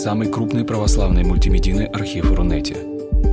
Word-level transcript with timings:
самый 0.00 0.32
крупный 0.32 0.64
православный 0.64 1.24
мультимедийный 1.24 1.84
архив 1.84 2.32
Рунете. 2.32 2.74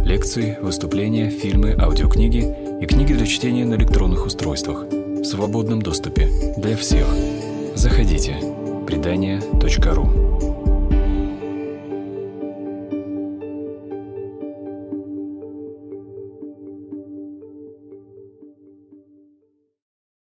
Лекции, 0.04 0.58
выступления, 0.62 1.30
фильмы, 1.30 1.74
аудиокниги 1.80 2.44
и 2.82 2.86
книги 2.86 3.14
для 3.14 3.26
чтения 3.26 3.64
на 3.64 3.76
электронных 3.76 4.26
устройствах 4.26 4.84
в 4.84 5.24
свободном 5.24 5.82
доступе 5.82 6.28
для 6.58 6.76
всех. 6.76 7.08
Заходите. 7.74 8.36
Предания.ру 8.86 10.10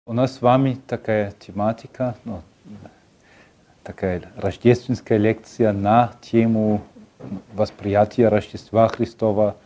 У 0.06 0.12
нас 0.14 0.36
с 0.36 0.40
вами 0.40 0.78
такая 0.86 1.34
тематика, 1.38 2.16
ну, 2.24 2.40
такая 3.82 4.22
рождественская 4.36 5.18
лекция 5.18 5.72
на 5.72 6.12
тему 6.20 6.82
восприятия 7.52 8.28
Рождества 8.28 8.88
Христова 8.88 9.56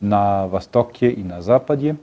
на 0.00 0.48
Востоке 0.48 1.10
и 1.10 1.22
на 1.22 1.42
Западе, 1.42 1.96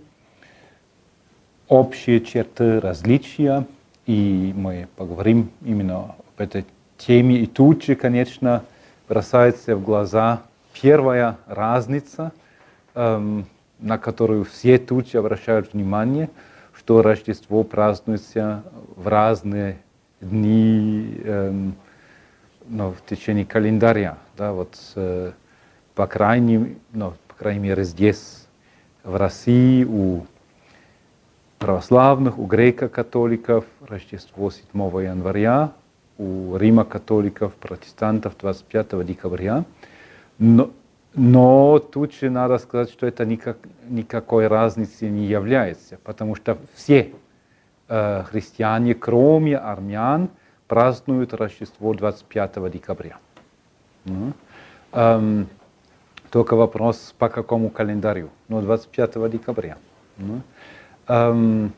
общие 1.68 2.22
черты 2.22 2.80
различия, 2.80 3.66
и 4.05 4.54
мы 4.55 4.88
поговорим 4.95 5.52
именно 5.64 6.16
об 6.16 6.42
этой 6.42 6.66
теме. 6.98 7.38
И 7.38 7.45
тут 7.45 7.84
же, 7.84 7.95
конечно, 7.95 8.64
бросается 9.08 9.76
в 9.76 9.84
глаза 9.84 10.42
первая 10.73 11.38
разница, 11.45 12.31
эм, 12.95 13.45
на 13.80 13.98
которую 13.98 14.45
все 14.45 14.78
тут 14.78 15.09
же 15.09 15.17
обращают 15.17 15.73
внимание, 15.73 16.30
что 16.73 17.02
Рождество 17.02 17.64
празднуется 17.64 18.64
в 18.95 19.08
разные 19.08 19.80
дни 20.22 21.22
эм, 21.23 21.75
ну, 22.67 22.92
в 22.92 23.03
течение 23.06 23.45
календаря. 23.45 24.17
Да, 24.38 24.53
вот, 24.53 24.78
э, 24.95 25.31
по, 25.95 26.08
крайней, 26.08 26.78
ну, 26.94 27.14
по 27.28 27.36
крайней 27.36 27.59
мере, 27.59 27.84
здесь, 27.84 28.47
в 29.03 29.16
России, 29.16 29.84
у 29.84 30.25
православных, 31.58 32.38
у 32.38 32.45
греко-католиков 32.45 33.66
Рождество 33.81 34.52
7 34.52 34.64
января, 35.03 35.72
у 36.17 36.56
Рима-католиков, 36.56 37.53
протестантов 37.56 38.38
25 38.40 39.06
декабря. 39.06 39.66
Но, 40.38 40.72
но 41.16 41.80
тут 41.80 42.14
же 42.14 42.30
надо 42.30 42.59
сказать, 42.59 42.90
что 42.92 43.08
это 43.08 43.25
никак, 43.25 43.58
никакой 43.88 44.47
разницы 44.47 45.09
не 45.09 45.25
является, 45.25 45.97
потому 46.03 46.36
что 46.36 46.58
все 46.75 47.12
христиане, 47.90 48.94
кроме 48.94 49.58
армян, 49.58 50.30
празднуют 50.68 51.34
Рождество 51.34 51.94
25 51.94 52.70
декабря. 52.70 53.18
Эм, 54.92 55.48
только 56.31 56.56
вопрос, 56.56 57.16
по 57.18 57.30
какому 57.30 57.70
календарю? 57.70 58.30
Ну, 58.48 58.62
25 58.62 59.30
декабря. 59.30 59.78
Эм, 61.08 61.73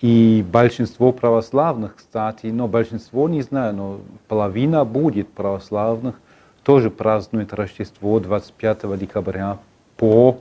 и 0.00 0.44
большинство 0.46 1.12
православных, 1.12 1.96
кстати, 1.96 2.48
но 2.48 2.68
большинство, 2.68 3.26
не 3.28 3.40
знаю, 3.40 3.74
но 3.74 4.00
половина 4.28 4.84
будет 4.84 5.30
православных, 5.30 6.16
тоже 6.62 6.90
празднует 6.90 7.54
Рождество 7.54 8.20
25 8.20 8.98
декабря 8.98 9.58
по, 9.96 10.40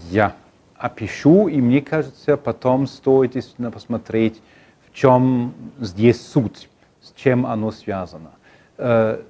я 0.09 0.34
опишу, 0.78 1.50
и 1.50 1.59
мне 1.59 1.81
кажется, 1.81 2.38
потом 2.38 2.88
стоит 2.88 3.34
действительно 3.34 3.72
посмотреть, 3.72 4.41
в 4.90 4.94
чем 4.94 5.53
здесь 5.80 6.25
суть, 6.25 6.69
с 7.02 7.12
чем 7.19 7.46
оно 7.46 7.72
связано. 7.72 8.31
Э, 8.78 9.22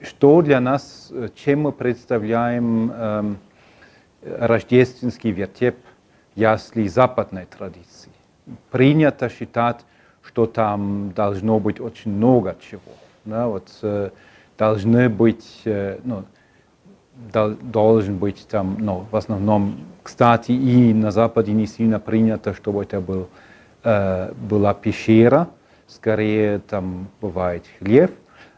что 0.00 0.40
для 0.40 0.60
нас, 0.60 1.08
э, 1.10 1.28
чем 1.36 1.62
мы 1.62 1.72
представляем 1.72 3.38
рождественский 4.24 5.30
вертеп 5.30 5.76
ясли 6.34 6.88
западной 6.88 7.46
традиции. 7.46 8.10
Принято 8.70 9.28
считать, 9.28 9.80
что 10.22 10.46
там 10.46 11.12
должно 11.14 11.58
быть 11.58 11.80
очень 11.80 12.12
много 12.12 12.56
чего. 12.60 12.80
Да, 13.24 13.48
вот, 13.48 13.68
э, 13.82 14.10
должны 14.58 15.08
быть, 15.08 15.62
э, 15.64 15.98
ну, 16.04 16.24
должен 17.60 18.18
быть 18.18 18.46
там, 18.48 18.76
ну, 18.78 19.06
в 19.10 19.16
основном, 19.16 19.76
кстати, 20.02 20.52
и 20.52 20.92
на 20.92 21.10
Западе 21.10 21.52
не 21.52 21.66
сильно 21.66 22.00
принято, 22.00 22.54
чтобы 22.54 22.82
это 22.82 23.00
был, 23.00 23.28
э, 23.84 24.32
была 24.32 24.74
пещера, 24.74 25.48
скорее 25.86 26.58
там 26.58 27.08
бывает 27.20 27.64
хлеб, 27.78 28.12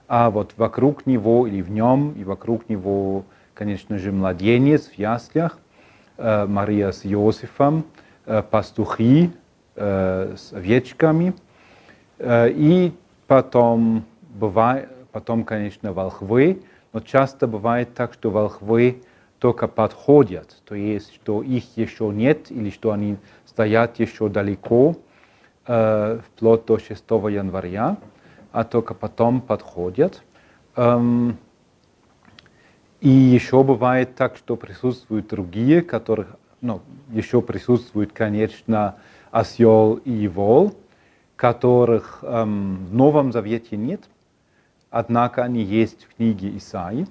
а 0.08 0.30
вот 0.30 0.52
вокруг 0.56 1.06
него 1.06 1.46
или 1.46 1.60
в 1.60 1.70
нем, 1.70 2.12
и 2.12 2.24
вокруг 2.24 2.68
него 2.68 3.24
конечно 3.54 3.98
же, 3.98 4.12
младенец 4.12 4.88
в 4.88 4.98
яслях, 4.98 5.58
э, 6.16 6.46
Мария 6.46 6.90
с 6.90 7.06
Иосифом, 7.06 7.84
э, 8.26 8.42
пастухи 8.42 9.30
э, 9.76 10.34
с 10.36 10.52
овечками, 10.52 11.34
и 12.20 12.92
потом, 13.26 14.04
бывает, 14.30 14.88
потом, 15.10 15.42
конечно, 15.42 15.92
волхвы, 15.92 16.62
но 16.92 17.00
часто 17.00 17.48
бывает 17.48 17.92
так, 17.94 18.12
что 18.14 18.30
волхвы 18.30 19.02
только 19.40 19.66
подходят, 19.66 20.62
то 20.64 20.76
есть, 20.76 21.12
что 21.12 21.42
их 21.42 21.76
еще 21.76 22.10
нет 22.14 22.52
или 22.52 22.70
что 22.70 22.92
они 22.92 23.16
стоят 23.46 23.98
еще 23.98 24.28
далеко, 24.28 24.94
вплоть 25.64 26.66
до 26.66 26.78
6 26.78 27.04
января, 27.10 27.96
а 28.52 28.62
только 28.62 28.94
потом 28.94 29.40
подходят. 29.40 30.22
Эм, 30.76 31.36
и 33.04 33.10
еще 33.10 33.62
бывает 33.62 34.16
так, 34.16 34.34
что 34.34 34.56
присутствуют 34.56 35.28
другие, 35.28 35.82
которых, 35.82 36.36
ну, 36.62 36.80
еще 37.10 37.42
присутствует, 37.42 38.12
конечно, 38.12 38.96
осел 39.30 39.96
и 40.06 40.26
вол, 40.26 40.74
которых 41.36 42.20
эм, 42.22 42.86
в 42.86 42.94
Новом 42.94 43.30
Завете 43.30 43.76
нет, 43.76 44.00
однако 44.88 45.44
они 45.44 45.62
есть 45.62 46.04
в 46.04 46.14
книге 46.16 46.56
Исаи, 46.56 47.06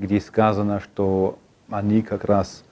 где 0.00 0.20
сказано, 0.20 0.80
что 0.80 1.38
они 1.70 2.02
как 2.02 2.24
раз 2.24 2.64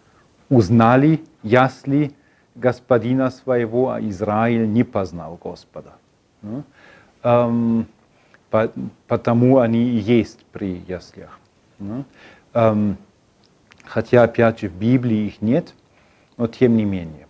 узнали 0.49 1.25
ясли 1.45 2.17
господина 2.57 3.31
своего, 3.31 3.91
а 3.91 4.01
Израиль 4.01 4.69
не 4.69 4.83
познал 4.83 5.39
Господа. 5.41 5.93
Ну, 6.43 6.65
эм, 7.23 7.87
по, 8.51 8.73
потому 9.07 9.59
они 9.59 9.85
и 9.85 9.99
есть 9.99 10.45
при 10.47 10.83
яслях. 10.89 11.39
Эм, 12.55 12.97
хотя, 13.85 14.23
опять 14.23 14.61
же, 14.61 14.69
в 14.69 14.75
Библии 14.75 15.27
их 15.27 15.43
нет, 15.43 15.75
но 16.37 16.47
тем 16.47 16.77
не 16.77 16.85
менее. 16.85 17.27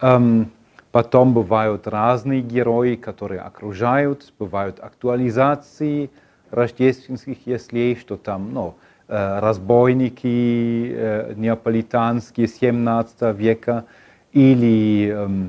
Эм, 0.00 0.50
потом 0.92 1.34
бывают 1.34 1.86
разные 1.86 2.40
герои, 2.40 2.96
которые 2.96 3.40
окружают, 3.40 4.32
бывают 4.38 4.80
актуализации 4.80 6.10
рождественских 6.50 7.46
яслей, 7.46 7.96
что 7.96 8.16
там, 8.16 8.52
ну, 8.52 8.74
э, 9.08 9.38
разбойники 9.40 10.92
э, 10.94 11.34
неаполитанские 11.36 12.48
17 12.48 13.36
века 13.36 13.84
или 14.32 15.12
э, 15.14 15.48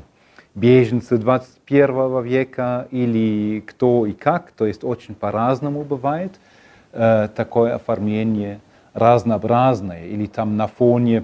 беженцы 0.55 1.17
21 1.17 2.23
века 2.23 2.87
или 2.91 3.61
кто 3.61 4.05
и 4.05 4.13
как, 4.13 4.51
то 4.51 4.65
есть 4.65 4.83
очень 4.83 5.13
по-разному 5.13 5.83
бывает 5.83 6.39
э, 6.91 7.27
такое 7.35 7.75
оформление 7.75 8.59
разнообразное 8.93 10.05
или 10.05 10.25
там 10.25 10.57
на 10.57 10.67
фоне 10.67 11.23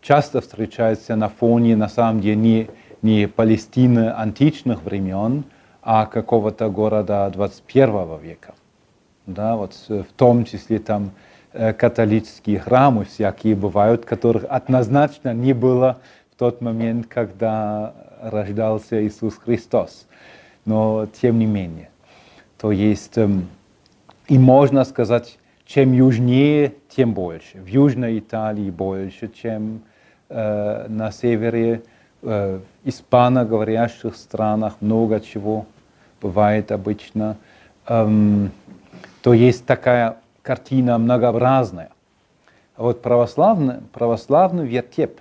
часто 0.00 0.40
встречается 0.40 1.14
на 1.16 1.28
фоне 1.28 1.76
на 1.76 1.88
самом 1.88 2.20
деле 2.20 2.36
не 2.36 2.68
не 3.02 3.26
Палестины 3.26 4.10
античных 4.10 4.82
времен, 4.84 5.44
а 5.82 6.06
какого-то 6.06 6.70
города 6.70 7.28
21 7.30 8.18
века. 8.20 8.54
Да, 9.26 9.56
вот 9.56 9.74
в 9.88 10.12
том 10.16 10.44
числе 10.44 10.78
там 10.78 11.10
э, 11.52 11.72
католические 11.72 12.60
храмы 12.60 13.04
всякие 13.04 13.56
бывают, 13.56 14.04
которых 14.04 14.44
однозначно 14.48 15.34
не 15.34 15.52
было 15.52 15.98
в 16.32 16.38
тот 16.38 16.60
момент, 16.60 17.06
когда 17.08 17.94
рождался 18.20 19.04
Иисус 19.04 19.36
Христос. 19.36 20.06
Но 20.64 21.08
тем 21.20 21.40
не 21.40 21.46
менее. 21.46 21.90
То 22.58 22.70
есть, 22.70 23.18
эм, 23.18 23.48
и 24.32 24.38
можно 24.38 24.84
сказать, 24.84 25.38
чем 25.66 25.92
южнее, 25.92 26.72
тем 26.88 27.12
больше. 27.12 27.58
В 27.58 27.66
Южной 27.66 28.18
Италии 28.18 28.70
больше, 28.70 29.28
чем 29.28 29.82
э, 30.30 30.86
на 30.88 31.12
севере 31.12 31.82
э, 32.22 32.60
испаноговорящих 32.82 34.16
странах 34.16 34.76
много 34.80 35.20
чего 35.20 35.66
бывает 36.22 36.72
обычно. 36.72 37.36
Эм, 37.86 38.52
то 39.20 39.34
есть 39.34 39.66
такая 39.66 40.16
картина 40.40 40.96
многообразная. 40.96 41.90
А 42.76 42.84
вот 42.84 43.02
православный, 43.02 43.82
православный 43.92 44.66
вертеп, 44.66 45.20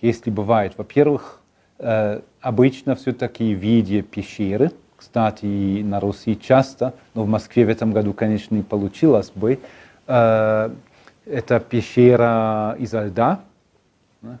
если 0.00 0.30
бывает, 0.30 0.72
во-первых, 0.78 1.42
э, 1.78 2.22
обычно 2.40 2.94
все-таки 2.94 3.54
в 3.54 3.58
виде 3.58 4.00
пещеры, 4.00 4.70
кстати, 5.06 5.82
на 5.82 6.00
Руси 6.00 6.36
часто, 6.36 6.92
но 7.14 7.22
в 7.22 7.28
Москве 7.28 7.64
в 7.64 7.68
этом 7.68 7.92
году, 7.92 8.12
конечно, 8.12 8.56
не 8.56 8.62
получилось 8.62 9.30
бы, 9.36 9.60
э, 10.08 10.70
это 11.26 11.60
пещера 11.60 12.74
изо 12.80 13.04
льда, 13.04 13.40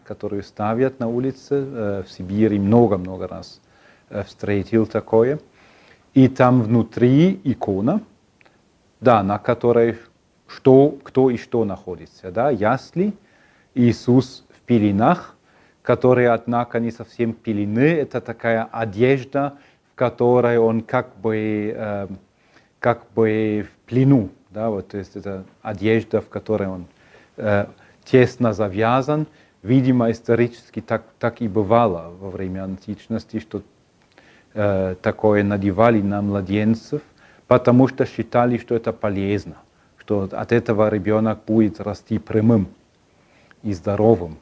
которую 0.02 0.42
ставят 0.42 0.98
на 0.98 1.06
улице. 1.06 1.54
Э, 1.54 2.02
в 2.04 2.10
Сибири 2.10 2.58
много-много 2.58 3.28
раз 3.28 3.60
э, 4.10 4.24
встретил 4.24 4.86
такое. 4.86 5.38
И 6.14 6.26
там 6.26 6.62
внутри 6.62 7.40
икона, 7.44 8.00
да, 9.00 9.22
на 9.22 9.38
которой 9.38 9.98
что, 10.48 10.98
кто 11.04 11.30
и 11.30 11.36
что 11.36 11.64
находится. 11.64 12.32
Да? 12.32 12.50
Ясли, 12.50 13.14
Иисус 13.74 14.44
в 14.50 14.62
пеленах, 14.62 15.36
которые, 15.82 16.30
однако, 16.30 16.80
не 16.80 16.90
совсем 16.90 17.34
пелены. 17.34 17.94
Это 17.94 18.20
такая 18.20 18.64
одежда, 18.64 19.58
которой 19.96 20.58
он 20.58 20.82
как 20.82 21.16
бы, 21.16 21.74
э, 21.74 22.08
как 22.78 23.10
бы 23.14 23.66
в 23.68 23.88
плену. 23.88 24.28
Да? 24.50 24.70
Вот, 24.70 24.88
то 24.88 24.98
есть 24.98 25.16
это 25.16 25.44
одежда, 25.62 26.20
в 26.20 26.28
которой 26.28 26.68
он 26.68 26.86
э, 27.38 27.66
тесно 28.04 28.52
завязан. 28.52 29.26
Видимо, 29.62 30.12
исторически 30.12 30.80
так, 30.80 31.02
так 31.18 31.40
и 31.40 31.48
бывало 31.48 32.12
во 32.20 32.30
время 32.30 32.62
античности, 32.62 33.40
что 33.40 33.62
э, 34.54 34.94
такое 35.02 35.42
надевали 35.42 36.02
на 36.02 36.22
младенцев, 36.22 37.00
потому 37.48 37.88
что 37.88 38.06
считали, 38.06 38.58
что 38.58 38.76
это 38.76 38.92
полезно, 38.92 39.56
что 39.98 40.28
от 40.30 40.52
этого 40.52 40.88
ребенок 40.90 41.40
будет 41.46 41.80
расти 41.80 42.18
прямым 42.18 42.68
и 43.62 43.72
здоровым, 43.72 44.36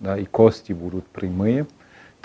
да, 0.00 0.16
и 0.18 0.24
кости 0.24 0.72
будут 0.72 1.06
прямые. 1.06 1.66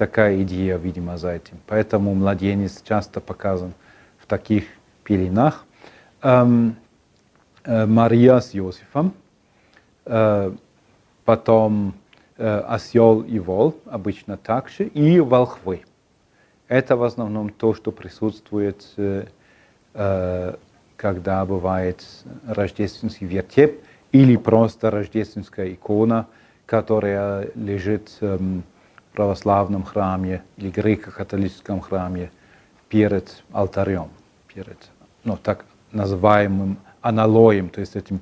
Такая 0.02 0.42
идея, 0.42 0.78
видимо, 0.78 1.18
за 1.18 1.34
этим. 1.34 1.60
Поэтому 1.68 2.16
младенец 2.16 2.82
часто 2.82 3.22
показан 3.22 3.74
в 4.18 4.26
таких 4.26 4.64
пеленах. 5.04 5.66
Эм, 6.24 6.76
э, 7.64 7.86
Мария 7.86 8.40
с 8.40 8.56
Иосифом, 8.56 9.14
э, 10.06 10.52
потом 11.26 11.94
Э, 12.44 12.62
осел 12.62 13.22
и 13.22 13.38
вол, 13.38 13.76
обычно 13.86 14.36
также, 14.36 14.86
и 14.86 15.20
волхвы. 15.20 15.84
Это 16.68 16.96
в 16.96 17.04
основном 17.04 17.52
то, 17.52 17.76
что 17.76 17.92
присутствует, 17.92 18.84
э, 18.98 19.26
э, 19.94 20.56
когда 20.96 21.46
бывает 21.46 22.04
рождественский 22.48 23.28
вертеп 23.28 23.84
или 24.12 24.38
просто 24.38 24.90
рождественская 24.90 25.72
икона, 25.72 26.26
которая 26.66 27.52
лежит 27.54 28.10
в 28.20 28.64
православном 29.14 29.84
храме 29.84 30.44
или 30.58 30.70
греко-католическом 30.70 31.82
храме 31.82 32.32
перед 32.90 33.44
алтарем, 33.52 34.10
перед 34.54 34.78
ну, 35.24 35.38
так 35.38 35.66
называемым 35.92 36.78
аналоем, 37.02 37.70
то 37.70 37.82
есть 37.82 37.96
этим 37.96 38.22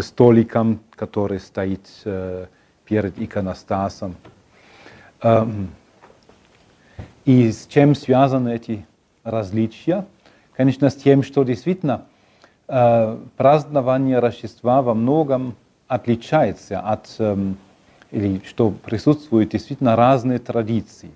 столиком, 0.00 0.80
который 0.94 1.40
стоит 1.40 1.88
перед 2.84 3.18
иконостасом. 3.18 4.16
Эм, 5.22 5.70
и 7.24 7.50
с 7.50 7.66
чем 7.66 7.94
связаны 7.94 8.54
эти 8.54 8.86
различия? 9.24 10.06
Конечно, 10.56 10.88
с 10.88 10.94
тем, 10.94 11.22
что 11.22 11.42
действительно 11.42 12.04
э, 12.68 13.18
празднование 13.36 14.20
Рождества 14.20 14.82
во 14.82 14.94
многом 14.94 15.56
отличается 15.88 16.80
от, 16.80 17.14
эм, 17.18 17.58
или 18.16 18.40
что 18.46 18.70
присутствуют 18.70 19.50
действительно 19.50 19.94
разные 19.94 20.38
традиции. 20.38 21.10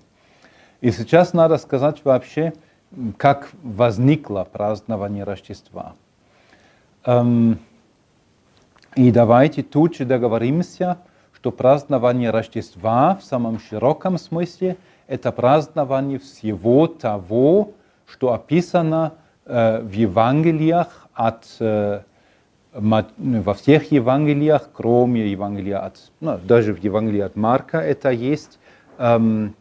И 0.81 0.91
сейчас 0.91 1.33
надо 1.33 1.57
сказать 1.57 2.01
вообще, 2.03 2.53
как 3.17 3.49
возникло 3.63 4.47
празднование 4.51 5.23
Рождества. 5.23 5.95
Эм, 7.05 7.57
и 8.95 9.09
давайте 9.11 9.63
тут 9.63 9.95
же 9.95 10.05
договоримся, 10.05 10.99
что 11.33 11.51
празднование 11.51 12.29
Рождества 12.29 13.15
в 13.15 13.23
самом 13.23 13.59
широком 13.59 14.19
смысле– 14.19 14.77
это 15.07 15.31
празднование 15.31 16.19
всего 16.19 16.85
того, 16.85 17.71
что 18.05 18.31
описано 18.31 19.13
э, 19.45 19.81
в 19.81 19.91
Евангелиях 19.91 21.07
от 21.15 21.47
э, 21.59 22.01
во 22.73 23.53
всех 23.53 23.91
Евангелиях, 23.91 24.69
кроме 24.73 25.29
Евангелия 25.31 25.79
от, 25.79 26.11
ну, 26.19 26.37
даже 26.37 26.73
в 26.73 26.77
Евангелии 26.77 27.21
от 27.21 27.35
Марка 27.35 27.79
это 27.79 28.11
есть 28.11 28.59
эм, 28.97 29.55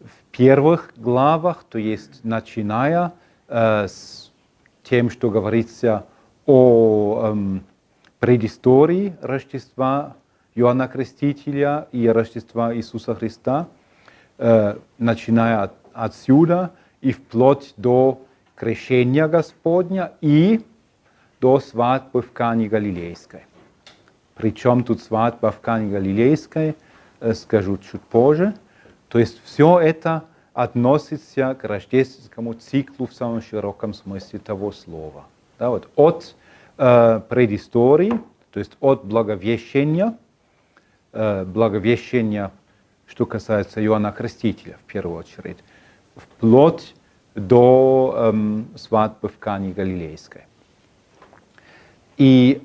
в 0.00 0.36
первых 0.36 0.92
главах, 0.96 1.64
то 1.68 1.78
есть 1.78 2.24
начиная 2.24 3.12
э, 3.48 3.86
с 3.86 4.32
тем, 4.82 5.10
что 5.10 5.30
говорится 5.30 6.06
о 6.46 7.30
эм, 7.30 7.64
предыстории 8.18 9.16
Рождества 9.22 10.16
Иоанна 10.56 10.88
Крестителя 10.88 11.86
и 11.92 12.08
Рождества 12.08 12.74
Иисуса 12.74 13.14
Христа, 13.14 13.68
э, 14.38 14.76
начиная 14.98 15.62
от, 15.62 15.74
отсюда 15.92 16.72
и 17.00 17.12
вплоть 17.12 17.74
до 17.76 18.20
крещения 18.56 19.28
Господня 19.28 20.12
и 20.20 20.64
до 21.42 21.60
свадьбы 21.60 22.22
в 22.22 22.32
Кане 22.32 22.68
Галилейской. 22.68 23.40
Причем 24.34 24.84
тут 24.84 25.02
свадьба 25.02 25.50
в 25.50 25.60
Кане 25.60 25.90
Галилейской, 25.90 26.74
э, 27.20 27.34
скажу 27.34 27.76
чуть 27.76 28.00
позже. 28.00 28.54
То 29.08 29.18
есть 29.18 29.38
все 29.44 29.78
это 29.78 30.22
относится 30.54 31.54
к 31.54 31.64
рождественскому 31.64 32.54
циклу 32.54 33.06
в 33.06 33.12
самом 33.12 33.42
широком 33.42 33.92
смысле 33.92 34.38
того 34.38 34.72
слова. 34.72 35.24
Да, 35.58 35.68
вот 35.68 35.88
от 35.96 36.34
э, 36.78 37.20
предыстории, 37.28 38.14
то 38.52 38.58
есть 38.58 38.72
от 38.80 39.04
благовещения 39.04 40.16
Э, 41.12 41.44
благовещения, 41.44 42.50
что 43.06 43.26
касается 43.26 43.84
Иоанна 43.84 44.12
Крестителя 44.12 44.78
в 44.80 44.90
первую 44.90 45.18
очередь, 45.18 45.58
вплоть 46.16 46.94
до 47.34 48.14
эм, 48.16 48.68
свадьбы 48.76 49.28
в 49.28 49.38
Кане 49.38 49.72
Галилейской. 49.72 50.46
И 52.22 52.62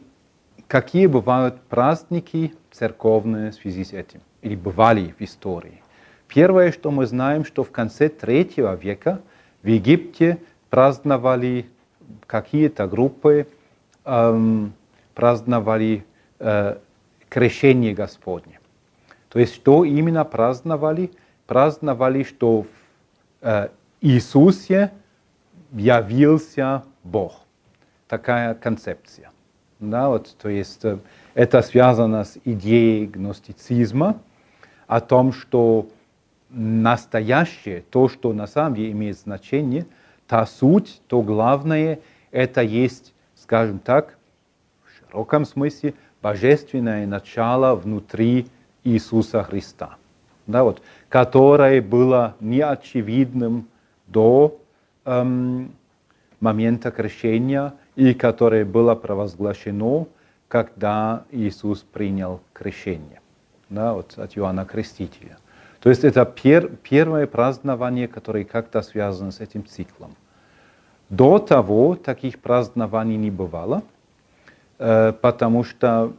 какие 0.67 1.07
бывают 1.07 1.59
праздники 1.61 2.53
церковные 2.69 3.49
в 3.49 3.55
связи 3.55 3.83
с 3.85 3.91
этим, 3.91 4.21
или 4.43 4.55
бывали 4.55 5.15
в 5.17 5.23
истории. 5.23 5.81
Первое, 6.27 6.71
что 6.71 6.91
мы 6.91 7.07
знаем, 7.07 7.43
что 7.43 7.63
в 7.63 7.71
конце 7.71 8.07
третьего 8.07 8.75
века 8.75 9.19
в 9.63 9.67
Египте 9.67 10.37
праздновали 10.69 11.65
какие-то 12.27 12.85
группы, 12.85 13.47
эм, 14.05 14.73
праздновали 15.15 16.05
э, 16.37 16.77
крещение 17.27 17.95
Господне. 17.95 18.59
То 19.29 19.39
есть 19.39 19.55
что 19.55 19.85
именно 19.85 20.23
праздновали? 20.23 21.09
Праздновали, 21.47 22.21
что 22.21 22.61
в 22.61 22.67
э, 23.41 23.69
Иисусе 24.01 24.91
явился 25.71 26.83
Бог. 27.03 27.41
Такая 28.07 28.53
концепция. 28.53 29.31
Да, 29.79 30.09
вот, 30.09 30.35
то 30.41 30.49
есть 30.49 30.83
э, 30.85 30.97
это 31.35 31.61
связано 31.61 32.23
с 32.23 32.39
идеей 32.43 33.05
гностицизма 33.05 34.19
о 34.87 35.01
том, 35.01 35.31
что 35.31 35.87
настоящее, 36.49 37.83
то, 37.91 38.09
что 38.09 38.33
на 38.33 38.47
самом 38.47 38.73
деле 38.73 38.91
имеет 38.91 39.19
значение, 39.19 39.85
та 40.27 40.47
суть, 40.47 40.99
то 41.07 41.21
главное, 41.21 41.99
это 42.31 42.61
есть, 42.61 43.13
скажем 43.35 43.77
так, 43.77 44.17
в 44.83 44.97
широком 44.97 45.45
смысле, 45.45 45.93
божественное 46.23 47.05
начало 47.05 47.75
внутри 47.75 48.47
Иисуса 48.83 49.43
Христа, 49.43 49.97
да, 50.47 50.63
вот, 50.63 50.81
которое 51.07 51.83
было 51.83 52.35
неочевидным 52.39 53.67
до 54.07 54.59
эм, 55.05 55.71
момента 56.39 56.89
крещения 56.89 57.73
и 57.97 58.13
которое 58.13 58.63
было 58.63 58.93
провозглашено, 58.93 60.05
когда 60.47 61.25
Иисус 61.31 61.79
принял 61.79 62.39
крещение 62.53 63.19
да, 63.69 63.93
вот, 63.93 64.17
от 64.17 64.37
Иоанна 64.37 64.65
Крестителя. 64.65 65.37
То 65.79 65.89
есть 65.89 66.03
это 66.03 66.23
пер, 66.23 66.69
первое 66.83 67.25
празднование, 67.25 68.07
которое 68.07 68.45
как-то 68.45 68.83
связано 68.83 69.31
с 69.31 69.39
этим 69.39 69.65
циклом. 69.65 70.15
До 71.09 71.39
того 71.39 71.95
таких 71.95 72.39
празднований 72.39 73.17
не 73.17 73.31
бывало, 73.31 73.81
э, 74.77 75.11
потому 75.13 75.63
что 75.63 76.13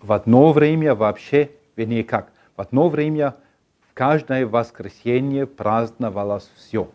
в 0.00 0.12
одно 0.12 0.52
время 0.52 0.94
вообще, 0.94 1.50
вернее 1.74 2.04
как, 2.04 2.28
в 2.56 2.60
одно 2.60 2.88
время 2.88 3.34
каждое 3.94 4.46
воскресенье 4.46 5.46
праздновалось 5.46 6.48
все. 6.56 6.88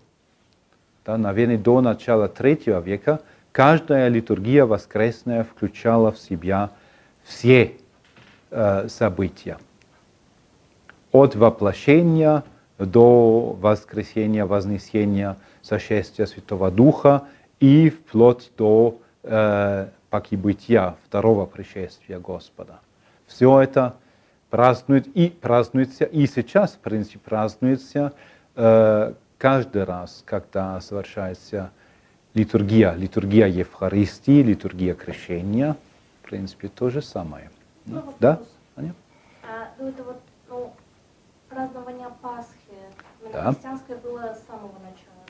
Да, 1.06 1.18
наверное, 1.18 1.58
до 1.58 1.82
начала 1.82 2.29
третьего 2.29 2.79
века 2.79 3.20
каждая 3.51 4.08
литургия 4.08 4.65
воскресная 4.65 5.44
включала 5.44 6.12
в 6.12 6.18
себя 6.20 6.72
все 7.24 7.75
э, 8.51 8.88
события. 8.88 9.58
От 11.12 11.36
воплощения 11.36 12.44
до 12.77 13.58
воскресения, 13.60 14.46
вознесения, 14.46 15.38
сошествия 15.62 16.25
Святого 16.25 16.72
Духа 16.72 17.24
и 17.60 17.89
вплоть 17.89 18.51
до 18.58 19.00
э, 19.24 19.88
покибытия 20.10 20.96
второго 21.06 21.46
пришествия 21.46 22.20
Господа. 22.20 22.79
Все 23.27 23.62
это 23.62 23.96
празднует 24.50 25.08
и 25.08 25.29
празднуется, 25.29 26.06
и 26.06 26.25
сейчас, 26.25 26.74
в 26.74 26.79
принципе, 26.79 27.20
празднуется 27.20 28.13
э, 28.56 29.13
каждый 29.38 29.84
раз, 29.84 30.24
когда 30.25 30.79
совершается 30.82 31.72
литургия, 32.33 32.93
литургия 32.93 33.48
Евхаристии, 33.48 34.41
литургия 34.41 34.93
крещения, 34.93 35.75
в 36.21 36.29
принципе, 36.29 36.67
то 36.67 36.89
же 36.89 37.01
самое. 37.01 37.50
Ну, 37.86 38.03
да? 38.19 38.39
Аня? 38.75 38.93
А, 39.43 39.69
ну, 39.79 39.88
это 39.88 40.03
вот, 40.03 40.21
ну, 40.50 40.74
празднование 41.50 42.09
Пасхи, 42.21 42.77
да. 43.33 43.51
христианское 43.51 43.95
было 43.98 44.36
с 44.36 44.45
самого 44.45 44.74
начала, 44.79 45.24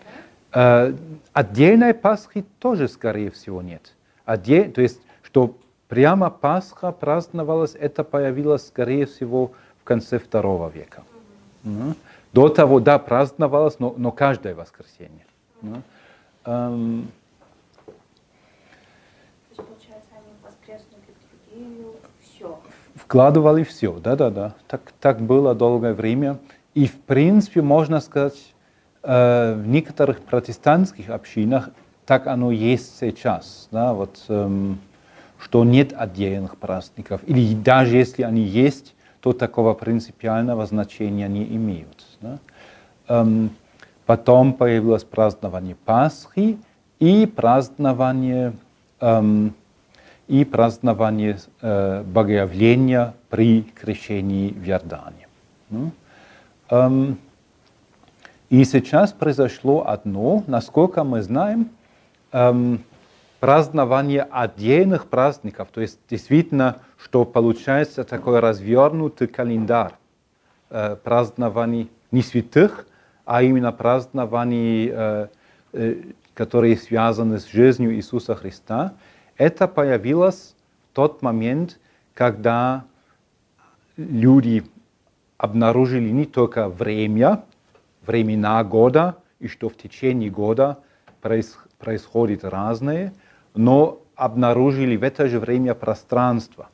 да? 0.51 0.89
Э, 0.89 0.93
отдельной 1.33 1.93
Пасхи 1.93 2.45
тоже, 2.59 2.87
скорее 2.87 3.31
всего, 3.31 3.61
нет. 3.61 3.95
Отдель, 4.25 4.71
то 4.71 4.81
есть, 4.81 4.99
что 5.23 5.55
прямо 5.87 6.29
Пасха 6.29 6.91
праздновалась, 6.91 7.75
это 7.75 8.03
появилось, 8.03 8.67
скорее 8.67 9.05
всего, 9.05 9.53
в 9.79 9.83
конце 9.83 10.19
второго 10.19 10.69
века. 10.69 11.03
Mm-hmm. 11.63 11.95
До 12.33 12.49
того, 12.49 12.79
да, 12.79 12.99
праздновалось, 12.99 13.79
но, 13.79 13.93
но 13.97 14.11
каждое 14.11 14.53
воскресенье. 14.53 15.25
Mm-hmm. 15.61 15.81
Um, 16.45 17.07
То 17.85 17.93
есть, 19.51 19.69
получается, 19.69 20.09
они 20.13 20.33
воскресную 20.43 21.01
литургию, 21.07 21.95
все. 22.21 22.59
Вкладывали 22.95 23.63
все, 23.63 23.93
да-да-да. 23.99 24.55
Так, 24.67 24.93
так 24.99 25.21
было 25.21 25.53
долгое 25.53 25.93
время. 25.93 26.39
И, 26.73 26.85
в 26.85 26.99
принципе, 27.01 27.61
можно 27.61 27.99
сказать, 27.99 28.53
э, 29.03 29.53
в 29.53 29.67
некоторых 29.67 30.21
протестантских 30.21 31.09
общинах 31.09 31.69
так 32.05 32.27
оно 32.27 32.51
есть 32.51 32.97
сейчас. 32.99 33.67
Да? 33.71 33.93
Вот, 33.93 34.23
эм, 34.29 34.79
что 35.39 35.63
нет 35.63 35.93
отдельных 35.95 36.57
праздников. 36.57 37.21
Или 37.27 37.53
даже 37.53 37.97
если 37.97 38.23
они 38.23 38.41
есть, 38.41 38.95
то 39.21 39.33
такого 39.33 39.73
принципиального 39.73 40.65
значения 40.65 41.27
не 41.27 41.43
имеют. 41.43 42.05
Да? 42.21 42.39
Эм, 43.07 43.51
Потом 44.09 44.53
появилось 44.53 45.03
празднование 45.03 45.75
Пасхи 45.75 46.57
и 46.97 47.27
празднование, 47.27 48.53
эм, 49.01 49.53
и 50.27 50.43
празднование 50.45 51.37
э, 51.61 52.01
Богоявления 52.01 53.13
при 53.29 53.61
крещении 53.61 54.51
в 54.51 54.67
Иордане. 54.67 55.27
Ну, 55.69 55.91
эм, 56.71 57.19
и 58.49 58.63
сейчас 58.63 59.13
произошло 59.13 59.87
одно, 59.87 60.43
насколько 60.47 61.03
мы 61.03 61.21
знаем, 61.21 61.69
эм, 62.31 62.83
празднование 63.39 64.23
отдельных 64.23 65.05
праздников, 65.05 65.67
то 65.71 65.81
есть 65.81 65.99
действительно, 66.09 66.77
что 66.97 67.25
получается 67.25 68.03
такой 68.03 68.39
развернутый 68.39 69.27
календарь 69.27 69.93
э, 70.71 70.95
празднований 70.95 71.91
не 72.09 72.23
святых, 72.23 72.87
а 73.29 73.43
именно 73.43 73.71
празднований, 73.71 74.89
э, 74.91 75.27
э, 75.73 75.95
которые 76.33 76.75
связаны 76.75 77.37
с 77.37 77.45
жизнью 77.45 77.93
Иисуса 77.93 78.33
Христа, 78.33 78.93
это 79.37 79.67
появилось 79.67 80.55
в 80.89 80.95
тот 80.95 81.21
момент, 81.21 81.79
когда 82.15 82.85
люди 83.97 84.63
обнаружили 85.37 86.09
не 86.09 86.25
только 86.25 86.69
время, 86.69 87.43
времена 88.01 88.63
года, 88.63 89.17
и 89.39 89.47
что 89.47 89.69
в 89.69 89.77
течение 89.77 90.31
года 90.31 90.79
происходит 91.21 92.43
разное, 92.43 93.13
но 93.53 94.01
обнаружили 94.15 94.97
в 94.97 95.03
это 95.03 95.27
же 95.27 95.39
время 95.39 95.75
пространство. 95.75 96.69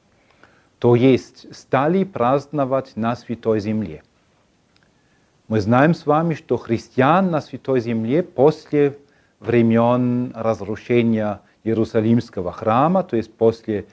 То 0.80 0.96
есть 0.96 1.54
стали 1.54 2.06
праздновать 2.06 2.96
на 2.96 3.18
Святой 3.18 3.60
Земле– 3.60 4.04
мы 5.48 5.62
знаем 5.62 5.94
с 5.94 6.08
вами, 6.08 6.34
что 6.34 6.58
христиан 6.58 7.30
на 7.30 7.40
Святой 7.40 7.80
Земле 7.80 8.24
после 8.24 8.98
времен 9.40 10.32
разрушения 10.36 11.42
Иерусалимского 11.64 12.52
храма, 12.52 13.04
то 13.04 13.16
есть 13.16 13.32
после 13.32 13.86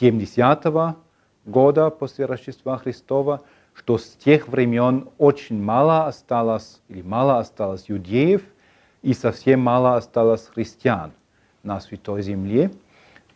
70-го 0.00 0.96
года 1.44 1.90
после 1.90 2.26
Рождества 2.26 2.78
Христова, 2.78 3.42
что 3.74 3.98
с 3.98 4.10
тех 4.10 4.46
времен 4.46 5.08
очень 5.18 5.60
мало 5.60 6.06
осталось, 6.06 6.80
или 6.88 7.02
мало 7.02 7.38
осталось 7.38 7.86
иудеев, 7.88 8.42
и 9.02 9.12
совсем 9.12 9.60
мало 9.60 9.96
осталось 9.96 10.46
христиан 10.54 11.10
на 11.64 11.80
Святой 11.80 12.22
Земле. 12.22 12.70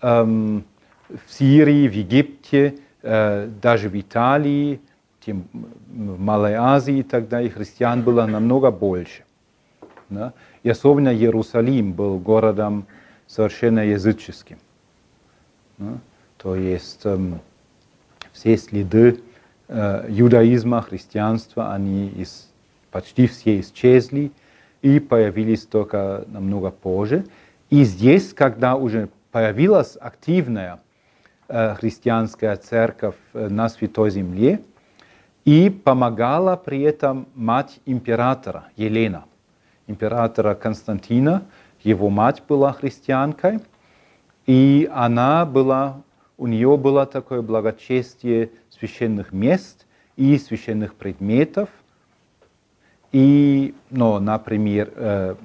Эм, 0.02 0.64
в 1.08 1.32
Сирии, 1.32 1.88
в 1.88 1.92
Египте, 1.92 2.78
э, 3.02 3.48
даже 3.60 3.88
в 3.88 3.98
Италии, 3.98 4.80
тем 5.26 5.48
в 5.52 6.20
Малой 6.20 6.54
Азии 6.54 7.02
тогда 7.02 7.42
и 7.42 7.48
христиан 7.48 8.02
было 8.02 8.26
намного 8.26 8.70
больше. 8.70 9.24
Да? 10.08 10.32
И 10.62 10.70
особенно 10.70 11.12
Иерусалим 11.12 11.92
был 11.92 12.18
городом 12.18 12.86
совершенно 13.26 13.80
языческим. 13.80 14.58
Да? 15.78 15.98
То 16.38 16.54
есть 16.54 17.04
эм, 17.04 17.40
все 18.32 18.56
следы 18.56 19.20
э, 19.66 20.06
юдаизма, 20.08 20.80
христианства, 20.82 21.74
они 21.74 22.08
из, 22.08 22.48
почти 22.92 23.26
все 23.26 23.58
исчезли 23.60 24.30
и 24.82 25.00
появились 25.00 25.66
только 25.66 26.24
намного 26.28 26.70
позже. 26.70 27.24
И 27.68 27.82
здесь, 27.82 28.32
когда 28.32 28.76
уже 28.76 29.08
появилась 29.32 29.98
активная 30.00 30.78
э, 31.48 31.74
христианская 31.74 32.54
церковь 32.54 33.16
э, 33.32 33.48
на 33.48 33.68
Святой 33.68 34.10
Земле, 34.12 34.60
и 35.46 35.70
помогала 35.70 36.56
при 36.56 36.82
этом 36.82 37.28
мать 37.36 37.78
императора 37.86 38.64
Елена, 38.76 39.24
императора 39.86 40.54
Константина. 40.56 41.44
Его 41.84 42.10
мать 42.10 42.42
была 42.48 42.72
христианкой, 42.72 43.60
и 44.46 44.90
она 44.92 45.46
была, 45.46 46.02
у 46.36 46.48
нее 46.48 46.76
было 46.76 47.06
такое 47.06 47.42
благочестие 47.42 48.50
священных 48.70 49.32
мест 49.32 49.86
и 50.16 50.36
священных 50.36 50.96
предметов. 50.96 51.68
И, 53.12 53.72
ну, 53.90 54.18
например, 54.18 54.92
э, 54.96 55.36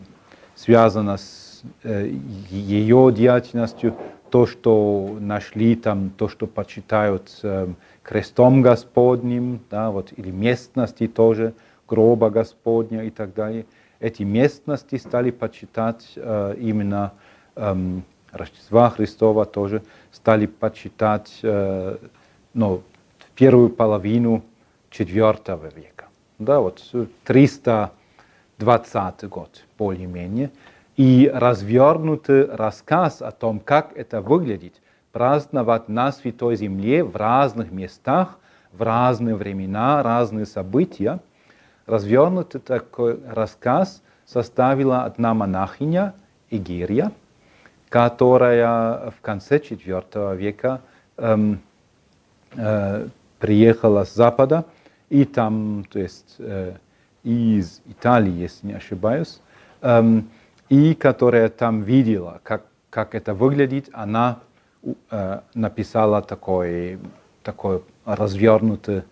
связано 0.56 1.18
с 1.18 1.62
э, 1.84 2.08
ее 2.50 3.14
деятельностью 3.16 3.96
то, 4.32 4.48
что 4.48 5.16
нашли 5.20 5.76
там, 5.76 6.10
то, 6.10 6.28
что 6.28 6.48
почитают 6.48 7.40
э, 7.44 7.68
крестом 8.12 8.62
Господним, 8.62 9.62
да, 9.70 9.90
вот, 9.90 10.12
или 10.18 10.32
местности 10.32 11.08
тоже, 11.08 11.54
гроба 11.88 12.30
Господня 12.30 13.06
и 13.06 13.10
так 13.10 13.34
далее. 13.34 13.66
Эти 14.02 14.24
местности 14.24 14.98
стали 14.98 15.32
почитать 15.32 16.12
э, 16.18 16.56
именно 16.60 17.14
эм, 17.56 18.04
Рождества 18.34 18.90
Христова 18.90 19.46
тоже 19.46 19.82
стали 20.12 20.46
почитать 20.46 21.40
э, 21.42 21.96
ну, 22.54 22.82
в 23.18 23.32
первую 23.32 23.70
половину 23.70 24.44
IV 24.92 25.74
века. 25.74 26.08
Да, 26.38 26.60
вот 26.60 26.84
320 27.24 29.24
год, 29.30 29.64
более-менее. 29.78 30.52
И 30.98 31.32
развернутый 31.34 32.46
рассказ 32.46 33.22
о 33.22 33.32
том, 33.32 33.62
как 33.62 33.96
это 33.96 34.20
выглядит, 34.20 34.82
праздновать 35.12 35.90
на 35.90 36.12
Святой 36.12 36.56
Земле 36.56 37.04
в 37.04 37.16
разных 37.16 37.72
местах, 37.72 38.38
в 38.72 38.82
разные 38.82 39.36
времена, 39.36 40.02
разные 40.04 40.46
события. 40.46 41.20
Развернутый 41.86 42.62
такой 42.62 43.20
рассказ 43.28 44.02
составила 44.26 45.04
одна 45.04 45.34
монахиня 45.34 46.14
Игирия, 46.50 47.12
которая 47.90 49.12
в 49.12 49.22
конце 49.22 49.58
IV 49.58 50.36
века 50.38 50.82
эм, 51.18 51.62
э, 52.56 53.08
приехала 53.40 54.06
с 54.06 54.14
Запада, 54.14 54.66
и 55.10 55.26
там, 55.26 55.86
то 55.92 56.00
есть 56.00 56.36
э, 56.40 56.76
из 57.24 57.82
Италии, 57.86 58.32
если 58.32 58.68
не 58.68 58.74
ошибаюсь, 58.74 59.42
эм, 59.82 60.30
и 60.70 60.94
которая 60.94 61.50
там 61.50 61.82
видела, 61.82 62.40
как, 62.44 62.66
как 62.90 63.14
это 63.14 63.34
выглядит, 63.34 63.90
она 63.92 64.40
написала 65.54 66.22
такой, 66.22 67.00
такой 67.44 67.84
развернутый 68.06 69.04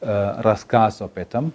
рассказ 0.00 1.00
об 1.02 1.18
этом. 1.18 1.52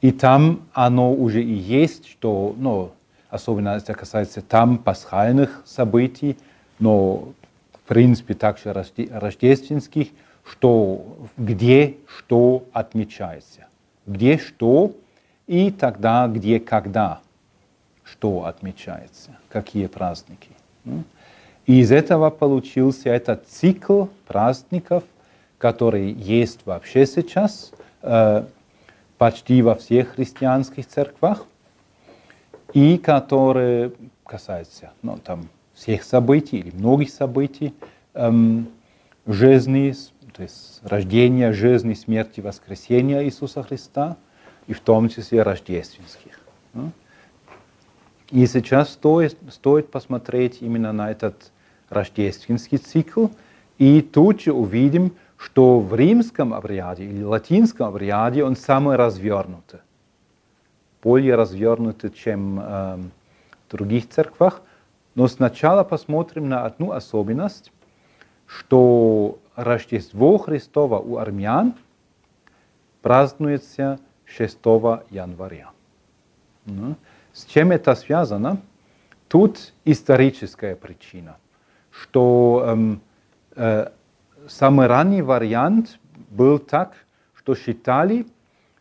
И 0.00 0.12
там 0.12 0.62
оно 0.72 1.12
уже 1.12 1.42
и 1.42 1.52
есть, 1.52 2.06
что, 2.08 2.54
ну, 2.56 2.92
особенно 3.28 3.70
это 3.70 3.92
касается 3.94 4.40
там 4.40 4.78
пасхальных 4.78 5.62
событий, 5.66 6.38
но 6.78 7.32
в 7.72 7.80
принципе 7.86 8.34
также 8.34 8.72
рождественских, 8.72 10.08
что 10.44 11.04
где 11.36 11.96
что 12.06 12.64
отмечается, 12.72 13.66
где 14.06 14.38
что 14.38 14.92
и 15.46 15.70
тогда 15.70 16.26
где 16.28 16.60
когда 16.60 17.20
что 18.04 18.46
отмечается, 18.46 19.36
какие 19.48 19.86
праздники. 19.86 20.50
И 21.66 21.80
из 21.80 21.92
этого 21.92 22.30
получился 22.30 23.10
этот 23.10 23.46
цикл 23.46 24.06
праздников, 24.26 25.04
который 25.58 26.10
есть 26.10 26.60
вообще 26.64 27.06
сейчас 27.06 27.72
э, 28.02 28.44
почти 29.18 29.62
во 29.62 29.74
всех 29.74 30.14
христианских 30.14 30.86
церквах, 30.86 31.44
и 32.72 32.98
который 32.98 33.92
касается 34.24 34.92
ну, 35.02 35.18
там, 35.18 35.48
всех 35.74 36.04
событий 36.04 36.58
или 36.58 36.70
многих 36.70 37.10
событий 37.10 37.74
эм, 38.14 38.68
жизни, 39.26 39.94
то 40.32 40.42
есть 40.42 40.80
рождения, 40.82 41.52
жизни, 41.52 41.94
смерти, 41.94 42.40
воскресения 42.40 43.24
Иисуса 43.24 43.62
Христа, 43.62 44.16
и 44.66 44.72
в 44.72 44.80
том 44.80 45.08
числе 45.08 45.42
рождественских. 45.42 46.40
И 48.30 48.46
сейчас 48.46 48.92
стоит, 48.92 49.36
стоит 49.50 49.90
посмотреть 49.90 50.58
именно 50.62 50.92
на 50.92 51.10
этот 51.10 51.50
рождественский 51.88 52.78
цикл, 52.78 53.26
и 53.78 54.00
тут 54.02 54.42
же 54.42 54.52
увидим, 54.52 55.12
что 55.36 55.80
в 55.80 55.94
римском 55.94 56.54
обряде 56.54 57.04
или 57.04 57.22
латинском 57.22 57.88
обряде 57.88 58.44
он 58.44 58.54
самый 58.54 58.96
развернутый, 58.96 59.80
более 61.02 61.34
развернутый, 61.34 62.10
чем 62.10 62.60
э, 62.60 62.96
в 63.66 63.70
других 63.70 64.08
церквах. 64.08 64.62
Но 65.14 65.26
сначала 65.26 65.82
посмотрим 65.82 66.48
на 66.48 66.64
одну 66.64 66.92
особенность, 66.92 67.72
что 68.46 69.38
Рождество 69.56 70.38
Христово 70.38 70.98
у 70.98 71.16
армян 71.16 71.74
празднуется 73.02 73.98
6 74.26 74.58
января. 75.10 75.70
С 77.32 77.44
чем 77.44 77.70
это 77.70 77.94
связано? 77.94 78.60
Тут 79.28 79.72
историческая 79.84 80.74
причина, 80.74 81.36
что 81.92 82.64
эм, 82.66 83.00
э, 83.54 83.90
самый 84.48 84.88
ранний 84.88 85.22
вариант 85.22 86.00
был 86.30 86.58
так, 86.58 86.94
что 87.36 87.54
считали, 87.54 88.26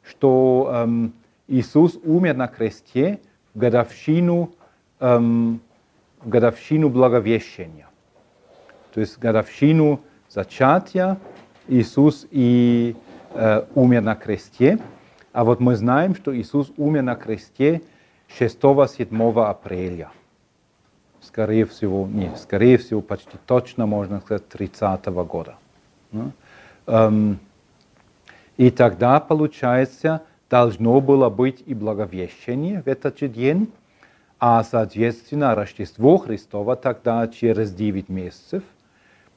что 0.03 0.71
эм, 0.73 1.13
Иисус 1.47 1.99
умер 2.03 2.35
на 2.35 2.47
кресте 2.47 3.19
в 3.53 3.59
годовщину, 3.59 4.51
эм, 4.99 5.61
в 6.21 6.29
годовщину 6.29 6.89
Благовещения. 6.89 7.87
То 8.93 9.01
есть 9.01 9.19
годовщину 9.19 10.01
зачатия 10.29 11.19
Иисус 11.67 12.25
и 12.31 12.95
э, 13.33 13.65
умер 13.75 14.01
на 14.01 14.15
кресте. 14.15 14.79
А 15.31 15.43
вот 15.43 15.59
мы 15.59 15.75
знаем, 15.75 16.15
что 16.15 16.35
Иисус 16.35 16.71
умер 16.77 17.03
на 17.03 17.15
кресте 17.15 17.83
6-7 18.37 19.43
апреля. 19.45 20.11
Скорее 21.21 21.65
всего, 21.65 22.07
не, 22.07 22.35
скорее 22.37 22.77
всего, 22.77 23.01
почти 23.01 23.37
точно 23.45 23.85
можно 23.85 24.19
сказать 24.21 24.47
30 24.47 25.07
-го 25.07 25.25
года. 25.25 25.55
И 28.57 28.71
тогда, 28.71 29.19
получается, 29.19 30.21
должно 30.49 30.99
было 31.01 31.29
быть 31.29 31.63
и 31.65 31.73
благовещение 31.73 32.81
в 32.81 32.87
этот 32.87 33.19
же 33.19 33.27
день, 33.27 33.71
а, 34.39 34.63
соответственно, 34.63 35.55
Рождество 35.55 36.17
Христово 36.17 36.75
тогда 36.75 37.27
через 37.27 37.73
9 37.73 38.09
месяцев, 38.09 38.63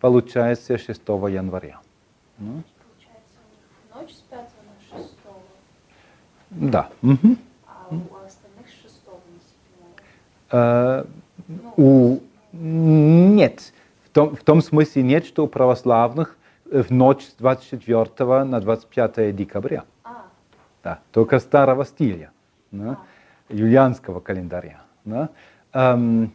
получается 0.00 0.78
6 0.78 1.28
января. 1.28 1.80
Получается, 2.38 3.38
ночь 3.94 4.12
с 4.12 4.20
5 4.30 4.40
на 4.90 4.98
6. 4.98 5.14
Да. 6.50 6.88
Угу. 7.02 7.36
Э, 10.52 11.04
у... 11.76 12.18
Нет. 12.52 13.72
В 14.04 14.10
том, 14.10 14.36
в 14.36 14.44
том 14.44 14.60
смысле 14.60 15.02
нет, 15.02 15.24
что 15.24 15.44
у 15.44 15.48
православных 15.48 16.36
в 16.66 16.90
ночь 16.90 17.24
с 17.24 17.34
24 17.34 18.44
на 18.44 18.60
25 18.60 19.34
декабря. 19.34 19.84
А. 20.04 20.24
Да, 20.82 21.00
только 21.12 21.38
старого 21.38 21.84
стиля, 21.84 22.30
да, 22.70 22.98
а. 23.48 23.52
юлианского 23.52 24.20
календаря. 24.20 24.82
Да. 25.04 25.30
Эм, 25.72 26.32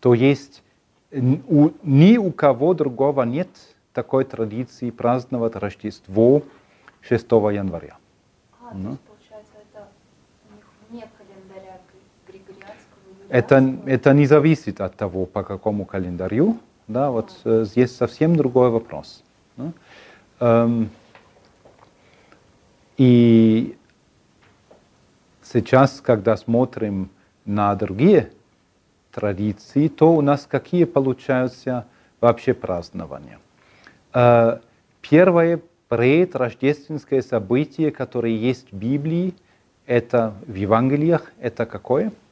то 0.00 0.14
есть 0.14 0.62
у, 1.12 1.70
ни 1.82 2.16
у 2.16 2.32
кого 2.32 2.74
другого 2.74 3.22
нет 3.22 3.48
такой 3.92 4.24
традиции 4.24 4.90
праздновать 4.90 5.56
Рождество 5.56 6.42
6 7.00 7.24
января. 7.30 7.96
А, 8.60 8.74
ну. 8.74 8.98
Это, 13.28 13.78
это 13.86 14.12
не 14.12 14.26
зависит 14.26 14.80
от 14.80 14.96
того, 14.96 15.26
по 15.26 15.42
какому 15.42 15.84
календарю. 15.84 16.58
Да, 16.86 17.10
вот 17.10 17.32
э, 17.44 17.64
здесь 17.64 17.94
совсем 17.94 18.36
другой 18.36 18.70
вопрос. 18.70 19.24
Да? 19.56 19.72
Эм, 20.38 20.90
и 22.96 23.76
сейчас, 25.42 26.00
когда 26.00 26.36
смотрим 26.36 27.10
на 27.44 27.74
другие 27.74 28.30
традиции, 29.10 29.88
то 29.88 30.14
у 30.14 30.20
нас 30.20 30.46
какие 30.48 30.84
получаются 30.84 31.86
вообще 32.20 32.54
празднования? 32.54 33.40
Э, 34.14 34.60
первое 35.00 35.60
предрождественское 35.88 37.22
событие, 37.22 37.90
которое 37.90 38.36
есть 38.36 38.70
в 38.70 38.76
Библии, 38.76 39.34
это 39.86 40.34
в 40.46 40.54
Евангелиях, 40.54 41.32
это 41.40 41.66
какое?– 41.66 42.12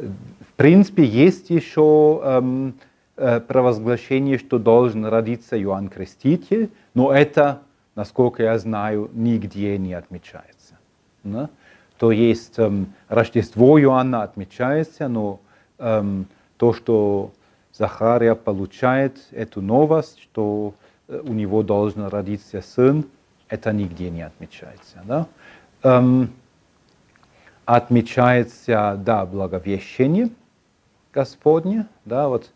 В 0.00 0.52
принципе, 0.56 1.04
есть 1.04 1.50
еще 1.50 2.20
эм, 2.22 2.74
э, 3.16 3.40
провозглашение, 3.40 4.38
что 4.38 4.58
должен 4.58 5.04
родиться 5.04 5.60
Иоанн 5.60 5.88
Креститель, 5.88 6.70
но 6.94 7.12
это, 7.12 7.60
насколько 7.94 8.42
я 8.42 8.58
знаю, 8.58 9.10
нигде 9.12 9.76
не 9.78 9.94
отмечается. 9.94 10.78
Да? 11.24 11.50
То 11.98 12.12
есть 12.12 12.58
эм, 12.58 12.92
Рождество 13.08 13.80
Иоанна 13.80 14.22
отмечается, 14.22 15.08
но 15.08 15.40
эм, 15.78 16.26
то, 16.56 16.72
что 16.72 17.32
Захария 17.72 18.34
получает 18.34 19.18
эту 19.32 19.60
новость, 19.60 20.20
что 20.22 20.74
э, 21.08 21.20
у 21.22 21.32
него 21.32 21.62
должен 21.62 22.06
родиться 22.06 22.62
сын, 22.62 23.04
это 23.48 23.72
нигде 23.72 24.10
не 24.10 24.22
отмечается. 24.22 25.02
Да? 25.04 25.26
Эм, 25.82 26.30
отмечается, 27.76 28.96
да, 28.98 29.24
Благовещение 29.24 30.30
Господне, 31.12 31.86
да, 32.04 32.28
вот, 32.28 32.50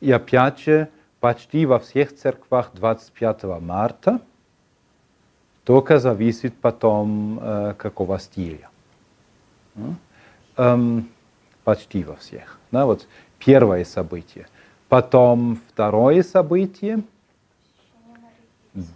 и 0.00 0.10
опять 0.10 0.60
же, 0.60 0.88
почти 1.20 1.66
во 1.66 1.78
всех 1.78 2.16
церквах 2.16 2.70
25 2.74 3.60
марта, 3.60 4.20
только 5.64 5.98
зависит 5.98 6.54
потом, 6.56 7.38
э, 7.40 7.74
какого 7.78 8.18
стиля. 8.18 8.68
Эм, 10.56 11.10
почти 11.64 12.02
во 12.02 12.16
всех. 12.16 12.58
Да, 12.72 12.86
вот 12.86 13.06
первое 13.38 13.84
событие. 13.84 14.46
Потом 14.88 15.60
второе 15.68 16.22
событие, 16.22 17.02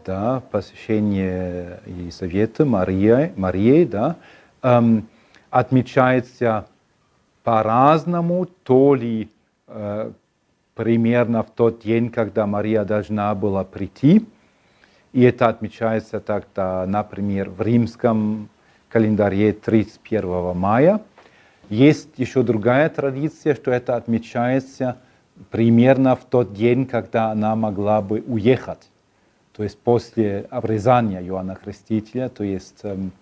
да, 0.04 0.42
посещение 0.50 1.80
Елизаветы, 1.86 2.64
Марии, 2.64 3.32
Марии 3.36 3.84
да, 3.84 4.16
эм, 4.62 5.08
отмечается 5.50 6.66
по-разному, 7.42 8.46
то 8.62 8.94
ли 8.94 9.28
э, 9.66 10.12
примерно 10.74 11.42
в 11.42 11.50
тот 11.50 11.82
день, 11.82 12.10
когда 12.10 12.46
Мария 12.46 12.84
должна 12.84 13.34
была 13.34 13.64
прийти, 13.64 14.26
и 15.12 15.22
это 15.22 15.48
отмечается 15.48 16.20
тогда, 16.20 16.86
например, 16.86 17.50
в 17.50 17.60
римском 17.62 18.48
календаре 18.88 19.52
31 19.52 20.56
мая. 20.56 21.00
Есть 21.68 22.10
еще 22.16 22.42
другая 22.42 22.88
традиция, 22.88 23.54
что 23.54 23.70
это 23.70 23.96
отмечается 23.96 24.96
примерно 25.50 26.16
в 26.16 26.24
тот 26.24 26.52
день, 26.52 26.86
когда 26.86 27.30
она 27.30 27.56
могла 27.56 28.02
бы 28.02 28.22
уехать. 28.26 28.90
То 29.56 29.62
есть 29.64 29.78
после 29.78 30.46
обрезания 30.50 31.22
Иоанна 31.22 31.56
Крестителя, 31.56 32.28
то 32.28 32.44
есть 32.44 32.80
эм, 32.82 33.12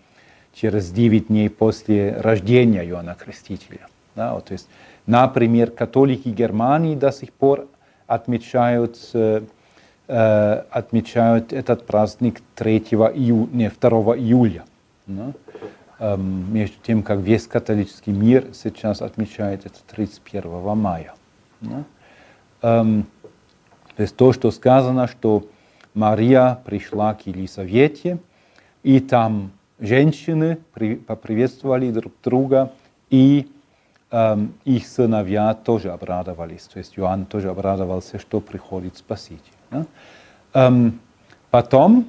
через 0.61 0.91
9 0.91 1.29
дней 1.29 1.49
после 1.51 2.13
рождения 2.21 2.85
Иоанна 2.87 3.15
Крестителя. 3.15 3.89
Да, 4.15 4.35
вот, 4.35 4.47
то 4.47 4.53
есть, 4.53 4.69
например, 5.07 5.71
католики 5.71 6.29
Германии 6.29 6.97
до 6.97 7.13
сих 7.13 7.33
пор 7.33 7.69
отмечают 8.07 8.99
э, 9.15 9.43
Э, 10.11 10.63
отмечают 10.71 11.53
этот 11.53 11.87
праздник 11.87 12.41
3 12.55 12.79
июля, 12.79 13.49
не, 13.53 13.69
2 13.69 14.17
июля. 14.17 14.65
Да? 15.07 15.33
Эм, 15.99 16.51
между 16.51 16.77
тем, 16.83 17.03
как 17.03 17.19
весь 17.19 17.47
католический 17.47 18.15
мир 18.15 18.47
сейчас 18.55 19.03
отмечает 19.03 19.67
это 19.67 19.79
31 19.87 20.79
мая. 20.79 21.15
Да? 21.61 21.85
Эм, 22.63 23.07
то 23.97 24.03
есть 24.03 24.17
то, 24.17 24.33
что 24.33 24.51
сказано, 24.51 25.09
что 25.09 25.45
Мария 25.93 26.59
пришла 26.65 27.13
к 27.13 27.27
Елисавете, 27.27 28.19
и 28.83 29.01
там 29.01 29.51
женщины 29.79 30.59
при, 30.75 30.97
поприветствовали 30.97 31.91
друг 31.91 32.13
друга, 32.23 32.73
и 33.11 33.49
эм, 34.11 34.55
их 34.65 34.87
сыновья 34.87 35.55
тоже 35.55 35.91
обрадовались. 35.91 36.63
То 36.63 36.79
есть 36.79 36.99
Иоанн 36.99 37.27
тоже 37.27 37.51
обрадовался, 37.51 38.19
что 38.19 38.41
приходит 38.41 38.97
Спаситель. 38.97 39.41
Да? 39.71 39.87
Ähm, 40.55 41.01
потом 41.51 42.09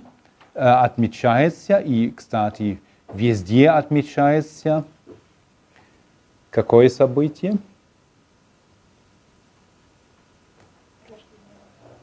äh, 0.54 0.60
отмечается, 0.60 1.78
и, 1.78 2.12
кстати, 2.12 2.80
везде 3.14 3.70
отмечается, 3.70 4.84
какое 6.50 6.90
событие? 6.90 7.58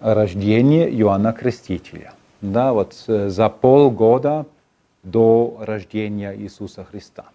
Рождение 0.00 0.88
Иоанна 1.00 1.32
Крестителя. 1.32 2.12
Да, 2.42 2.72
вот 2.72 2.94
э, 3.08 3.28
за 3.28 3.48
полгода 3.48 4.46
до 5.06 5.56
рождения 5.60 6.36
Иисуса 6.36 6.84
Христа. 6.84 7.26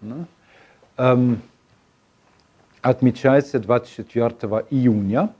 Да? 0.00 0.24
Ähm, 0.96 1.40
отмечается 2.82 3.60
24 3.60 4.30
июня 4.70 5.30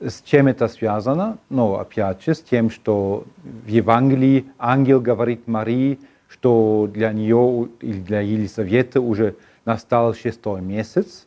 с 0.00 0.22
чем 0.22 0.46
это 0.46 0.66
связано? 0.68 1.36
Ну, 1.50 1.74
опять 1.74 2.24
же, 2.24 2.34
с 2.34 2.40
тем, 2.40 2.70
что 2.70 3.24
в 3.36 3.68
Евангелии 3.68 4.46
ангел 4.58 4.98
говорит 4.98 5.46
Марии, 5.46 6.00
что 6.26 6.88
для 6.90 7.12
нее 7.12 7.68
или 7.80 8.00
для 8.00 8.20
Елизаветы 8.20 9.00
уже 9.00 9.36
настал 9.66 10.14
шестой 10.14 10.62
месяц. 10.62 11.26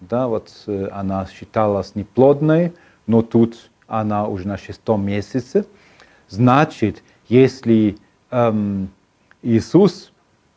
Да, 0.00 0.28
вот 0.28 0.50
э, 0.66 0.88
она 0.92 1.26
считалась 1.26 1.94
неплодной, 1.94 2.72
но 3.06 3.20
тут 3.20 3.70
она 3.86 4.26
уже 4.28 4.48
на 4.48 4.56
шестом 4.56 5.04
месяце. 5.04 5.66
Значит, 6.30 7.02
если 7.28 7.98
эм, 8.34 8.88
Иисус 9.42 10.12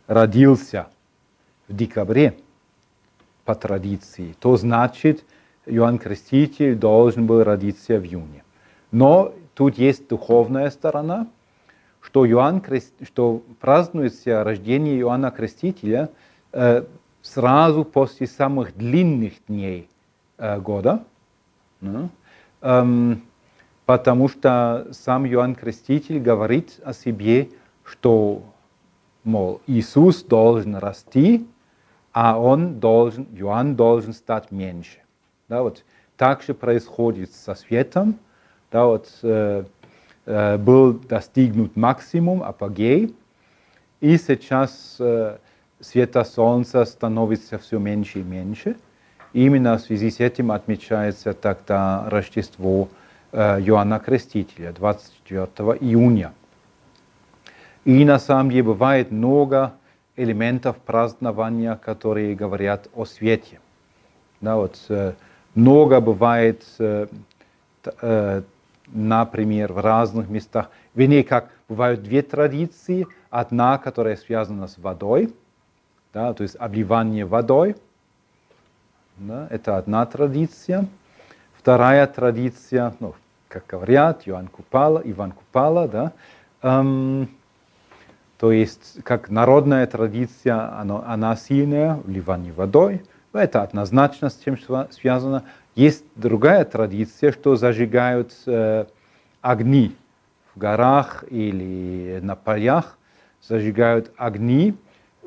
родился 0.07 0.87
в 1.67 1.75
декабре 1.75 2.37
по 3.45 3.53
традиции, 3.53 4.35
то 4.39 4.57
значит, 4.57 5.23
Иоанн 5.65 5.99
Креститель 5.99 6.75
должен 6.75 7.27
был 7.27 7.43
родиться 7.43 7.99
в 7.99 8.03
июне. 8.03 8.43
Но 8.91 9.33
тут 9.53 9.77
есть 9.77 10.07
духовная 10.07 10.69
сторона, 10.71 11.27
что, 12.01 12.27
Иоанн 12.27 12.61
Крест... 12.61 12.93
что 13.05 13.43
празднуется 13.59 14.43
рождение 14.43 14.99
Иоанна 14.99 15.29
Крестителя 15.29 16.09
э, 16.53 16.83
сразу 17.21 17.83
после 17.83 18.27
самых 18.27 18.75
длинных 18.75 19.33
дней 19.47 19.89
э, 20.37 20.59
года, 20.59 21.03
ну, 21.81 22.09
эм, 22.61 23.21
потому 23.85 24.29
что 24.29 24.87
сам 24.91 25.27
Иоанн 25.27 25.53
Креститель 25.53 26.19
говорит 26.19 26.79
о 26.83 26.93
себе, 26.93 27.49
что, 27.87 28.43
мол, 29.23 29.61
Иисус 29.65 30.23
должен 30.23 30.75
расти, 30.75 31.47
а 32.11 32.39
он 32.39 32.79
должен, 32.79 33.27
Иоанн 33.33 33.75
должен 33.75 34.13
стать 34.13 34.51
меньше. 34.51 34.99
Да, 35.47 35.63
вот 35.63 35.83
так 36.17 36.43
же 36.43 36.53
происходит 36.53 37.31
со 37.31 37.55
светом. 37.55 38.19
Да, 38.71 38.85
вот, 38.85 39.09
э, 39.21 39.63
э, 40.25 40.57
был 40.57 40.93
достигнут 40.93 41.75
максимум, 41.77 42.43
апогей, 42.43 43.15
и 44.01 44.17
сейчас 44.17 44.97
э, 44.99 45.37
света 45.79 46.23
Солнца 46.23 46.83
становится 46.85 47.57
все 47.57 47.79
меньше 47.79 48.19
и 48.19 48.23
меньше. 48.23 48.75
Именно 49.33 49.77
в 49.77 49.81
связи 49.81 50.11
с 50.11 50.19
этим 50.19 50.51
отмечается 50.51 51.33
тогда 51.33 52.09
Рождество 52.09 52.89
э, 53.31 53.61
Иоанна 53.61 53.99
Крестителя, 53.99 54.73
24 54.73 55.45
июня. 55.79 56.33
И 57.87 58.03
на 58.03 58.19
самом 58.19 58.49
деле 58.49 58.63
бывает 58.63 59.11
много 59.11 59.71
элементов 60.17 60.75
празднования, 60.75 61.77
которые 61.77 62.35
говорят 62.35 62.89
о 62.93 63.05
свете. 63.05 63.61
Да, 64.41 64.57
вот, 64.57 64.77
э, 64.89 65.13
много 65.55 66.01
бывает, 66.01 66.65
э, 66.79 67.07
э, 68.01 68.41
например, 68.87 69.71
в 69.71 69.79
разных 69.79 70.27
местах. 70.27 70.69
Вернее, 70.95 71.23
как 71.23 71.47
бывают 71.69 72.03
две 72.03 72.21
традиции. 72.23 73.07
Одна, 73.29 73.77
которая 73.77 74.17
связана 74.17 74.67
с 74.67 74.77
водой, 74.77 75.33
да, 76.13 76.33
то 76.33 76.43
есть 76.43 76.57
обливание 76.57 77.23
водой. 77.23 77.77
Да, 79.15 79.47
это 79.49 79.77
одна 79.77 80.05
традиция. 80.05 80.87
Вторая 81.57 82.05
традиция, 82.07 82.93
ну, 82.99 83.15
как 83.47 83.65
говорят, 83.65 84.23
Иоанн 84.25 84.47
Купала, 84.47 85.01
Иван 85.05 85.31
Купала, 85.31 85.87
да, 85.87 86.11
эм, 86.61 87.29
то 88.37 88.51
есть 88.51 89.03
как 89.03 89.29
народная 89.29 89.85
традиция, 89.87 90.79
она, 90.79 91.03
она 91.05 91.35
сильная, 91.35 91.95
вливание 92.05 92.53
водой– 92.53 93.01
это 93.37 93.61
однозначно 93.61 94.29
с 94.29 94.37
чем 94.37 94.57
связано. 94.89 95.43
Есть 95.75 96.03
другая 96.15 96.65
традиция, 96.65 97.31
что 97.31 97.55
зажигают 97.55 98.33
э, 98.45 98.85
огни 99.41 99.95
в 100.53 100.59
горах 100.59 101.23
или 101.29 102.19
на 102.21 102.35
полях, 102.35 102.97
зажигают 103.41 104.11
огни 104.17 104.75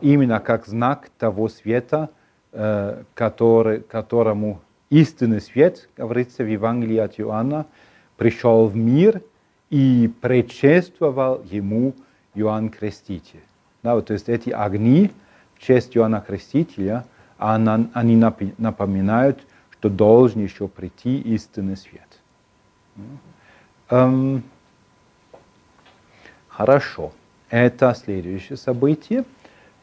именно 0.01 0.41
как 0.41 0.67
знак 0.67 1.09
того 1.19 1.49
света, 1.49 2.11
э, 2.53 3.03
который, 3.15 3.81
которому 3.81 4.61
истинный 4.91 5.41
свет, 5.41 5.89
говорится 5.97 6.43
в 6.43 6.49
Евангелии 6.49 6.99
от 6.99 7.21
Иоанна, 7.21 7.67
пришел 8.17 8.67
в 8.67 8.77
мир 8.77 9.23
и 9.71 10.11
предшествовал 10.21 11.43
ему 11.45 11.95
Иоанн 12.35 12.71
Креститель. 12.71 13.43
Да, 13.83 13.95
вот, 13.95 14.07
то 14.07 14.13
есть 14.13 14.29
эти 14.29 14.51
огни 14.51 15.11
в 15.55 15.61
честь 15.61 15.97
Иоанна 15.97 16.21
Крестителя– 16.21 17.05
они 17.41 18.17
напоминают, 18.59 19.41
что 19.71 19.89
должен 19.89 20.43
еще 20.43 20.69
прийти 20.69 21.19
истинный 21.19 21.77
свет. 21.77 22.21
Эм, 23.89 24.43
хорошо, 26.49 27.13
это 27.49 27.95
следующее 27.95 28.59
событие. 28.59 29.25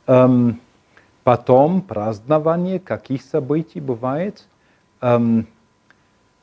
Эм, 0.06 0.62
потом 1.24 1.82
празднование 1.82 2.80
каких 2.80 3.24
событий 3.24 3.80
бывает. 3.80 4.46
Эм, 5.02 5.48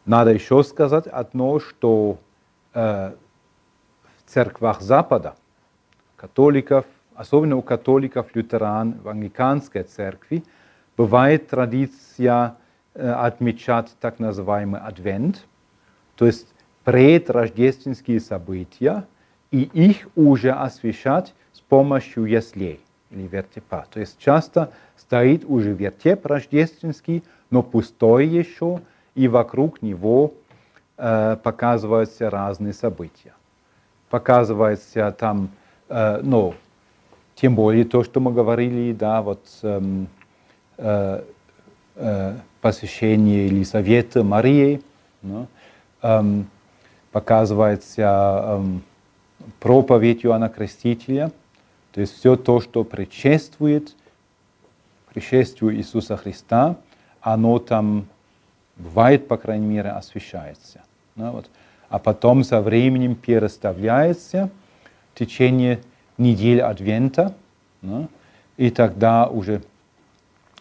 надо 0.05 0.33
еще 0.33 0.65
сказать 0.65 1.07
одно, 1.07 1.61
что 1.61 2.19
э, 2.75 3.13
в 4.19 4.31
церквах 4.31 4.81
Запада, 4.81 5.37
католиков, 6.25 6.87
особенно 7.15 7.57
у 7.57 7.63
католиков, 7.63 8.35
лютеран, 8.35 8.95
в 9.05 9.09
англиканской 9.09 9.83
церкви, 9.83 10.43
бывает 10.97 11.49
традиция 11.49 12.55
э, 12.95 13.11
отмечать 13.11 13.95
так 14.01 14.19
называемый 14.19 14.81
адвент, 14.81 15.45
то 16.17 16.25
есть 16.25 16.49
предрождественские 16.85 18.21
события, 18.21 19.05
и 19.51 19.63
их 19.89 20.09
уже 20.17 20.51
освещать 20.51 21.35
с 21.53 21.61
помощью 21.61 22.25
яслей. 22.25 22.81
или 23.11 23.27
вертепа. 23.27 23.85
То 23.93 24.01
есть 24.01 24.19
часто 24.19 24.71
стоит 24.97 25.45
уже 25.47 25.73
вертеп 25.73 26.25
рождественский, 26.27 27.23
но 27.51 27.63
пустой 27.63 28.27
еще, 28.27 28.81
и 29.15 29.29
вокруг 29.29 29.83
него 29.83 30.33
э, 30.97 31.37
показываются 31.43 32.31
разные 32.31 32.73
события. 32.73 33.35
Показывается 34.09 35.13
там, 35.13 35.51
э, 35.95 36.21
ну, 36.23 36.55
тем 37.37 37.55
более 37.55 37.85
то, 37.85 38.03
что 38.03 38.21
мы 38.21 38.33
говорили, 38.33 38.93
да, 38.93 39.23
вот 39.23 39.47
эм, 39.63 40.09
э, 40.77 41.23
э, 41.97 42.37
посвящение 42.61 43.47
Елизаветы 43.47 44.23
Марии, 44.23 44.83
ну, 45.23 45.47
эм, 46.03 46.49
показывается 47.13 48.43
эм, 48.45 48.83
проповедь 49.61 50.25
Иоанна 50.25 50.49
Крестителя, 50.49 51.31
то 51.93 52.01
есть 52.01 52.19
все 52.19 52.37
то, 52.37 52.61
что 52.61 52.83
предшествует 52.83 53.95
пришествию 55.13 55.77
Иисуса 55.77 56.17
Христа, 56.17 56.77
оно 57.21 57.61
там 57.61 58.07
бывает, 58.77 59.29
по 59.29 59.37
крайней 59.37 59.67
мере, 59.67 59.91
освещается. 59.91 60.83
Да, 61.15 61.31
вот. 61.31 61.49
А 61.89 62.01
потом 62.01 62.43
со 62.43 62.61
временем 62.61 63.15
переставляется 63.15 64.51
течение 65.15 65.81
недель 66.19 66.61
Адвента, 66.61 67.35
да, 67.83 68.09
и 68.57 68.71
тогда 68.71 69.27
уже 69.27 69.63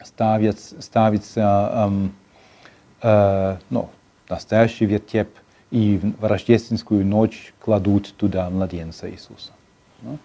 ставится, 0.03 0.81
ставится 0.81 1.71
эм, 1.73 2.15
э, 3.01 3.57
ну, 3.69 3.89
настоящий 4.29 4.85
вертеп, 4.85 5.29
и 5.71 5.99
в 6.19 6.25
рождественскую 6.25 7.05
ночь 7.05 7.53
кладут 7.59 8.13
туда 8.15 8.49
младенца 8.49 9.09
Иисуса. 9.09 9.51
Да. 10.01 10.17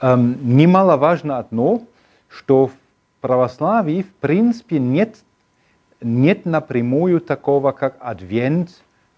Эм, 0.00 0.56
немаловажно 0.56 1.38
одно, 1.38 1.82
что 2.28 2.68
в 2.68 2.72
православии 3.20 4.02
в 4.02 4.14
принципе 4.14 4.78
нет 4.78 5.16
нет 6.00 6.44
напрямую 6.44 7.20
такого, 7.20 7.72
как 7.72 7.96
адвент 8.00 8.70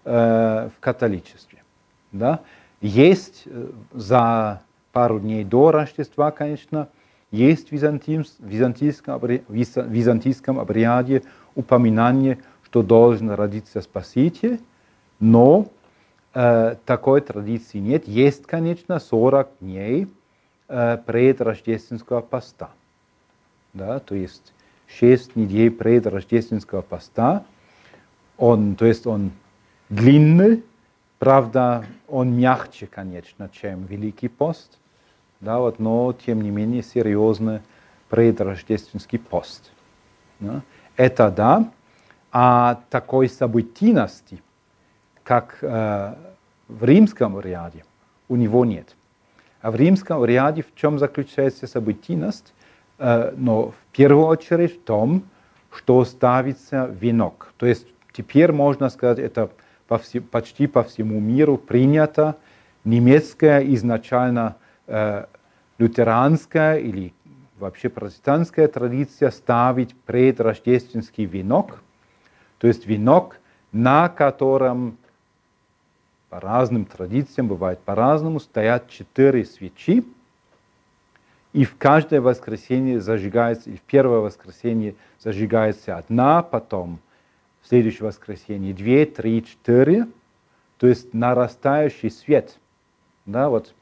э, 0.03 0.69
в 0.75 0.79
католичестве. 0.79 1.63
Да? 2.11 2.39
Есть 2.81 3.43
э, 3.45 3.69
за 3.93 4.61
пару 4.91 5.19
дней 5.19 5.43
до 5.43 5.71
Рождества, 5.71 6.31
конечно, 6.31 6.89
есть 7.29 7.69
в 7.69 7.73
византийском, 7.73 10.59
обряде 10.59 11.21
упоминание, 11.55 12.39
что 12.65 12.83
должен 12.83 13.29
родиться 13.29 13.81
Спаситель, 13.81 14.59
но 15.19 15.67
э, 16.33 16.75
такой 16.85 17.21
традиции 17.21 17.77
нет. 17.77 18.07
Есть, 18.07 18.47
конечно, 18.47 18.99
40 18.99 19.49
дней 19.61 20.07
э, 20.67 20.97
предрождественского 21.05 22.21
поста. 22.21 22.71
Да, 23.73 23.99
то 23.99 24.15
есть 24.15 24.53
шесть 24.87 25.35
недель 25.35 25.69
пред 25.71 26.07
рождественского 26.07 26.81
поста. 26.81 27.43
Он, 28.37 28.75
то 28.75 28.85
есть 28.85 29.05
он 29.07 29.31
длинный, 29.89 30.63
правда, 31.21 31.85
он 32.07 32.35
мягче, 32.35 32.87
конечно, 32.87 33.47
чем 33.53 33.85
Великий 33.85 34.27
пост, 34.27 34.79
да, 35.39 35.59
вот, 35.59 35.77
но 35.77 36.13
тем 36.13 36.41
не 36.41 36.49
менее 36.49 36.81
серьезный 36.81 37.61
предрождественский 38.09 39.19
пост. 39.19 39.71
Да. 40.39 40.63
Это 40.97 41.29
да, 41.29 41.71
а 42.31 42.81
такой 42.89 43.29
событийности, 43.29 44.41
как 45.21 45.59
э, 45.61 46.15
в 46.67 46.83
римском 46.83 47.39
ряде, 47.39 47.85
у 48.27 48.35
него 48.35 48.65
нет. 48.65 48.95
А 49.61 49.69
в 49.69 49.75
римском 49.75 50.25
ряде 50.25 50.63
в 50.63 50.73
чем 50.73 50.97
заключается 50.97 51.67
событийность? 51.67 52.51
Э, 52.97 53.31
но 53.37 53.69
в 53.69 53.75
первую 53.91 54.25
очередь 54.25 54.81
в 54.81 54.83
том, 54.85 55.21
что 55.71 56.03
ставится 56.03 56.87
венок. 56.87 57.53
То 57.57 57.67
есть 57.67 57.85
теперь 58.11 58.51
можно 58.51 58.89
сказать, 58.89 59.19
это 59.19 59.51
по 59.91 59.97
все, 59.97 60.21
почти 60.21 60.67
по 60.67 60.83
всему 60.83 61.19
миру 61.19 61.57
принято. 61.57 62.37
Немецкая 62.85 63.59
изначально 63.75 64.55
э, 64.87 65.25
лютеранская 65.79 66.77
или 66.77 67.13
вообще 67.59 67.89
протестантская 67.89 68.69
традиция 68.69 69.31
ставить 69.31 69.93
предрождественский 69.93 71.25
венок, 71.25 71.83
то 72.59 72.67
есть 72.67 72.87
венок, 72.87 73.41
на 73.73 74.07
котором 74.07 74.97
по 76.29 76.39
разным 76.39 76.85
традициям, 76.85 77.49
бывает 77.49 77.81
по-разному, 77.81 78.39
стоят 78.39 78.89
четыре 78.89 79.43
свечи, 79.43 80.05
и 81.51 81.65
в 81.65 81.75
каждое 81.75 82.21
воскресенье 82.21 83.01
зажигается, 83.01 83.69
и 83.69 83.75
в 83.75 83.81
первое 83.81 84.19
воскресенье 84.19 84.95
зажигается 85.19 85.97
одна, 85.97 86.43
потом 86.43 87.01
следующее 87.71 88.07
воскресенье 88.07 88.73
две, 88.73 89.05
три, 89.05 89.45
четыре. 89.45 90.07
То 90.77 90.87
есть 90.87 91.13
нарастающий 91.13 92.11
свет. 92.11 92.57
Да, 93.25 93.47
вот, 93.47 93.73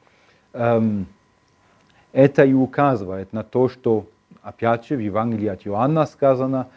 эм, 0.52 1.06
это 2.12 2.44
и 2.44 2.52
указывает 2.52 3.32
на 3.32 3.42
то, 3.42 3.68
что, 3.68 4.06
опять 4.42 4.86
же, 4.86 4.94
в 4.94 5.00
Евангелии 5.00 5.48
от 5.48 5.66
Иоанна 5.66 6.06
сказано, 6.06 6.68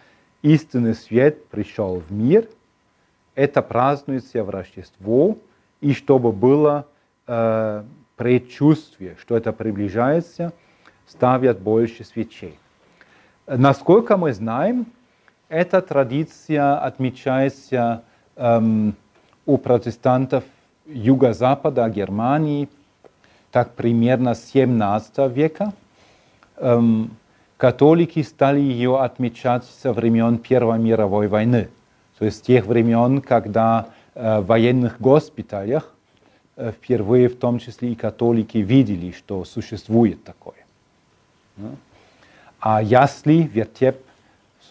истинный 0.42 0.96
свет 0.96 1.46
пришел 1.50 2.00
в 2.00 2.12
мир, 2.12 2.50
это 3.36 3.62
празднуется 3.62 4.44
в 4.44 4.50
Рождество, 4.50 5.38
и 5.82 5.94
чтобы 5.94 6.32
было 6.32 6.88
э, 7.28 7.84
предчувствие, 8.16 9.18
что 9.20 9.38
это 9.38 9.54
приближается– 9.54 10.52
ставят 11.08 11.60
больше 11.60 12.04
свечей. 12.04 12.58
Насколько 13.46 14.18
мы 14.18 14.34
знаем, 14.34 14.88
эта 15.54 15.84
традиция 15.84 16.78
отмечается 16.78 18.02
эм, 18.36 18.96
у 19.46 19.58
протестантов 19.58 20.44
юго-запада 20.88 21.88
Германии, 21.90 22.70
так 23.52 23.76
примерно 23.76 24.34
с 24.34 24.46
17 24.46 25.32
века. 25.32 25.74
Эм, 26.58 27.16
католики 27.58 28.24
стали 28.24 28.62
ее 28.62 29.00
отмечать 29.00 29.66
со 29.66 29.94
времен 29.94 30.40
Первой 30.40 30.80
мировой 30.80 31.28
войны, 31.28 31.70
то 32.18 32.26
есть 32.26 32.38
с 32.40 32.42
тех 32.42 32.66
времен, 32.66 33.22
когда 33.22 33.90
э, 34.16 34.40
в 34.40 34.48
военных 34.48 35.00
госпиталях 35.00 35.94
э, 36.56 36.72
впервые 36.72 37.30
в 37.30 37.38
том 37.38 37.60
числе 37.60 37.92
и 37.92 37.96
католики 37.96 38.58
видели, 38.58 39.12
что 39.12 39.46
существует 39.46 40.24
такое. 40.24 40.56
А 42.60 42.82
ясли, 42.82 43.44
вертеп, 43.44 43.98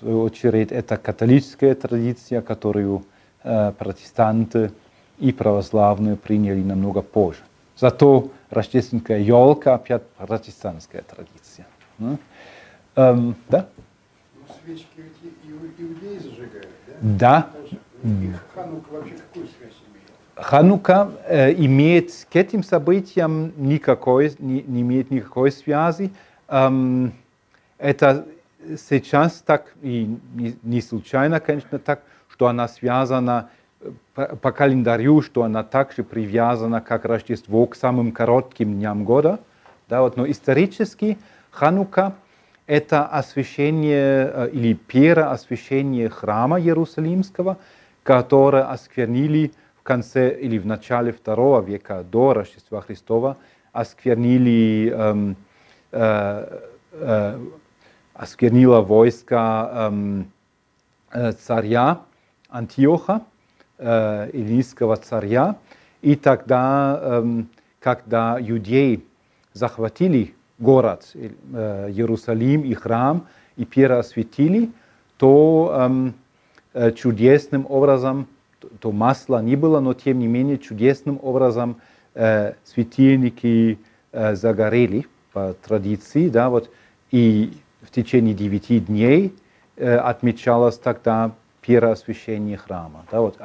свою 0.03 0.23
очередь, 0.23 0.73
это 0.73 0.97
католическая 0.97 1.75
традиция, 1.75 2.43
которую 2.43 3.05
э, 3.45 3.73
протестанты 3.79 4.73
и 5.19 5.33
православные 5.33 6.17
приняли 6.17 6.63
намного 6.63 7.03
позже. 7.03 7.41
Зато 7.77 8.31
рождественская 8.51 9.21
елка 9.21 9.75
опять 9.75 10.03
протестантская 10.19 11.03
традиция. 11.03 11.67
Ну, 11.99 12.19
эм, 12.97 13.37
да? 13.49 13.69
Ну, 14.35 14.55
свечки 14.65 14.89
ведь 14.97 15.75
иудеи 15.79 16.19
зажигают, 16.19 16.69
да? 16.87 16.97
Да. 17.01 17.49
И 18.03 18.33
Ханука 18.55 18.93
вообще 18.93 19.15
какую 19.15 19.47
связь 19.47 19.73
имеет? 19.89 20.11
Ханука 20.35 21.13
э, 21.29 21.53
имеет 21.53 22.27
к 22.31 22.35
этим 22.35 22.65
событиям 22.65 23.53
никакой, 23.57 24.35
не, 24.41 24.63
не 24.63 24.83
имеет 24.83 25.13
никакой 25.13 25.53
связи. 25.53 26.11
Эм, 26.49 27.13
это 27.79 28.27
сейчас 28.77 29.43
так, 29.45 29.73
и 29.83 30.17
не, 30.63 30.81
случайно, 30.81 31.41
конечно, 31.41 31.79
так, 31.79 32.03
что 32.29 32.47
она 32.47 32.69
связана 32.69 33.51
по, 34.15 34.37
по 34.37 34.53
календарю, 34.53 35.23
что 35.23 35.43
она 35.43 35.63
также 35.63 36.05
привязана, 36.05 36.81
как 36.81 37.05
Рождество, 37.05 37.67
к 37.67 37.77
самым 37.77 38.13
коротким 38.13 38.75
дням 38.75 39.05
года. 39.05 39.41
Да, 39.89 40.03
вот, 40.03 40.17
но 40.17 40.31
исторически 40.31 41.19
Ханука– 41.51 42.15
это 42.67 43.05
освящение 43.05 44.31
э, 44.33 44.51
или 44.53 44.75
переосвящение 44.75 46.09
храма 46.09 46.61
Иерусалимского, 46.61 47.59
которое 48.03 48.65
осквернили 48.65 49.53
в 49.77 49.83
конце 49.83 50.35
или 50.41 50.59
в 50.59 50.67
начале 50.67 51.13
второго 51.13 51.61
века 51.61 52.05
до 52.05 52.35
Рождества 52.35 52.81
Христова, 52.81 53.37
осквернили 53.73 54.93
эм, 54.95 55.37
Э, 55.93 56.61
э, 56.93 57.39
осквернила 58.23 58.81
войска 58.81 59.89
эм, 59.89 60.31
э, 61.11 61.33
царя 61.33 62.03
Антиоха, 62.49 63.23
эллинистского 63.79 64.97
царя. 64.97 65.57
И 66.03 66.15
тогда, 66.15 67.01
эм, 67.03 67.49
когда 67.81 68.39
юдеи 68.39 69.03
захватили 69.55 70.37
город 70.61 71.11
Иерусалим 71.15 72.63
и 72.63 72.75
храм 72.75 73.27
и 73.57 73.65
переосветили, 73.65 74.71
то 75.17 75.73
эм, 75.75 76.15
чудесным 76.95 77.67
образом, 77.69 78.29
то 78.79 78.93
масла 78.93 79.43
не 79.43 79.57
было, 79.57 79.81
но 79.81 79.95
тем 79.95 80.21
не 80.21 80.29
менее 80.29 80.59
чудесным 80.59 81.19
образом 81.23 81.77
светильники 82.15 83.79
загорели 84.13 85.07
по 85.33 85.55
традиции, 85.55 86.29
да, 86.29 86.51
вот, 86.51 86.71
И 87.11 87.53
в 87.83 87.91
течение 87.91 88.35
девяти 88.35 88.81
дней 88.81 89.35
э, 89.77 89.97
отмечалось 89.97 90.79
тогда 90.79 91.33
переосвящение 91.61 92.57
храма. 92.57 93.05
Да, 93.11 93.21
вот, 93.21 93.37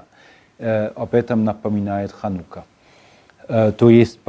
э, 0.60 0.88
об 0.88 1.13
этом 1.13 1.43
напоминает 1.43 2.12
Ханука. 2.12 2.63
Э, 3.47 3.71
то 3.71 3.89
есть, 3.89 4.19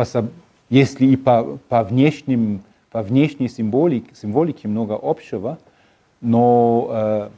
если 0.71 1.07
и 1.07 1.17
по, 1.17 1.59
по, 1.69 1.85
внешним, 1.85 2.63
по 2.91 3.03
внешней 3.03 3.49
символике, 3.49 4.15
символике 4.15 4.69
много 4.69 4.99
общего, 5.01 5.59
но 6.21 7.31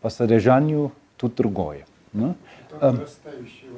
по 0.00 0.10
содержанию 0.10 0.90
тут 1.16 1.36
другое. 1.36 1.86
да. 2.12 2.34
Там 2.80 2.96
вот 2.96 3.08
свечей. 3.08 3.70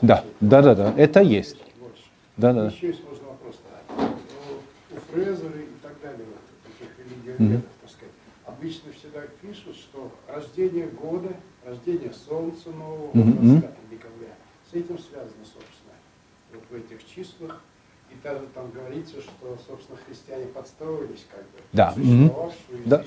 Да, 0.00 0.24
да, 0.40 0.62
да, 0.62 0.74
да, 0.74 0.92
это 0.96 1.20
есть. 1.20 1.56
Да, 2.36 2.52
да. 2.52 2.66
Еще 2.66 2.88
есть 2.88 3.04
можно 3.04 3.28
вопрос. 3.28 3.56
да. 3.98 4.04
У 4.90 5.12
Фрезера 5.12 5.58
и 5.58 5.82
так 5.82 5.92
далее, 6.02 6.24
религиоведов, 7.26 7.70
так 7.80 7.90
сказать, 7.90 8.14
обычно 8.44 8.92
всегда 8.92 9.22
пишут, 9.40 9.76
что 9.76 10.12
рождение 10.28 10.86
года, 10.88 11.34
рождение 11.64 12.12
солнца 12.12 12.70
нового, 12.70 13.10
Мгм, 13.14 13.60
25 13.60 13.90
декабря, 13.90 14.34
с 14.70 14.74
этим 14.74 14.98
связано, 14.98 15.44
собственно, 15.44 15.94
вот 16.52 16.62
в 16.70 16.74
этих 16.74 17.06
числах. 17.06 17.60
И 18.10 18.14
даже 18.22 18.46
там 18.54 18.70
говорится, 18.70 19.22
что, 19.22 19.56
собственно, 19.66 19.98
христиане 20.06 20.44
подстроились 20.46 21.24
как 21.30 21.40
бы 21.44 21.58
Да, 21.72 21.92
существовавшую 21.94 22.82
Да. 22.84 22.98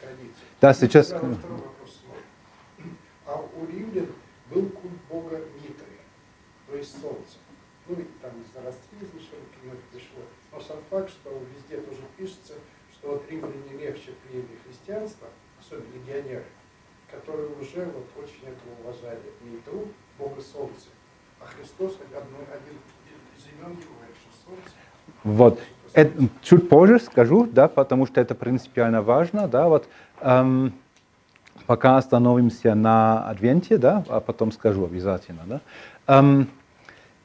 традицию. 0.00 0.34
Да, 0.60 0.70
И 0.70 0.74
сейчас- 0.74 1.06
второй 1.08 1.30
вопрос. 1.58 2.00
А 3.26 3.36
у 3.36 3.66
римлян 3.66 4.06
был 4.50 4.68
культ 4.68 4.92
бога 5.10 5.40
Митрия, 5.56 6.00
то 6.66 6.76
есть 6.76 6.92
солнца. 7.00 7.36
Ну 7.88 7.96
и 7.96 8.04
там 8.22 8.30
из 8.40 8.54
зороастризма 8.54 9.20
нему 9.64 9.76
пришло. 9.92 10.22
Но 10.52 10.60
сам 10.60 10.78
факт, 10.88 11.10
что 11.10 11.30
везде 11.54 11.82
тоже 11.82 12.00
пишется, 12.16 12.54
что 13.04 13.12
вот 13.12 13.30
римляне 13.30 13.78
легче 13.78 14.12
приняли 14.26 14.58
христианство, 14.66 15.28
особенно 15.60 15.92
легионеры, 15.92 16.44
которые 17.10 17.48
уже 17.60 17.84
вот 17.84 18.06
очень 18.16 18.42
этого 18.42 18.80
уважали. 18.82 19.20
Митру, 19.42 19.88
бога 20.18 20.40
солнца. 20.40 20.88
А 21.40 21.44
Христос 21.44 21.98
одной, 22.16 22.44
один 22.50 22.78
из 23.36 23.46
имен 23.46 23.72
его 23.72 23.94
солнце. 24.44 24.70
Вот. 25.22 25.60
Это 25.92 26.28
чуть 26.42 26.68
позже 26.68 26.98
скажу, 26.98 27.46
да, 27.46 27.68
потому 27.68 28.06
что 28.06 28.20
это 28.20 28.34
принципиально 28.34 29.02
важно, 29.02 29.48
да, 29.48 29.68
вот. 29.68 29.86
эм, 30.20 30.72
пока 31.66 31.98
остановимся 31.98 32.74
на 32.74 33.28
Адвенте, 33.28 33.76
да, 33.76 34.02
а 34.08 34.20
потом 34.20 34.50
скажу 34.50 34.84
обязательно, 34.86 35.42
да. 35.46 35.60
Эм, 36.06 36.48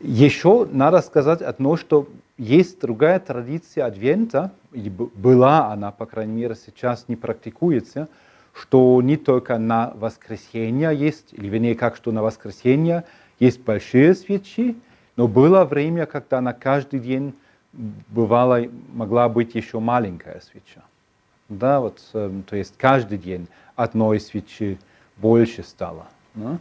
еще 0.02 0.68
надо 0.70 1.02
сказать 1.02 1.42
одно, 1.42 1.78
что 1.78 2.08
есть 2.38 2.80
другая 2.80 3.20
традиция 3.20 3.86
Адвента, 3.86 4.52
и 4.72 4.90
была 4.90 5.72
она, 5.72 5.92
по 5.92 6.06
крайней 6.06 6.34
мере, 6.34 6.56
сейчас 6.56 7.06
не 7.08 7.16
практикуется, 7.16 8.08
что 8.54 9.02
не 9.02 9.18
только 9.18 9.58
на 9.58 9.92
воскресенье 9.96 10.96
есть, 10.96 11.34
или 11.34 11.48
вернее, 11.48 11.76
как 11.76 11.96
что 11.96 12.12
на 12.12 12.22
воскресенье 12.22 13.06
есть 13.40 13.62
большие 13.62 14.14
свечи, 14.16 14.76
но 15.16 15.28
было 15.28 15.66
время, 15.66 16.06
когда 16.06 16.42
на 16.42 16.54
каждый 16.54 17.00
день 17.00 17.34
бывало, 17.74 18.62
могла 18.94 19.30
быть 19.30 19.56
еще 19.56 19.80
маленькая 19.80 20.42
свеча. 20.42 20.84
Да, 21.48 21.80
вот, 21.80 22.00
эм, 22.14 22.44
то 22.44 22.56
есть 22.56 22.76
каждый 22.78 23.18
день 23.18 23.48
одной 23.76 24.20
свечи 24.20 24.80
больше 25.18 25.64
стало. 25.64 26.08
да. 26.36 26.60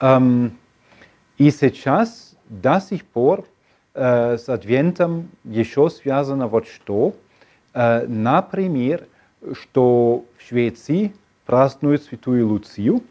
Эм, 0.00 0.56
и 1.38 1.50
сейчас 1.50 2.34
до 2.48 2.80
сих 2.80 3.04
пор 3.04 3.46
э, 3.94 4.36
с 4.38 4.48
Адвентом 4.48 5.28
еще 5.44 5.90
связано 5.90 6.48
вот 6.48 6.66
что. 6.66 7.14
Э, 7.76 8.06
например, 8.06 9.06
что 9.52 10.24
в 10.38 10.48
Швеции 10.48 11.14
празднуют 11.44 12.02
Святую 12.04 12.48
Луцию, 12.48 13.02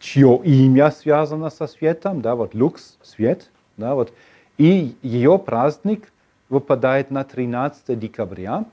чье 0.00 0.40
имя 0.42 0.90
связано 0.90 1.48
со 1.48 1.68
светом, 1.68 2.20
да, 2.20 2.34
вот 2.34 2.52
люкс, 2.52 2.98
свет, 3.00 3.48
да, 3.76 3.94
вот, 3.94 4.12
и 4.58 4.96
ее 5.02 5.38
праздник 5.38 6.12
выпадает 6.48 7.12
на 7.12 7.22
13 7.22 7.96
декабря, 7.96 8.64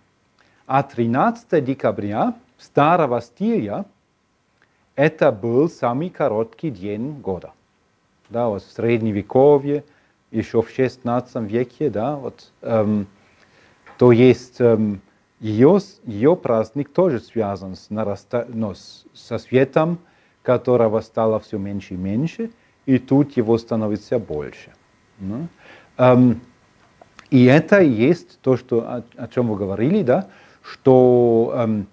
а 0.66 0.82
13 0.82 1.64
декабря 1.64 2.34
старого 2.58 3.22
стиля 3.22 3.86
это 4.96 5.32
был 5.32 5.70
самый 5.70 6.10
короткий 6.10 6.72
день 6.72 7.12
года. 7.22 7.54
Да, 8.30 8.50
вот 8.50 8.64
в 8.64 8.72
Средневековье, 8.72 9.84
еще 10.32 10.64
в 10.64 10.70
16 10.72 11.36
веке, 11.44 11.92
да, 11.92 12.16
вот, 12.16 12.52
эм, 12.62 13.08
то 14.00 14.14
есть 14.14 14.62
эм, 14.62 15.02
ее, 15.42 15.82
с- 15.82 16.00
ее 16.06 16.38
праздник 16.38 16.90
тоже 16.90 17.20
связан 17.20 17.76
с 17.76 17.90
нараста... 17.90 18.48
ну, 18.48 18.74
с- 18.74 19.04
со 19.14 19.38
светом, 19.38 20.00
которого 20.42 21.02
стало 21.02 21.38
все 21.42 21.58
меньше 21.58 21.96
и 21.96 21.98
меньше, 21.98 22.50
и 22.86 22.98
тут 22.98 23.36
его 23.36 23.58
становится 23.58 24.18
больше. 24.18 24.72
ну. 25.20 25.50
Эм, 25.98 26.40
и 27.30 27.44
это 27.44 27.82
и 27.82 27.90
есть 27.90 28.40
то, 28.40 28.56
что, 28.56 28.80
о, 28.80 29.04
о 29.18 29.28
чем 29.28 29.50
вы 29.50 29.58
говорили, 29.58 30.02
да, 30.02 30.30
что 30.64 31.54
эм, 31.58 31.88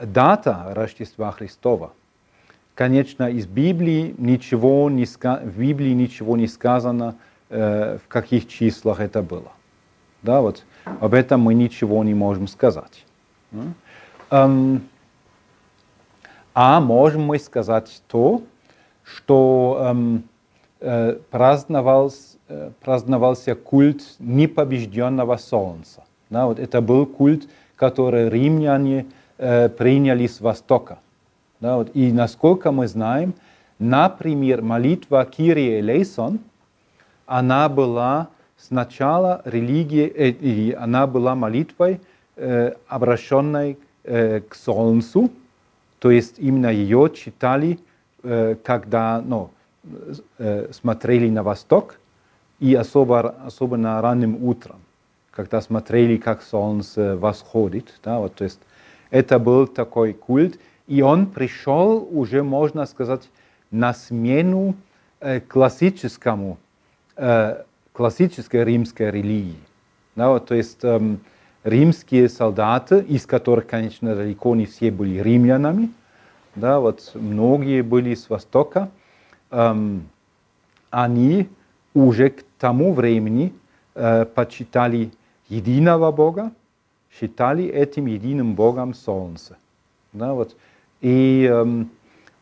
дата 0.00 0.68
Рождества 0.70 1.32
Христова, 1.32 1.92
конечно, 2.76 3.28
из 3.28 3.48
Библии 3.48 4.14
ничего 4.18 4.88
не 4.88 5.04
в 5.04 5.58
Библии 5.58 5.94
ничего 5.94 6.36
не 6.36 6.46
сказано, 6.46 7.16
э, 7.48 7.98
в 7.98 8.06
каких 8.06 8.46
числах 8.46 9.00
это 9.00 9.20
было. 9.20 9.50
Да, 10.22 10.42
вот 10.42 10.64
об 11.00 11.14
этом 11.14 11.40
мы 11.40 11.54
ничего 11.54 12.02
не 12.04 12.14
можем 12.14 12.48
сказать. 12.48 13.04
Эм, 14.30 14.82
а 16.54 16.80
можем 16.80 17.22
мы 17.22 17.38
сказать 17.38 18.02
то, 18.08 18.42
что 19.02 19.78
эм, 19.80 20.24
э, 20.80 21.18
праздновался, 21.30 22.38
э, 22.48 22.70
праздновался 22.80 23.54
культ 23.54 24.02
непобежденного 24.18 25.36
солнца. 25.36 26.04
Вот 26.30 26.60
это 26.60 26.80
был 26.80 27.06
культ, 27.06 27.48
который 27.76 28.28
римляне 28.28 29.06
э, 29.38 29.68
приняли 29.68 30.26
с 30.26 30.40
Востока. 30.40 30.98
И 31.92 32.12
насколько 32.12 32.72
мы 32.72 32.88
знаем, 32.88 33.34
например, 33.78 34.62
молитва 34.62 35.24
Кирии 35.26 35.80
Элейсон, 35.80 36.38
она 37.26 37.68
была 37.68 38.28
сначала 38.60 39.42
религией, 39.44 40.12
э, 40.14 40.28
и 40.30 40.72
она 40.72 41.06
была 41.06 41.34
молитвой, 41.34 42.00
э, 42.36 42.74
обращенной 42.88 43.78
э, 44.04 44.40
к 44.40 44.54
Солнцу, 44.54 45.30
то 45.98 46.10
есть 46.10 46.38
именно 46.38 46.68
ее 46.68 47.10
читали, 47.14 47.78
когда 48.64 49.22
ну, 49.24 49.50
смотрели 50.72 51.30
на 51.30 51.42
восток, 51.42 51.98
и 52.58 52.74
особо, 52.74 53.34
особенно 53.46 54.00
ранним 54.02 54.44
утром, 54.44 54.76
когда 55.30 55.62
смотрели, 55.62 56.18
как 56.18 56.42
солнце 56.42 57.16
восходит. 57.16 57.98
Да, 58.04 58.18
вот, 58.18 58.34
то 58.34 58.44
есть 58.44 58.60
это 59.10 59.38
был 59.38 59.66
такой 59.66 60.12
культ, 60.12 60.58
и 60.86 61.00
он 61.00 61.26
пришел 61.26 62.06
уже, 62.10 62.42
можно 62.42 62.84
сказать, 62.86 63.28
на 63.70 63.94
смену 63.94 64.74
классическому, 65.48 66.58
классической 67.92 68.64
римской 68.64 69.10
религии. 69.10 69.58
Да, 70.16 70.30
вот, 70.30 70.46
то 70.46 70.54
есть 70.54 70.78
эм, 70.82 71.20
римские 71.64 72.28
солдаты, 72.28 73.00
из 73.00 73.26
которых, 73.26 73.66
конечно, 73.66 74.14
далеко 74.14 74.54
не 74.54 74.66
все 74.66 74.90
были 74.90 75.20
римлянами, 75.20 75.90
да, 76.54 76.80
вот 76.80 77.12
многие 77.14 77.82
были 77.82 78.14
с 78.14 78.28
Востока, 78.28 78.90
эм, 79.50 80.08
они 80.90 81.48
уже 81.94 82.30
к 82.30 82.44
тому 82.58 82.92
времени 82.92 83.54
э, 83.94 84.24
почитали 84.24 85.12
единого 85.48 86.10
Бога, 86.12 86.52
считали 87.10 87.64
этим 87.64 88.06
единым 88.06 88.54
Богом 88.54 88.94
Солнце. 88.94 89.56
Да, 90.12 90.34
вот. 90.34 90.56
И 91.00 91.48
эм, 91.50 91.90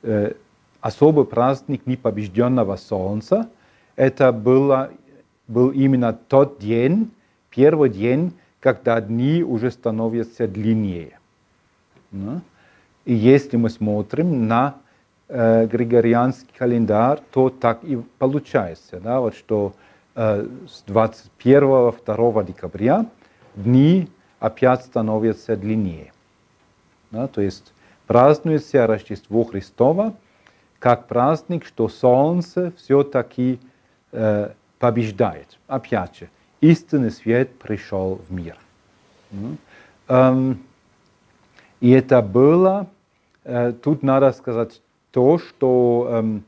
э, 0.03 0.33
особый 0.81 1.25
праздник 1.25 1.87
непобежденного 1.87 2.77
Солнца, 2.77 3.49
это 3.97 4.33
было, 4.33 4.91
был 5.49 5.71
именно 5.71 6.13
тот 6.13 6.59
день, 6.61 7.11
первый 7.51 7.89
день, 7.91 8.35
когда 8.61 9.01
дни 9.01 9.43
уже 9.43 9.71
становятся 9.71 10.47
длиннее. 10.47 11.19
Да? 12.11 12.41
И 13.05 13.15
если 13.15 13.57
мы 13.57 13.71
смотрим 13.71 14.47
на 14.47 14.77
э, 15.29 15.67
григорианский 15.67 16.53
календарь, 16.57 17.21
то 17.33 17.49
так 17.49 17.83
и 17.83 17.97
получается, 18.19 19.01
да, 19.01 19.21
вот 19.21 19.35
что 19.35 19.75
э, 20.15 20.47
с 20.69 20.85
21-2 20.87 22.47
декабря 22.47 23.07
дни 23.55 24.09
опять 24.39 24.85
становятся 24.85 25.57
длиннее. 25.57 26.13
Да, 27.11 27.27
то 27.27 27.41
есть 27.41 27.73
празднуется 28.07 28.87
Рождество 28.87 29.45
Христово 29.45 30.15
как 30.79 31.09
праздник, 31.09 31.65
что 31.65 31.89
Солнце 31.89 32.73
все-таки 32.77 33.59
э, 34.13 34.51
побеждает. 34.79 35.59
Опять 35.67 36.19
же, 36.19 36.29
истинный 36.61 37.11
свет 37.11 37.59
пришел 37.59 38.21
в 38.29 38.33
мир. 38.33 38.57
Эм, 40.09 40.59
И 41.81 41.91
это 41.91 42.23
было, 42.23 42.87
э, 43.45 43.73
тут 43.73 44.03
надо 44.03 44.33
сказать 44.33 44.81
то, 45.13 45.39
что 45.39 46.09
эм, 46.11 46.43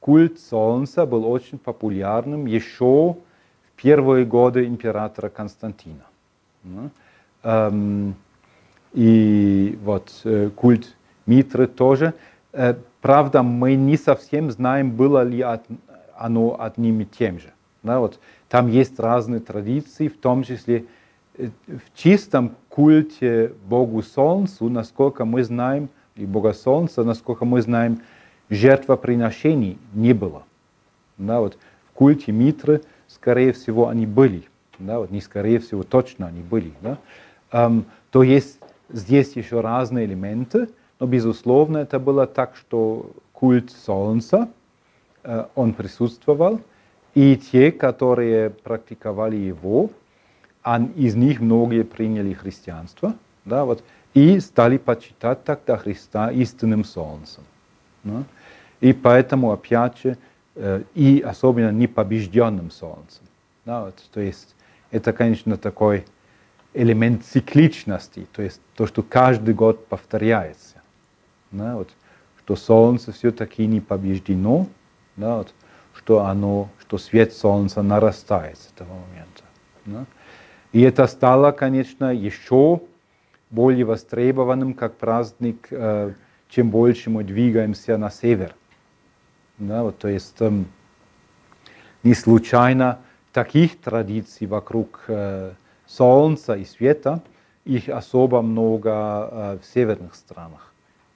культ 0.00 0.40
Солнца 0.40 1.04
был 1.04 1.26
очень 1.30 1.58
популярным 1.58 2.46
еще 2.46 3.16
в 3.76 3.82
первые 3.82 4.24
годы 4.24 4.64
императора 4.64 5.28
Константина. 5.28 6.04
Эм, 7.42 8.14
и 8.94 9.78
вот 9.84 10.20
э, 10.24 10.50
культ 10.56 10.96
Митры 11.26 11.66
тоже. 11.66 12.14
Э, 12.52 12.74
правда, 13.00 13.42
мы 13.42 13.74
не 13.74 13.96
совсем 13.96 14.50
знаем, 14.50 14.90
было 14.90 15.22
ли 15.22 15.44
оно 16.16 16.56
одним 16.60 17.00
и 17.00 17.04
тем 17.04 17.38
же. 17.40 17.52
Да, 17.82 18.00
вот, 18.00 18.20
там 18.48 18.68
есть 18.68 18.98
разные 19.00 19.40
традиции, 19.40 20.08
в 20.08 20.16
том 20.16 20.44
числе 20.44 20.84
э, 21.36 21.48
в 21.66 21.98
чистом 21.98 22.54
культе 22.68 23.52
Богу 23.66 24.02
Солнцу, 24.02 24.68
насколько 24.68 25.24
мы 25.24 25.42
знаем, 25.42 25.88
и 26.14 26.26
Бога 26.26 26.52
Солнца, 26.52 27.02
насколько 27.02 27.44
мы 27.44 27.62
знаем, 27.62 28.00
жертвоприношений 28.50 29.78
не 29.94 30.12
было. 30.12 30.44
Да, 31.18 31.40
вот 31.40 31.58
в 31.88 31.92
культе 31.92 32.32
Митры, 32.32 32.82
скорее 33.08 33.52
всего, 33.52 33.88
они 33.88 34.06
были. 34.06 34.44
Да, 34.78 34.98
вот 34.98 35.10
не 35.10 35.20
скорее 35.20 35.58
всего, 35.58 35.82
точно 35.82 36.26
они 36.26 36.42
были. 36.42 36.72
Да. 36.80 36.98
Эм, 37.50 37.86
то 38.10 38.22
есть 38.22 38.58
здесь 38.90 39.36
еще 39.36 39.60
разные 39.60 40.06
элементы, 40.06 40.68
но, 41.00 41.06
безусловно, 41.06 41.78
это 41.78 41.98
было 41.98 42.26
так, 42.26 42.56
что 42.56 43.10
культ 43.32 43.70
Солнца, 43.70 44.48
э, 45.24 45.46
он 45.54 45.74
присутствовал, 45.74 46.60
и 47.14 47.36
те, 47.36 47.72
которые 47.72 48.50
практиковали 48.50 49.36
его, 49.36 49.90
из 50.96 51.14
них 51.14 51.40
многие 51.40 51.84
приняли 51.84 52.32
христианство, 52.32 53.14
да, 53.44 53.64
вот, 53.64 53.82
и 54.14 54.38
стали 54.40 54.78
почитать 54.78 55.44
тогда 55.44 55.76
Христа 55.76 56.30
истинным 56.30 56.84
Солнцем. 56.84 57.44
Да. 58.04 58.24
И 58.80 58.92
поэтому, 58.92 59.52
опять 59.52 59.98
же, 60.02 60.18
э, 60.54 60.82
и 60.94 61.20
особенно 61.20 61.70
непобежденным 61.70 62.70
Солнцем. 62.70 63.24
Да, 63.64 63.84
вот, 63.84 63.96
то 64.12 64.20
есть 64.20 64.54
это, 64.90 65.12
конечно, 65.12 65.56
такой 65.56 66.04
элемент 66.74 67.24
цикличности, 67.24 68.26
то 68.32 68.42
есть 68.42 68.60
то, 68.76 68.86
что 68.86 69.02
каждый 69.02 69.54
год 69.54 69.86
повторяется. 69.86 70.80
Да, 71.50 71.76
вот, 71.76 71.90
что 72.38 72.56
Солнце 72.56 73.12
все-таки 73.12 73.66
не 73.66 73.80
побеждено, 73.80 74.66
да, 75.16 75.38
вот, 75.38 75.54
что, 76.02 76.24
оно, 76.24 76.68
что 76.80 76.98
свет 76.98 77.32
Солнца 77.32 77.82
нарастает 77.82 78.58
с 78.58 78.70
этого 78.74 78.88
момента. 78.88 79.44
Да. 79.86 80.04
И 80.72 80.80
это 80.80 81.06
стало, 81.06 81.52
конечно, 81.52 82.12
еще 82.12 82.80
более 83.50 83.84
востребованным 83.84 84.74
как 84.74 84.96
праздник, 84.96 85.68
э, 85.70 86.12
чем 86.48 86.70
больше 86.70 87.10
мы 87.10 87.22
двигаемся 87.22 87.96
на 87.98 88.10
север. 88.10 88.54
Да, 89.58 89.84
вот, 89.84 89.98
то 89.98 90.08
есть 90.08 90.40
эм, 90.40 90.66
не 92.02 92.14
случайно 92.14 92.98
таких 93.32 93.78
традиций 93.80 94.46
вокруг 94.46 95.04
э, 95.06 95.52
Солнца 95.86 96.54
и 96.54 96.64
света, 96.64 97.22
их 97.64 97.88
особо 97.88 98.42
много 98.42 98.90
э, 98.90 99.58
в 99.62 99.66
северных 99.72 100.14
странах. 100.14 100.72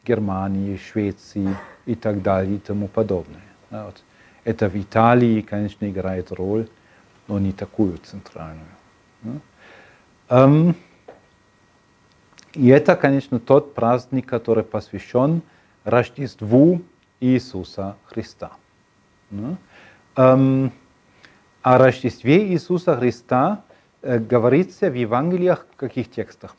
Германии, 0.07 0.76
Швеции 0.76 1.57
и 1.87 1.97
так 1.97 2.22
далее 2.22 2.57
и 2.57 2.61
тому 2.61 2.87
подобное. 2.87 3.43
Вот. 3.70 4.01
Это 4.47 4.69
в 4.69 4.77
Италии, 4.77 5.41
конечно, 5.41 5.91
играет 5.91 6.33
роль, 6.33 6.69
но 7.29 7.39
не 7.39 7.53
такую 7.53 7.99
центральную. 7.99 8.67
Эм, 10.29 10.75
и 12.55 12.69
это, 12.69 12.97
конечно, 12.97 13.39
тот 13.39 13.75
праздник, 13.75 14.27
который 14.27 14.65
посвящен 14.65 15.43
Рождеству 15.85 16.81
Иисуса 17.21 17.97
Христа. 18.07 18.53
Эм, 20.17 20.73
о 21.63 21.79
Рождестве 21.79 22.47
Иисуса 22.47 22.97
Христа 22.97 23.65
Э, 24.07 24.21
говорится 24.21 24.89
в 24.89 24.95
Евангелиях 24.95 25.67
в 25.73 25.77
каких 25.77 26.09
текстах? 26.09 26.55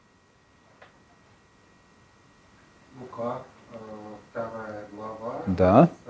Лука, 3.00 3.44
э, 3.72 3.78
вторая 4.30 4.86
глава, 4.92 5.44
да. 5.48 5.86
с 5.86 6.10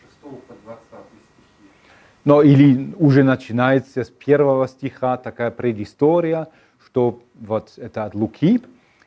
6 0.00 0.40
по 0.40 0.54
20 0.64 0.82
стихи. 0.82 1.70
Но 2.26 2.42
или 2.42 2.92
уже 2.98 3.22
начинается 3.22 4.02
с 4.02 4.10
первого 4.10 4.66
стиха 4.66 5.16
такая 5.16 5.52
предыстория, 5.52 6.48
что 6.84 7.22
вот 7.34 7.74
это 7.76 8.04
от 8.04 8.16
Луки, 8.16 8.60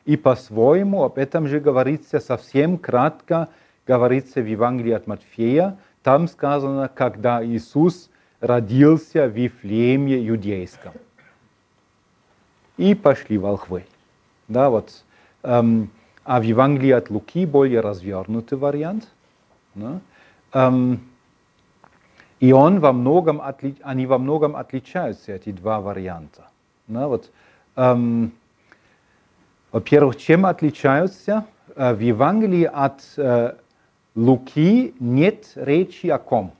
и 0.06 0.16
по-своему 0.16 1.02
об 1.02 1.18
этом 1.18 1.46
же 1.46 1.60
говорится 1.60 2.18
совсем 2.18 2.78
кратко, 2.78 3.50
говорится 3.86 4.40
в 4.40 4.46
Евангелии 4.46 4.94
от 4.94 5.06
Матфея. 5.06 5.76
Там 6.02 6.28
сказано, 6.28 6.90
когда 6.92 7.44
Иисус 7.44 8.08
родился 8.40 9.26
в 9.26 9.36
Вифлееме 9.36 10.18
юдейском 10.18 10.94
и 12.78 12.94
пошли 12.94 13.36
волхвы. 13.36 13.84
Да, 14.48 14.70
вот. 14.70 15.04
Эм, 15.42 15.90
а 16.24 16.40
в 16.40 16.42
Евангелии 16.42 16.92
от 16.92 17.10
Луки 17.10 17.44
более 17.44 17.80
развернутый 17.80 18.56
вариант. 18.56 19.08
Да? 19.74 20.00
Эм, 20.54 21.00
и 22.40 22.52
он 22.52 22.80
во 22.80 22.92
многом 22.92 23.40
отли... 23.40 23.76
они 23.82 24.06
во 24.06 24.18
многом 24.18 24.56
отличаются, 24.56 25.32
эти 25.32 25.52
два 25.52 25.80
варианта. 25.80 26.48
Да, 26.88 27.06
вот, 27.06 27.30
эм, 27.76 28.32
во-первых, 29.70 30.16
чем 30.16 30.46
отличаются? 30.46 31.44
Э, 31.76 31.94
в 31.94 32.00
Евангелии 32.00 32.64
от 32.64 33.02
э, 33.16 33.54
Луки 34.16 34.94
нет 34.98 35.52
речи 35.54 36.06
о 36.08 36.18
ком? 36.18 36.52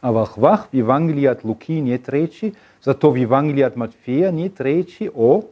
О 0.00 0.12
волхвах 0.12 0.68
в 0.70 0.74
Евангелии 0.74 1.24
от 1.24 1.44
Луки 1.44 1.80
нет 1.80 2.08
речи, 2.10 2.54
Зато 2.84 3.10
в 3.10 3.14
Евангелии 3.14 3.62
от 3.62 3.76
Матфея 3.76 4.30
нет 4.30 4.60
речи 4.60 5.10
о 5.14 5.44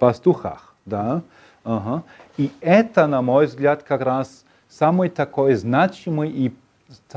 пастухах. 0.00 0.74
Да? 0.84 1.22
Ага. 1.62 2.02
И 2.36 2.50
это, 2.60 3.06
на 3.06 3.22
мой 3.22 3.46
взгляд, 3.46 3.84
как 3.84 4.00
раз 4.00 4.44
самое 4.78 5.10
такое 5.10 5.56
значимое 5.56 6.28
и 6.28 6.52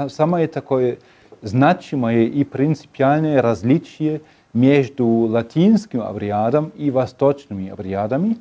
самое 0.10 0.48
такое 0.48 0.98
значимое 1.42 2.26
и 2.26 2.44
принципиальное 2.44 3.42
различие 3.42 4.22
между 4.54 5.06
латинским 5.08 6.02
обрядом 6.02 6.72
и 6.76 6.92
восточными 6.92 7.70
обрядами, 7.70 8.38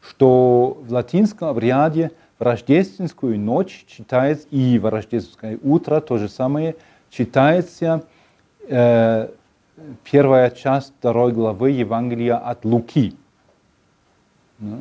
что 0.00 0.78
в 0.82 0.92
латинском 0.92 1.48
обряде 1.48 2.12
в 2.38 2.42
рождественскую 2.42 3.38
ночь 3.38 3.84
читается, 3.88 4.46
и 4.50 4.78
в 4.78 4.88
рождественское 4.90 5.58
утро 5.62 6.00
то 6.00 6.18
же 6.18 6.28
самое 6.28 6.76
читается 7.10 8.04
э, 8.68 9.28
первая 10.04 10.50
часть 10.50 10.92
второй 10.98 11.32
главы 11.32 11.70
Евангелия 11.70 12.36
от 12.36 12.64
Луки. 12.64 13.16
Да? 14.58 14.76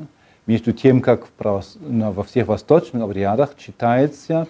Между 0.48 0.74
тем, 0.74 1.02
как 1.02 1.26
в, 1.26 1.64
во 1.80 2.24
всех 2.24 2.48
восточных 2.48 3.04
обрядах 3.04 3.58
читается 3.58 4.48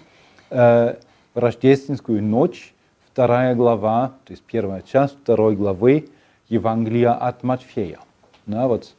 э, 0.50 0.96
в 1.34 1.38
рождественскую 1.38 2.22
ночь 2.22 2.74
вторая 3.10 3.54
глава, 3.54 4.12
то 4.26 4.32
есть 4.32 4.42
первая 4.42 4.82
часть 4.82 5.16
второй 5.22 5.56
главы 5.56 6.10
Евангелия 6.50 7.12
от 7.12 7.42
Матфея. 7.42 7.98
Да, 8.44 8.68
вот 8.68 8.94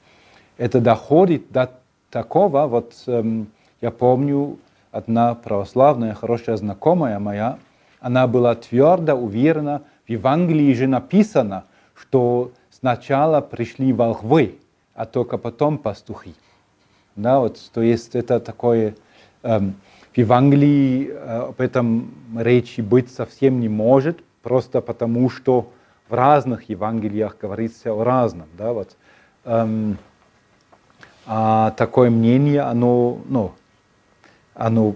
это 0.57 0.81
доходит 0.81 1.51
до 1.51 1.69
такого, 2.09 2.65
вот 2.65 2.93
эм, 3.05 3.51
я 3.79 3.91
помню, 3.91 4.57
одна 4.91 5.35
православная 5.35 6.15
хорошая 6.15 6.57
знакомая 6.57 7.19
моя, 7.19 7.59
она 7.99 8.25
была 8.25 8.55
твердо 8.55 9.13
уверена, 9.13 9.83
в 10.07 10.09
Евангелии 10.09 10.73
же 10.73 10.87
написано, 10.87 11.65
что 11.93 12.51
сначала 12.71 13.39
пришли 13.41 13.93
волхвы, 13.93 14.57
а 14.95 15.05
только 15.05 15.37
потом 15.37 15.77
пастухи. 15.77 16.33
Да, 17.17 17.39
вот, 17.39 17.59
то 17.73 17.81
есть 17.81 18.15
это 18.15 18.39
такое, 18.39 18.95
эм, 19.41 19.73
в 20.13 20.17
Евангелии 20.19 21.09
э, 21.09 21.47
об 21.49 21.59
этом 21.59 22.13
речи 22.37 22.81
быть 22.81 23.11
совсем 23.11 23.59
не 23.59 23.67
может, 23.67 24.23
просто 24.43 24.81
потому 24.81 25.27
что 25.31 25.71
в 26.09 26.13
разных 26.13 26.69
Евангелиях 26.69 27.35
говорится 27.41 27.91
о 27.91 28.03
разном. 28.03 28.47
Да, 28.55 28.71
вот. 28.71 28.95
эм, 29.45 29.97
а 31.25 31.71
такое 31.71 32.11
мнение, 32.11 32.61
оно, 32.61 33.19
ну, 33.27 33.51
оно 34.53 34.95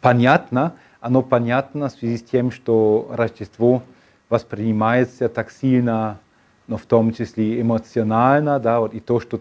понятно, 0.00 0.74
оно 1.00 1.22
понятно 1.22 1.88
в 1.88 1.92
связи 1.92 2.18
с 2.18 2.22
тем, 2.22 2.52
что 2.52 3.10
Рождество 3.10 3.82
воспринимается 4.28 5.28
так 5.28 5.50
сильно, 5.50 6.20
но 6.68 6.76
в 6.76 6.86
том 6.86 7.12
числе 7.12 7.60
эмоционально, 7.60 8.60
да, 8.60 8.78
вот, 8.78 8.94
и 8.94 9.00
то, 9.00 9.18
что 9.18 9.40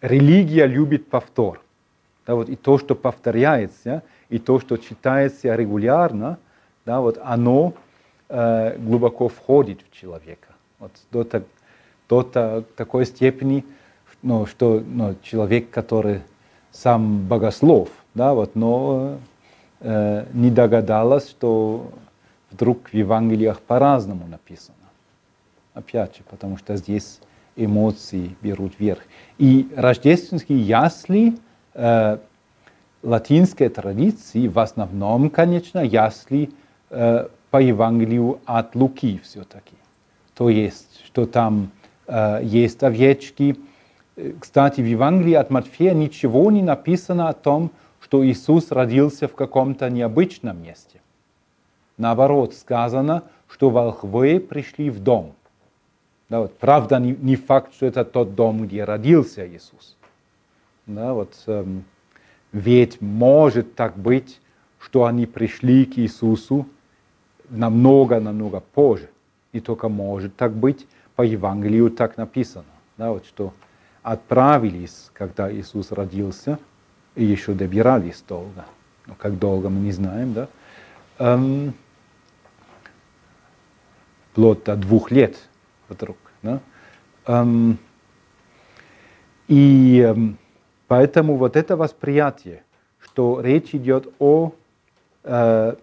религия 0.00 0.66
любит 0.66 1.08
повтор, 1.08 1.62
да, 2.26 2.34
вот, 2.34 2.48
и 2.48 2.56
то, 2.56 2.78
что 2.78 2.94
повторяется, 2.94 4.02
и 4.28 4.38
то, 4.38 4.60
что 4.60 4.76
читается 4.76 5.54
регулярно, 5.54 6.38
да, 6.86 7.00
вот, 7.00 7.18
оно 7.22 7.74
э, 8.28 8.76
глубоко 8.78 9.28
входит 9.28 9.80
в 9.88 9.96
человека. 9.96 10.48
Вот, 10.78 10.92
до, 11.10 11.24
так, 11.24 11.44
до 12.08 12.22
та- 12.22 12.62
такой 12.76 13.06
степени, 13.06 13.64
ну, 14.22 14.46
что 14.46 14.82
ну, 14.86 15.16
человек, 15.22 15.70
который 15.70 16.20
сам 16.72 17.26
богослов, 17.26 17.90
да, 18.14 18.34
вот, 18.34 18.54
но 18.54 19.18
э, 19.80 20.26
не 20.32 20.50
догадалась, 20.50 21.28
что 21.28 21.90
вдруг 22.50 22.90
в 22.90 22.94
Евангелиях 22.94 23.60
по-разному 23.60 24.26
написано. 24.26 24.76
Опять 25.74 26.16
же, 26.16 26.22
потому 26.28 26.56
что 26.56 26.76
здесь 26.76 27.20
эмоции 27.56 28.36
берут 28.42 28.78
верх. 28.78 29.00
И 29.40 29.70
рождественские 29.74 30.60
ясли 30.60 31.38
э, 31.72 32.18
латинской 33.02 33.70
традиции 33.70 34.48
в 34.48 34.58
основном, 34.58 35.30
конечно, 35.30 35.78
ясли 35.78 36.50
э, 36.90 37.26
по 37.50 37.56
Евангелию 37.56 38.40
от 38.44 38.74
Луки 38.74 39.18
все-таки. 39.24 39.76
То 40.34 40.50
есть, 40.50 41.02
что 41.06 41.24
там 41.24 41.70
э, 42.06 42.40
есть 42.42 42.82
овечки. 42.82 43.56
Э, 44.16 44.34
Кстати, 44.38 44.82
в 44.82 44.86
Евангелии 44.86 45.32
от 45.32 45.48
Матфея 45.48 45.94
ничего 45.94 46.50
не 46.50 46.62
написано 46.62 47.30
о 47.30 47.32
том, 47.32 47.70
что 47.98 48.22
Иисус 48.26 48.70
родился 48.70 49.26
в 49.26 49.34
каком-то 49.34 49.88
необычном 49.88 50.62
месте. 50.62 51.00
Наоборот, 51.96 52.52
сказано, 52.52 53.22
что 53.48 53.70
волхвы 53.70 54.38
пришли 54.38 54.90
в 54.90 55.00
дом. 55.00 55.32
Да, 56.30 56.40
вот, 56.40 56.56
правда, 56.58 57.00
не, 57.00 57.10
не 57.10 57.34
факт, 57.34 57.74
что 57.74 57.86
это 57.86 58.04
тот 58.04 58.36
дом, 58.36 58.64
где 58.64 58.84
родился 58.84 59.46
Иисус. 59.46 59.96
Да, 60.86 61.12
вот, 61.12 61.34
эм, 61.46 61.84
ведь 62.52 63.00
может 63.00 63.74
так 63.74 63.98
быть, 63.98 64.40
что 64.78 65.04
они 65.06 65.26
пришли 65.26 65.84
к 65.84 65.98
Иисусу 65.98 66.66
намного-намного 67.48 68.60
позже. 68.60 69.10
И 69.52 69.58
только 69.58 69.88
может 69.88 70.36
так 70.36 70.52
быть, 70.52 70.86
по 71.16 71.22
Евангелию 71.22 71.90
так 71.90 72.16
написано. 72.16 72.64
Да, 72.96 73.10
вот, 73.10 73.26
что 73.26 73.52
отправились, 74.04 75.10
когда 75.12 75.52
Иисус 75.52 75.90
родился, 75.90 76.60
и 77.16 77.24
еще 77.24 77.54
добирались 77.54 78.22
долго. 78.26 78.64
Ну, 79.06 79.16
как 79.18 79.36
долго 79.36 79.68
мы 79.68 79.80
не 79.80 79.90
знаем, 79.90 80.32
да? 80.32 80.48
Эм, 81.18 81.74
вплоть 84.30 84.62
до 84.62 84.76
двух 84.76 85.10
лет 85.10 85.49
вдруг. 85.90 86.16
Да? 86.42 86.60
И 89.48 90.14
поэтому 90.86 91.36
вот 91.36 91.56
это 91.56 91.76
восприятие, 91.76 92.62
что 93.00 93.40
речь 93.40 93.74
идет 93.74 94.06
о 94.20 94.52
э, 95.24 95.74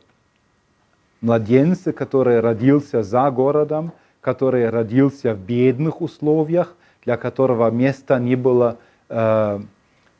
младенце, 1.20 1.92
который 1.92 2.40
родился 2.40 3.04
за 3.04 3.30
городом, 3.30 3.92
который 4.22 4.70
родился 4.70 5.34
в 5.34 5.40
бедных 5.40 6.02
условиях, 6.02 6.76
для 7.04 7.18
которого 7.18 7.70
места 7.70 8.20
не 8.20 8.36
было 8.36 8.78
э, 9.10 9.60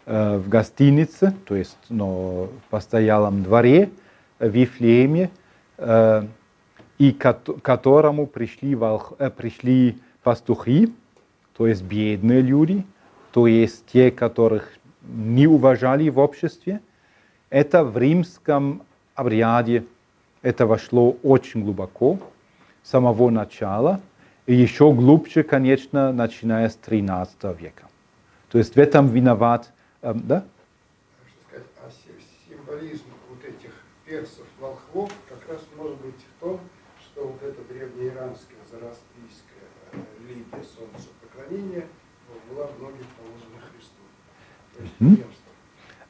э, 0.06 0.38
в 0.38 0.50
гостинице, 0.50 1.34
то 1.46 1.56
есть 1.56 1.78
ну, 1.90 2.50
в 2.66 2.70
постоялом 2.70 3.44
дворе 3.44 3.90
в 4.40 4.48
Вифлееме, 4.48 5.30
э, 5.78 6.24
и 6.98 7.12
к 7.12 7.34
которому 7.62 8.28
пришли, 8.28 8.76
волх, 8.76 9.14
э, 9.20 9.30
пришли 9.30 9.98
пастухи, 10.24 10.94
то 11.56 11.68
есть 11.68 11.84
бедные 11.84 12.42
люди, 12.42 12.84
то 13.32 13.48
есть 13.48 13.86
те, 13.88 14.12
которых 14.12 14.74
не 15.02 15.48
уважали 15.48 16.10
в 16.10 16.20
обществе. 16.20 16.82
Это 17.50 17.84
в 17.84 17.98
римском 17.98 18.82
обряде, 19.16 19.86
это 20.42 20.66
вошло 20.66 21.18
очень 21.24 21.64
глубоко, 21.64 22.20
с 22.84 22.90
самого 22.90 23.30
начала, 23.30 24.02
и 24.46 24.54
еще 24.54 24.92
глубже, 24.94 25.44
конечно, 25.44 26.12
начиная 26.12 26.70
с 26.70 26.76
13 26.76 27.44
века. 27.60 27.84
То 28.50 28.58
есть 28.58 28.76
в 28.76 28.80
этом 28.80 29.08
виноват, 29.10 29.72
эм, 30.02 30.22
да? 30.26 30.44
Сказать, 31.48 31.68
а 31.86 31.90
си- 31.90 32.24
символизм 32.50 33.06
вот 33.30 33.44
этих 33.44 33.72
персов, 34.06 34.46
волхвов 34.60 35.12
как 35.30 35.50
раз 35.50 35.62
может 35.78 35.98
быть 35.98 36.16
в 36.16 36.42
том, 36.42 36.60
что 37.18 37.28
вот 37.28 37.42
эта 37.42 37.64
древнеиранская 37.74 38.60
зороастрийская 38.70 39.66
э, 39.92 39.98
религия 40.22 40.64
солнцепоклонения 40.64 41.88
была 42.48 42.68
многим 42.78 43.06
положена 43.18 43.60
Христу. 43.72 44.04
То 44.76 44.84
есть 44.84 44.94
преемство. 44.98 45.52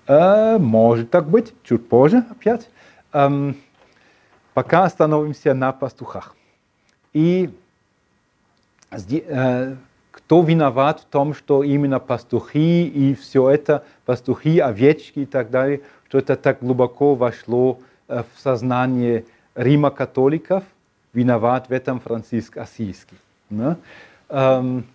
Э, 0.08 0.58
может 0.58 1.10
так 1.10 1.30
быть, 1.30 1.54
чуть 1.64 1.88
позже 1.88 2.26
опять. 2.30 2.70
Эм, 3.14 3.56
пока 4.54 4.84
остановимся 4.84 5.54
на 5.54 5.72
пастухах. 5.72 6.36
И 7.14 7.52
э, 8.92 9.76
кто 10.12 10.42
виноват 10.42 11.00
в 11.00 11.06
том, 11.06 11.34
что 11.34 11.64
именно 11.64 12.02
пастухи 12.02 12.86
и 12.86 13.16
все 13.16 13.50
это, 13.50 13.86
пастухи, 14.06 14.60
овечки 14.60 15.20
и 15.20 15.26
так 15.26 15.52
далее, 15.52 15.84
что 16.10 16.18
это 16.18 16.36
так 16.36 16.60
глубоко 16.60 17.16
вошло 17.16 17.80
э, 18.10 18.24
в 18.36 18.42
сознание 18.42 19.24
Рима 19.56 19.90
католиков, 19.90 20.66
виноват 21.18 21.70
в 21.70 21.72
этом 21.74 22.00
Франциск 22.00 22.58
Ассийский. 22.58 23.18
да? 23.50 23.78
Эм, 24.30 24.86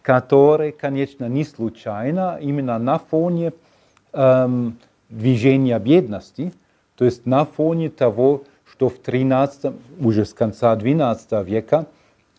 который, 0.00 0.72
конечно, 0.72 1.28
не 1.28 1.44
случайно, 1.44 2.38
именно 2.40 2.78
на 2.78 2.98
фоне 2.98 3.52
эм, 4.12 4.78
движения 5.10 5.78
бедности, 5.78 6.54
то 6.96 7.04
есть 7.04 7.26
на 7.26 7.44
фоне 7.44 7.90
того, 7.90 8.44
что 8.64 8.88
в 8.88 8.98
13, 8.98 9.74
уже 10.00 10.24
с 10.24 10.32
конца 10.32 10.74
12 10.74 11.46
века 11.46 11.86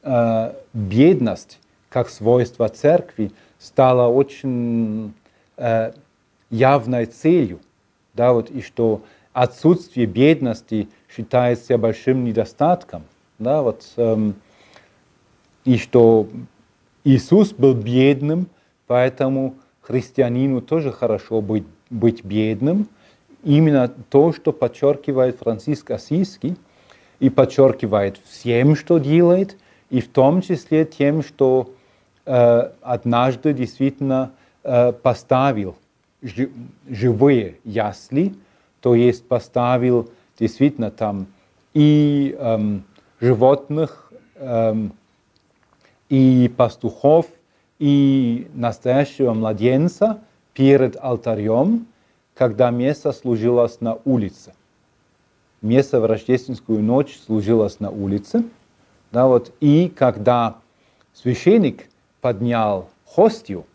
э, 0.01 0.53
бедность 0.73 1.59
как 1.89 2.09
свойство 2.09 2.69
церкви 2.69 3.31
стала 3.59 4.07
очень 4.07 5.13
э, 5.57 5.91
явной 6.49 7.05
целью, 7.05 7.59
да, 8.13 8.33
вот, 8.33 8.49
и 8.49 8.61
что 8.61 9.03
отсутствие 9.33 10.07
бедности 10.07 10.89
считается 11.09 11.77
большим 11.77 12.23
недостатком, 12.23 13.03
да, 13.41 13.61
вот, 13.61 13.83
эм, 13.97 14.35
и 15.65 15.77
что 15.77 16.27
Иисус 17.03 17.53
был 17.53 17.73
бедным, 17.73 18.47
поэтому 18.87 19.55
христианину 19.81 20.61
тоже 20.61 20.91
хорошо 20.91 21.41
быть, 21.41 21.65
быть 21.89 22.23
бедным. 22.23 22.87
Именно 23.43 23.91
то, 24.09 24.33
что 24.33 24.53
подчеркивает 24.53 25.39
Франциск 25.39 25.89
Ассийский 25.91 26.55
и 27.19 27.29
подчеркивает 27.29 28.19
всем, 28.29 28.75
что 28.75 28.99
делает, 28.99 29.57
и 29.89 29.99
в 30.01 30.07
том 30.07 30.41
числе 30.41 30.85
тем, 30.85 31.23
что 31.23 31.73
э, 32.25 32.71
однажды 32.81 33.53
действительно 33.53 34.31
э, 34.63 34.91
поставил 34.93 35.75
жи- 36.21 36.51
живые 36.87 37.55
ясли, 37.63 38.35
то 38.81 38.93
есть 38.93 39.27
поставил 39.27 40.09
действительно 40.39 40.91
там 40.91 41.27
и 41.73 42.35
эм, 42.39 42.83
животных, 43.21 44.11
эм, 44.35 44.93
и 46.09 46.51
пастухов, 46.57 47.27
и 47.79 48.49
настоящего 48.53 49.33
младенца 49.33 50.19
перед 50.53 50.97
алтарем, 50.99 51.87
когда 52.35 52.69
место 52.71 53.11
служилось 53.13 53.79
на 53.79 53.97
улице. 54.03 54.53
Место 55.61 56.01
в 56.01 56.05
рождественскую 56.05 56.81
ночь 56.81 57.17
служилось 57.25 57.79
на 57.79 57.91
улице. 57.91 58.43
Да, 59.11 59.27
вот, 59.27 59.53
и 59.61 59.91
когда 59.95 60.57
священник 61.13 61.87
поднял 62.19 62.89
хостью 63.05 63.65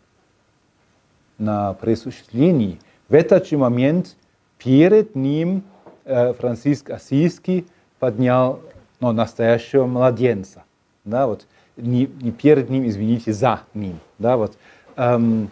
на 1.37 1.73
присуществлении, 1.73 2.79
в 3.07 3.13
этот 3.13 3.47
же 3.47 3.57
момент 3.57 4.15
перед 4.57 5.15
ним 5.15 5.63
э, 6.03 6.33
Франциск 6.33 6.89
Ассийский 6.89 7.65
поднял 7.99 8.59
ну, 8.99 9.11
настоящего 9.11 9.85
младенца. 9.85 10.63
Да, 11.05 11.27
вот, 11.27 11.45
не, 11.77 12.07
не 12.21 12.31
перед 12.31 12.69
ним, 12.69 12.87
извините, 12.87 13.33
за 13.33 13.61
ним. 13.73 13.99
Да, 14.19 14.37
вот, 14.37 14.57
эм, 14.95 15.49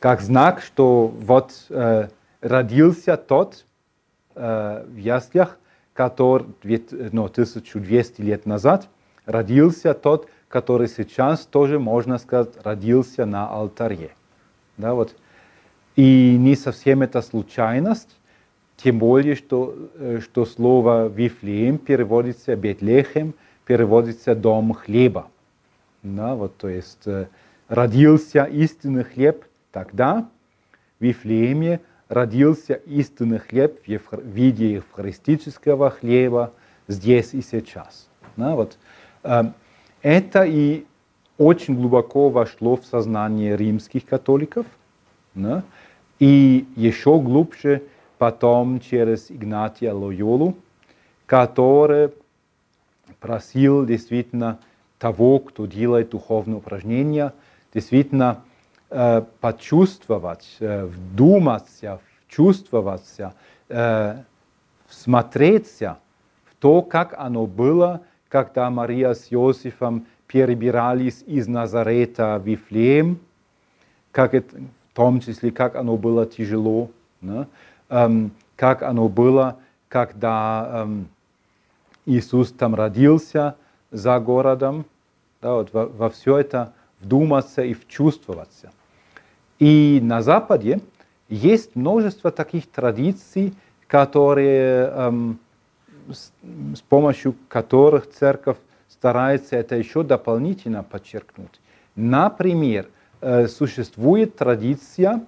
как 0.00 0.20
знак, 0.20 0.60
что 0.62 1.08
вот 1.08 1.52
э, 1.70 2.08
родился 2.40 3.16
тот 3.16 3.64
э, 4.34 4.84
в 4.86 4.96
яслях, 4.96 5.58
который 5.92 6.46
ну, 7.12 7.24
1200 7.24 8.20
лет 8.20 8.46
назад 8.46 8.88
родился 9.26 9.94
тот, 9.94 10.28
который 10.48 10.88
сейчас 10.88 11.46
тоже, 11.46 11.78
можно 11.78 12.18
сказать, 12.18 12.54
родился 12.62 13.26
на 13.26 13.48
алтаре. 13.48 14.10
Да, 14.76 14.94
вот. 14.94 15.14
И 15.96 16.36
не 16.38 16.54
совсем 16.54 17.02
это 17.02 17.20
случайность, 17.22 18.16
тем 18.78 18.98
более, 18.98 19.34
что, 19.34 19.74
э, 19.96 20.20
что 20.22 20.46
слово 20.46 21.08
«Вифлеем» 21.08 21.78
переводится 21.78 22.56
«Бетлехем», 22.56 23.34
переводится 23.66 24.34
«дом 24.34 24.72
хлеба». 24.72 25.26
Да, 26.02 26.34
вот, 26.36 26.56
то 26.56 26.68
есть 26.68 27.06
э, 27.06 27.26
родился 27.68 28.44
истинный 28.44 29.04
хлеб 29.04 29.44
тогда, 29.72 30.28
в 31.00 31.04
Вифлееме 31.04 31.80
родился 32.08 32.74
истинный 32.74 33.38
хлеб 33.38 33.80
в 33.84 34.20
виде 34.24 34.74
евхаристического 34.74 35.90
хлеба 35.90 36.52
здесь 36.86 37.34
и 37.34 37.42
сейчас. 37.42 38.08
Да, 38.36 38.54
вот. 38.54 38.78
Э, 39.24 39.42
Это 40.02 40.44
и 40.44 40.86
очень 41.36 41.74
глубоко 41.74 42.28
вошло 42.28 42.76
в 42.76 42.86
сознание 42.86 43.56
римских 43.56 44.04
католиков, 44.06 44.66
да, 45.34 45.64
и 46.20 46.66
еще 46.76 47.20
глубже 47.20 47.82
потом 48.18 48.80
через 48.80 49.30
Игнатия 49.30 49.92
Лойолу, 49.92 50.56
который 51.26 52.10
просил 53.20 53.86
действительно 53.86 54.58
того, 54.98 55.38
кто 55.38 55.66
делает 55.66 56.10
духовные 56.10 56.58
упражнения, 56.58 57.32
действительно 57.72 58.42
э, 58.90 59.22
почувствовать, 59.40 60.56
э, 60.60 60.84
вдуматься, 60.86 62.00
чувствоваться, 62.28 63.34
э, 63.68 64.22
всмотреться 64.86 65.98
в 66.50 66.56
то, 66.56 66.82
как 66.82 67.14
оно 67.16 67.46
было, 67.46 68.02
когда 68.28 68.68
Мария 68.70 69.14
с 69.14 69.28
Иосифом 69.30 70.06
перебирались 70.26 71.22
из 71.26 71.46
Назарета 71.46 72.38
в 72.38 72.46
Вифлеем, 72.46 73.20
как 74.10 74.34
это, 74.34 74.56
в 74.56 74.94
том 74.96 75.20
числе, 75.20 75.50
как 75.50 75.76
оно 75.76 75.96
было 75.96 76.26
тяжело, 76.26 76.90
да? 77.20 77.46
Эм, 77.88 78.32
как 78.56 78.82
оно 78.82 79.08
было, 79.08 79.58
когда 79.88 80.82
эм, 80.82 81.08
Иисус 82.06 82.52
там 82.52 82.74
родился 82.74 83.56
за 83.90 84.18
городом, 84.18 84.84
да, 85.40 85.54
вот 85.54 85.72
во, 85.72 85.86
во 85.86 86.10
все 86.10 86.38
это 86.38 86.72
вдуматься 87.00 87.62
и 87.62 87.74
вчувствоваться. 87.74 88.72
И 89.58 90.00
на 90.02 90.22
Западе 90.22 90.80
есть 91.28 91.76
множество 91.76 92.30
таких 92.30 92.66
традиций, 92.70 93.54
которые, 93.86 94.86
эм, 94.88 95.38
с, 96.10 96.32
с 96.76 96.80
помощью 96.82 97.34
которых 97.48 98.10
церковь 98.10 98.56
старается 98.88 99.56
это 99.56 99.76
еще 99.76 100.02
дополнительно 100.02 100.82
подчеркнуть. 100.82 101.60
Например, 101.94 102.88
э, 103.20 103.46
существует 103.48 104.36
традиция, 104.36 105.24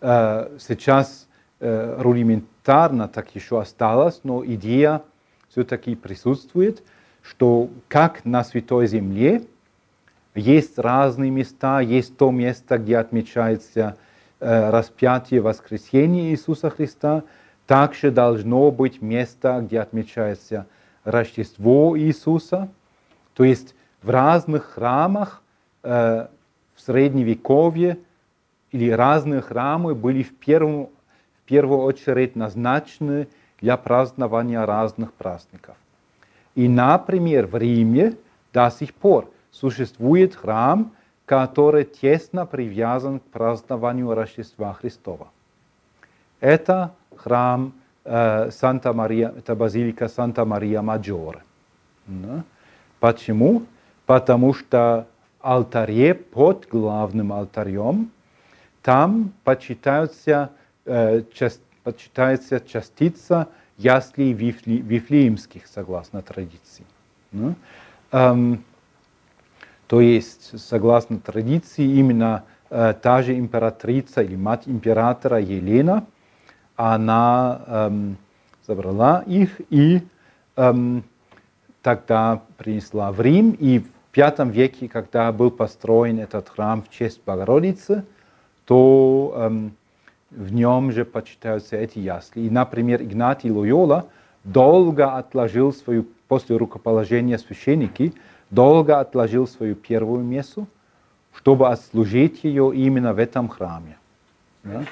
э, 0.00 0.56
сейчас 0.58 1.28
э, 1.64 1.96
рудиментарно 2.00 3.08
так 3.08 3.34
еще 3.34 3.60
осталось, 3.60 4.20
но 4.22 4.44
идея 4.44 5.02
все-таки 5.48 5.94
присутствует, 5.94 6.82
что 7.22 7.70
как 7.88 8.24
на 8.24 8.44
Святой 8.44 8.86
Земле 8.86 9.42
есть 10.34 10.78
разные 10.78 11.30
места, 11.30 11.80
есть 11.80 12.16
то 12.16 12.30
место, 12.30 12.78
где 12.78 12.98
отмечается 12.98 13.96
распятие 14.40 15.40
воскресения 15.40 16.32
Иисуса 16.32 16.68
Христа, 16.68 17.22
также 17.66 18.10
должно 18.10 18.70
быть 18.70 19.00
место, 19.00 19.60
где 19.62 19.80
отмечается 19.80 20.66
Рождество 21.04 21.98
Иисуса– 21.98 22.68
то 23.34 23.44
есть 23.44 23.74
в 24.02 24.10
разных 24.10 24.64
храмах 24.64 25.42
э, 25.82 26.26
в 26.74 26.80
Средневековье 26.80 27.98
или 28.70 28.90
разные 28.90 29.40
храмы 29.40 29.94
были 29.94 30.22
в 30.22 30.34
первую, 30.36 30.90
первую 31.44 31.80
очередь 31.80 32.36
назначены 32.36 33.28
для 33.60 33.76
празднования 33.76 34.64
разных 34.64 35.12
праздников. 35.12 35.76
И, 36.54 36.68
например, 36.68 37.46
в 37.46 37.56
Риме 37.56 38.16
до 38.52 38.70
сих 38.70 38.94
пор 38.94 39.30
существует 39.50 40.34
храм, 40.34 40.92
который 41.26 41.84
тесно 41.84 42.46
привязан 42.46 43.20
к 43.20 43.22
празднованию 43.24 44.14
Рождества 44.14 44.72
Христова. 44.74 45.28
Это 46.40 46.92
храм 47.16 47.72
э, 48.04 48.50
Санта-Мария, 48.50 49.32
это 49.36 49.54
базилика 49.54 50.08
Санта-Мария-Маджоре. 50.08 51.42
Да? 52.06 52.44
Почему? 53.00 53.62
Потому 54.06 54.52
что 54.52 55.06
в 55.40 55.46
алтаре 55.46 56.14
под 56.14 56.68
главным 56.70 57.32
алтарем 57.32 58.10
там 58.82 59.32
почитаются, 59.44 60.50
почитается 60.84 62.60
частица 62.60 63.48
яслей 63.76 64.32
вифлеемских, 64.32 65.66
согласно 65.66 66.22
традиции. 66.22 66.84
Ну? 67.32 67.54
Эм, 68.12 68.64
то 69.86 70.00
есть, 70.00 70.58
согласно 70.58 71.18
традиции, 71.18 71.84
именно 71.84 72.44
э, 72.70 72.94
та 73.00 73.22
же 73.22 73.36
императрица 73.36 74.22
или 74.22 74.36
мать 74.36 74.62
императора 74.66 75.40
Елена, 75.40 76.06
она 76.76 77.62
эм, 77.66 78.16
забрала 78.66 79.22
их 79.26 79.60
и 79.70 80.02
эм, 80.56 81.04
тогда 81.82 82.42
принесла 82.56 83.12
в 83.12 83.20
Рим, 83.20 83.52
и 83.52 83.80
в 83.80 83.86
V 84.16 84.50
веке, 84.50 84.88
когда 84.88 85.30
был 85.32 85.50
построен 85.50 86.18
этот 86.20 86.48
храм 86.48 86.82
в 86.82 86.90
честь 86.90 87.20
Богородицы, 87.26 88.04
то 88.64 89.34
эм, 89.36 89.76
в 90.36 90.52
нем 90.52 90.92
же 90.92 91.04
почитаются 91.04 91.76
эти 91.76 91.98
ясли. 91.98 92.46
И, 92.46 92.50
например, 92.50 93.02
Игнатий 93.02 93.50
Лойола 93.50 94.06
долго 94.44 95.16
отложил 95.16 95.72
свою, 95.72 96.06
после 96.28 96.56
рукоположения 96.56 97.38
священники, 97.38 98.12
долго 98.50 99.00
отложил 99.00 99.46
свою 99.46 99.74
первую 99.74 100.24
мессу, 100.24 100.66
чтобы 101.34 101.68
отслужить 101.68 102.44
ее 102.44 102.72
именно 102.74 103.12
в 103.14 103.18
этом 103.18 103.48
храме. 103.48 103.96
Да? 104.62 104.84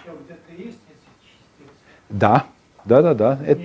Да, 2.11 2.47
да, 2.85 3.03
да, 3.03 3.15
да. 3.15 3.39
Это, 3.47 3.63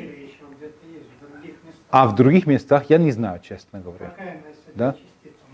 а 1.89 2.07
в 2.07 2.15
других 2.15 2.47
местах 2.47 2.89
я 2.89 2.97
не 2.97 3.11
знаю, 3.11 3.39
честно 3.39 3.79
говоря. 3.79 4.09
Какая 4.09 4.41
да? 4.75 4.95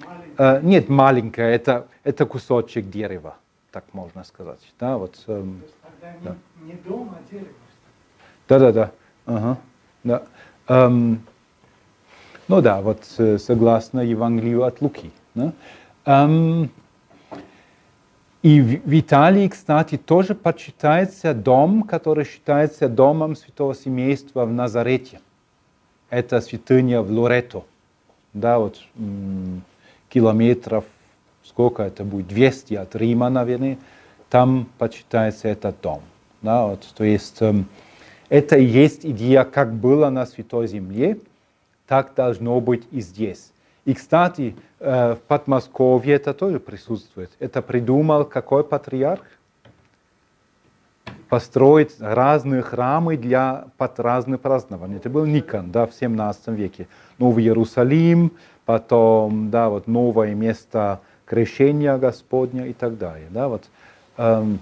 Маленькая? 0.05 0.59
Э, 0.59 0.61
нет, 0.61 0.89
маленькая, 0.89 1.55
это, 1.55 1.87
это 2.03 2.25
кусочек 2.25 2.89
дерева, 2.89 3.37
так 3.73 3.83
можно 3.93 4.23
сказать. 4.23 4.61
Да, 4.79 4.97
вот, 4.97 5.21
эм, 5.27 5.61
да. 6.23 6.37
не, 6.61 6.71
не 6.71 6.73
дом, 6.75 7.13
а 7.13 7.31
дерево. 7.31 7.49
Да, 8.47 8.59
да, 8.59 8.71
да. 8.71 8.91
Ага, 9.25 9.57
да. 10.03 10.23
Эм, 10.67 11.21
ну 12.47 12.61
да, 12.61 12.81
вот 12.81 13.03
э, 13.17 13.37
согласно 13.37 13.99
Евангелию 13.99 14.63
от 14.63 14.79
Луки. 14.81 15.11
Да? 15.35 15.51
Эм, 16.05 16.69
и 18.43 18.61
в, 18.61 18.87
в 18.87 18.99
Италии, 18.99 19.47
кстати, 19.47 19.97
тоже 19.97 20.35
почитается 20.35 21.33
дом, 21.33 21.83
который 21.83 22.25
считается 22.25 22.87
домом 22.87 23.35
святого 23.35 23.75
семейства 23.75 24.45
в 24.45 24.53
Назарете 24.53 25.19
это 26.13 26.41
святыня 26.41 27.01
в 27.01 27.09
Лорето. 27.09 27.65
Да, 28.33 28.59
вот 28.59 28.79
километров, 30.09 30.85
сколько 31.43 31.83
это 31.83 32.03
будет, 32.03 32.27
200 32.27 32.75
от 32.75 32.95
Рима, 32.95 33.29
наверное, 33.29 33.77
там 34.29 34.67
почитается 34.77 35.47
этот 35.47 35.79
дом. 35.81 36.01
Да, 36.41 36.67
вот, 36.67 36.85
то 36.95 37.03
есть 37.03 37.41
эм, 37.41 37.67
это 38.29 38.57
и 38.57 38.65
есть 38.65 39.05
идея, 39.05 39.43
как 39.43 39.73
было 39.73 40.09
на 40.09 40.25
Святой 40.25 40.67
Земле, 40.67 41.19
так 41.87 42.13
должно 42.15 42.59
быть 42.59 42.83
и 42.91 43.01
здесь. 43.01 43.51
И, 43.85 43.93
кстати, 43.93 44.55
э, 44.79 45.15
в 45.15 45.19
Подмосковье 45.27 46.15
это 46.15 46.33
тоже 46.33 46.59
присутствует. 46.59 47.31
Это 47.39 47.61
придумал 47.61 48.25
какой 48.25 48.63
патриарх? 48.63 49.23
построить 51.33 51.95
разные 51.99 52.61
храмы 52.61 53.17
для 53.17 53.65
под 53.77 53.99
разные 53.99 54.37
празднования. 54.37 54.97
Это 54.97 55.09
был 55.09 55.25
Никон, 55.25 55.71
да, 55.71 55.87
в 55.87 55.93
17 55.95 56.49
веке. 56.49 56.87
Новый 57.17 57.43
Иерусалим, 57.43 58.33
потом, 58.65 59.49
да, 59.49 59.69
вот 59.69 59.87
новое 59.87 60.35
место 60.35 61.01
крещения 61.25 61.97
Господня 61.97 62.67
и 62.67 62.73
так 62.73 62.97
далее, 62.97 63.27
да, 63.29 63.47
вот. 63.47 63.63
Эм, 64.17 64.59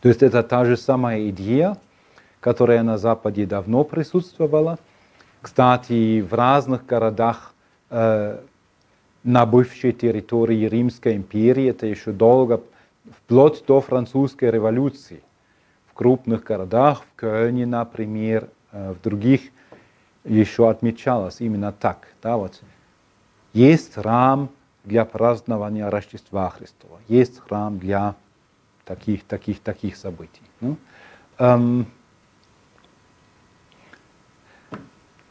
то 0.00 0.08
есть 0.08 0.22
это 0.22 0.42
та 0.42 0.64
же 0.64 0.76
самая 0.76 1.28
идея, 1.30 1.76
которая 2.40 2.82
на 2.82 2.98
Западе 2.98 3.46
давно 3.46 3.84
присутствовала. 3.84 4.78
Кстати, 5.40 6.20
в 6.20 6.32
разных 6.32 6.86
городах 6.86 7.54
э, 7.90 8.40
на 9.24 9.46
бывшей 9.46 9.92
территории 9.92 10.68
Римской 10.68 11.16
империи, 11.16 11.68
это 11.68 11.86
еще 11.86 12.12
долго, 12.12 12.60
вплоть 13.10 13.64
до 13.66 13.80
французской 13.80 14.50
революции, 14.50 15.22
крупных 15.96 16.44
городах, 16.44 17.02
в 17.02 17.16
Кölне, 17.16 17.66
например, 17.66 18.48
э, 18.70 18.92
в 18.92 19.02
других 19.02 19.40
еще 20.24 20.68
отмечалось 20.68 21.40
именно 21.40 21.72
так. 21.72 22.08
Да, 22.22 22.36
вот. 22.36 22.60
Есть 23.54 23.94
храм 23.94 24.50
для 24.86 25.04
празднования 25.04 25.90
Рождества 25.90 26.48
Христова, 26.48 26.98
есть 27.08 27.40
храм 27.40 27.78
для 27.78 28.14
таких, 28.84 29.24
таких, 29.24 29.60
таких 29.60 29.96
событий. 29.96 30.42
Ну, 30.60 30.76
эм, 31.38 31.86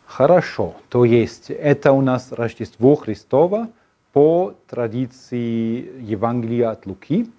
хорошо, 0.06 0.76
то 0.90 1.06
есть 1.06 1.50
это 1.50 1.94
у 1.94 2.02
нас 2.02 2.34
Рождество 2.34 2.96
Христово 2.96 3.70
по 4.12 4.54
традиции 4.68 6.02
Евангелия 6.02 6.70
от 6.70 6.86
Луки. 6.86 7.32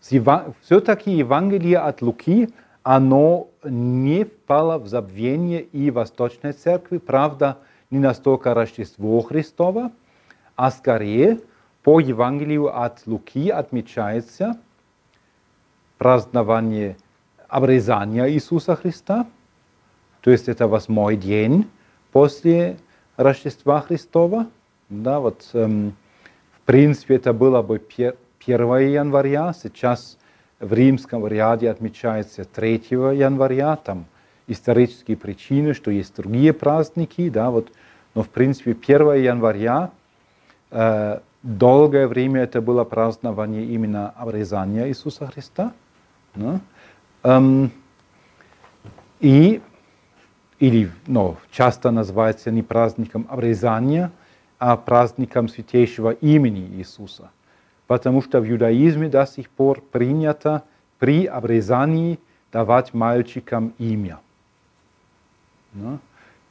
Все-таки 0.00 1.12
Евангелие 1.12 1.78
от 1.78 2.02
Луки 2.02 2.50
оно 2.82 3.48
не 3.62 4.24
впало 4.24 4.78
в 4.78 4.88
забвение 4.88 5.62
и 5.62 5.92
Восточной 5.92 6.52
Церкви, 6.52 6.98
правда, 6.98 7.58
не 7.92 8.00
настолько 8.00 8.52
Рождество 8.52 9.20
Христово, 9.20 9.92
а 10.56 10.72
скорее 10.72 11.38
по 11.82 12.00
Евангелию 12.00 12.76
от 12.76 13.06
Луки 13.06 13.48
отмечается 13.48 14.58
празднование 15.98 16.96
обрезания 17.48 18.28
Иисуса 18.28 18.76
Христа, 18.76 19.26
то 20.20 20.30
есть 20.30 20.48
это 20.48 20.68
восьмой 20.68 21.16
день 21.16 21.68
после 22.12 22.78
Рождества 23.16 23.80
Христова. 23.80 24.46
Да, 24.88 25.20
вот, 25.20 25.48
эм, 25.52 25.94
в 26.52 26.60
принципе, 26.66 27.16
это 27.16 27.32
было 27.32 27.62
бы 27.62 27.78
1 27.78 28.18
января, 28.46 29.52
сейчас 29.52 30.18
в 30.60 30.72
римском 30.72 31.26
ряде 31.26 31.70
отмечается 31.70 32.44
3 32.44 33.16
января, 33.16 33.76
там 33.76 34.06
исторические 34.46 35.16
причины, 35.16 35.74
что 35.74 35.90
есть 35.90 36.14
другие 36.16 36.52
праздники, 36.52 37.28
да, 37.28 37.50
вот, 37.50 37.72
но 38.14 38.22
в 38.22 38.28
принципе 38.28 38.72
1 38.72 39.14
января 39.14 39.90
э, 40.70 41.20
долгое 41.42 42.06
время 42.06 42.42
это 42.42 42.60
было 42.60 42.84
празднование 42.84 43.64
именно 43.64 44.10
обрезания 44.10 44.88
Иисуса 44.88 45.26
Христа. 45.26 45.72
Да? 46.34 46.60
Эм, 47.24 47.70
и, 49.20 49.60
или 50.58 50.90
ну, 51.06 51.36
часто 51.50 51.90
называется 51.90 52.50
не 52.50 52.62
праздником 52.62 53.26
обрезания, 53.28 54.10
а 54.58 54.76
праздником 54.76 55.48
святейшего 55.48 56.10
имени 56.10 56.78
Иисуса. 56.78 57.30
Потому 57.86 58.22
что 58.22 58.40
в 58.40 58.48
иудаизме 58.48 59.08
до 59.08 59.26
сих 59.26 59.50
пор 59.50 59.80
принято 59.80 60.62
при 60.98 61.26
обрезании 61.26 62.18
давать 62.52 62.94
мальчикам 62.94 63.74
имя. 63.78 64.20
Да? 65.72 65.98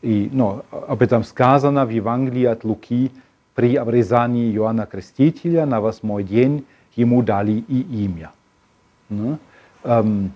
И 0.02 0.30
ну, 0.34 0.64
об 0.72 1.02
этом 1.02 1.24
сказано 1.24 1.86
в 1.86 1.90
Евангелии 1.90 2.46
от 2.46 2.64
Луки 2.64 3.12
при 3.56 3.76
обрезании 3.76 4.56
Иоанна 4.56 4.86
Крестителя 4.86 5.66
на 5.66 5.82
восьмой 5.82 6.24
день 6.24 6.66
ему 6.96 7.22
дали 7.22 7.64
и 7.68 8.06
имя. 8.06 8.32
Да? 9.10 9.38
Эм, 9.84 10.34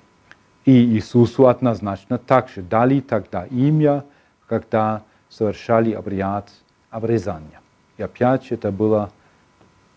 и 0.65 0.71
Иисусу 0.71 1.47
однозначно 1.47 2.17
также 2.17 2.61
дали 2.61 2.99
тогда 2.99 3.45
имя, 3.45 4.03
когда 4.47 5.03
совершали 5.29 5.91
обряд 5.91 6.49
обрезания. 6.89 7.61
И 7.97 8.03
опять 8.03 8.51
это 8.51 8.71
было 8.71 9.11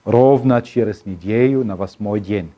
ровно 0.04 0.62
через 0.62 1.06
неделю 1.06 1.64
на 1.64 1.76
восьмой 1.76 2.20
день. 2.20 2.52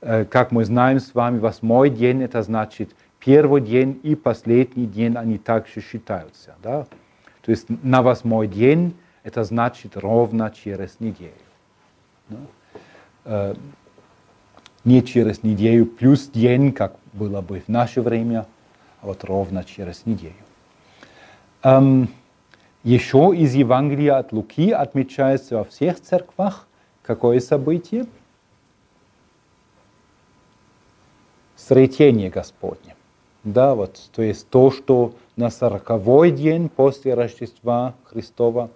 Э, 0.00 0.24
как 0.24 0.52
мы 0.52 0.64
знаем 0.64 1.00
с 1.00 1.14
вами, 1.14 1.38
восьмой 1.38 1.90
день 1.90 2.22
это 2.22 2.42
значит 2.42 2.94
первый 3.18 3.60
день 3.60 3.98
и 4.02 4.14
последний 4.14 4.86
день 4.86 5.16
они 5.16 5.38
также 5.38 5.80
считаются. 5.80 6.54
Да? 6.62 6.86
То 7.42 7.50
есть 7.50 7.66
на 7.82 8.02
восьмой 8.02 8.48
день 8.48 8.94
это 9.26 9.42
значит 9.42 9.96
ровно 9.96 10.52
через 10.52 11.00
неделю. 11.00 11.32
Да? 12.28 12.36
Э, 13.24 13.54
не 14.84 15.02
через 15.02 15.42
неделю 15.42 15.84
плюс 15.84 16.28
день, 16.28 16.72
как 16.72 16.94
было 17.12 17.40
бы 17.40 17.58
в 17.58 17.66
наше 17.66 18.02
время, 18.02 18.46
а 19.00 19.06
вот 19.06 19.24
ровно 19.24 19.64
через 19.64 20.06
неделю. 20.06 20.34
Эм, 21.64 22.08
еще 22.84 23.34
из 23.36 23.54
Евангелия 23.54 24.18
от 24.18 24.30
Луки 24.30 24.70
отмечается 24.70 25.56
во 25.56 25.64
всех 25.64 26.00
церквах 26.00 26.68
какое 27.02 27.40
событие? 27.40 28.06
Сретение 31.56 32.30
Господне. 32.30 32.94
Да, 33.42 33.74
вот, 33.74 34.00
то 34.14 34.22
есть 34.22 34.48
то, 34.50 34.70
что 34.70 35.14
на 35.34 35.50
сороковой 35.50 36.30
день 36.30 36.68
после 36.68 37.14
Рождества 37.14 37.94
Христова, 38.04 38.70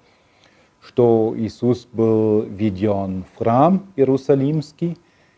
что 0.82 1.34
Иисус 1.36 1.86
был 1.92 2.42
введен 2.42 3.24
в 3.24 3.38
храм 3.38 3.86
Иерусалимский, 3.96 4.96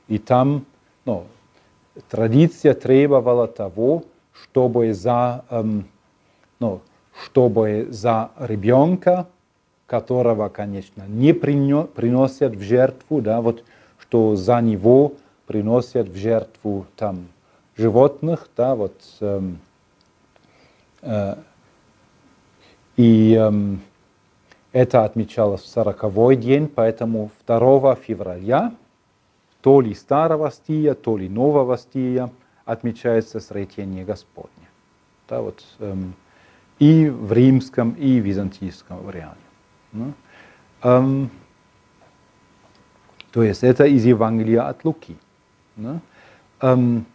и 0.08 0.18
там 0.18 0.64
ну, 1.04 1.24
традиция 2.08 2.74
требовала 2.74 3.48
того, 3.48 4.04
чтобы 4.32 4.92
за, 4.92 5.44
эм, 5.50 5.86
ну, 6.58 6.80
чтобы 7.24 7.88
за 7.90 8.30
ребенка, 8.38 9.26
которого, 9.86 10.48
конечно, 10.48 11.04
не 11.06 11.34
приносят 11.34 12.54
в 12.54 12.62
жертву, 12.62 13.20
да, 13.20 13.40
вот, 13.40 13.64
что 13.98 14.36
за 14.36 14.60
него 14.60 15.14
приносят 15.46 16.08
в 16.08 16.16
жертву 16.16 16.86
там 16.96 17.26
животных, 17.76 18.48
да, 18.56 18.74
вот, 18.74 18.94
эм, 19.20 19.58
э, 21.02 21.34
и 22.96 23.34
эм, 23.34 23.80
это 24.72 25.04
отмечалось 25.04 25.62
в 25.62 25.66
сороковой 25.66 26.36
день, 26.36 26.66
поэтому 26.68 27.30
2 27.46 27.94
февраля 27.96 28.72
то 29.60 29.80
ли 29.80 29.94
старого 29.94 30.50
стия, 30.50 30.94
то 30.94 31.16
ли 31.16 31.28
нового 31.28 31.78
стия 31.78 32.30
отмечается 32.64 33.38
Сретение 33.40 34.04
Господне. 34.04 34.66
Да, 35.28 35.40
вот, 35.40 35.64
эм, 35.78 36.14
и 36.78 37.08
в 37.08 37.32
римском, 37.32 37.92
и 37.92 38.20
в 38.20 38.24
византийском 38.24 38.98
варианте. 38.98 39.38
Ну, 39.92 40.12
эм, 40.82 41.30
то 43.30 43.42
есть 43.42 43.62
это 43.62 43.84
из 43.84 44.04
Евангелия 44.04 44.68
от 44.68 44.84
Луки. 44.84 45.16
Ну, 45.76 46.00
эм, 46.60 47.06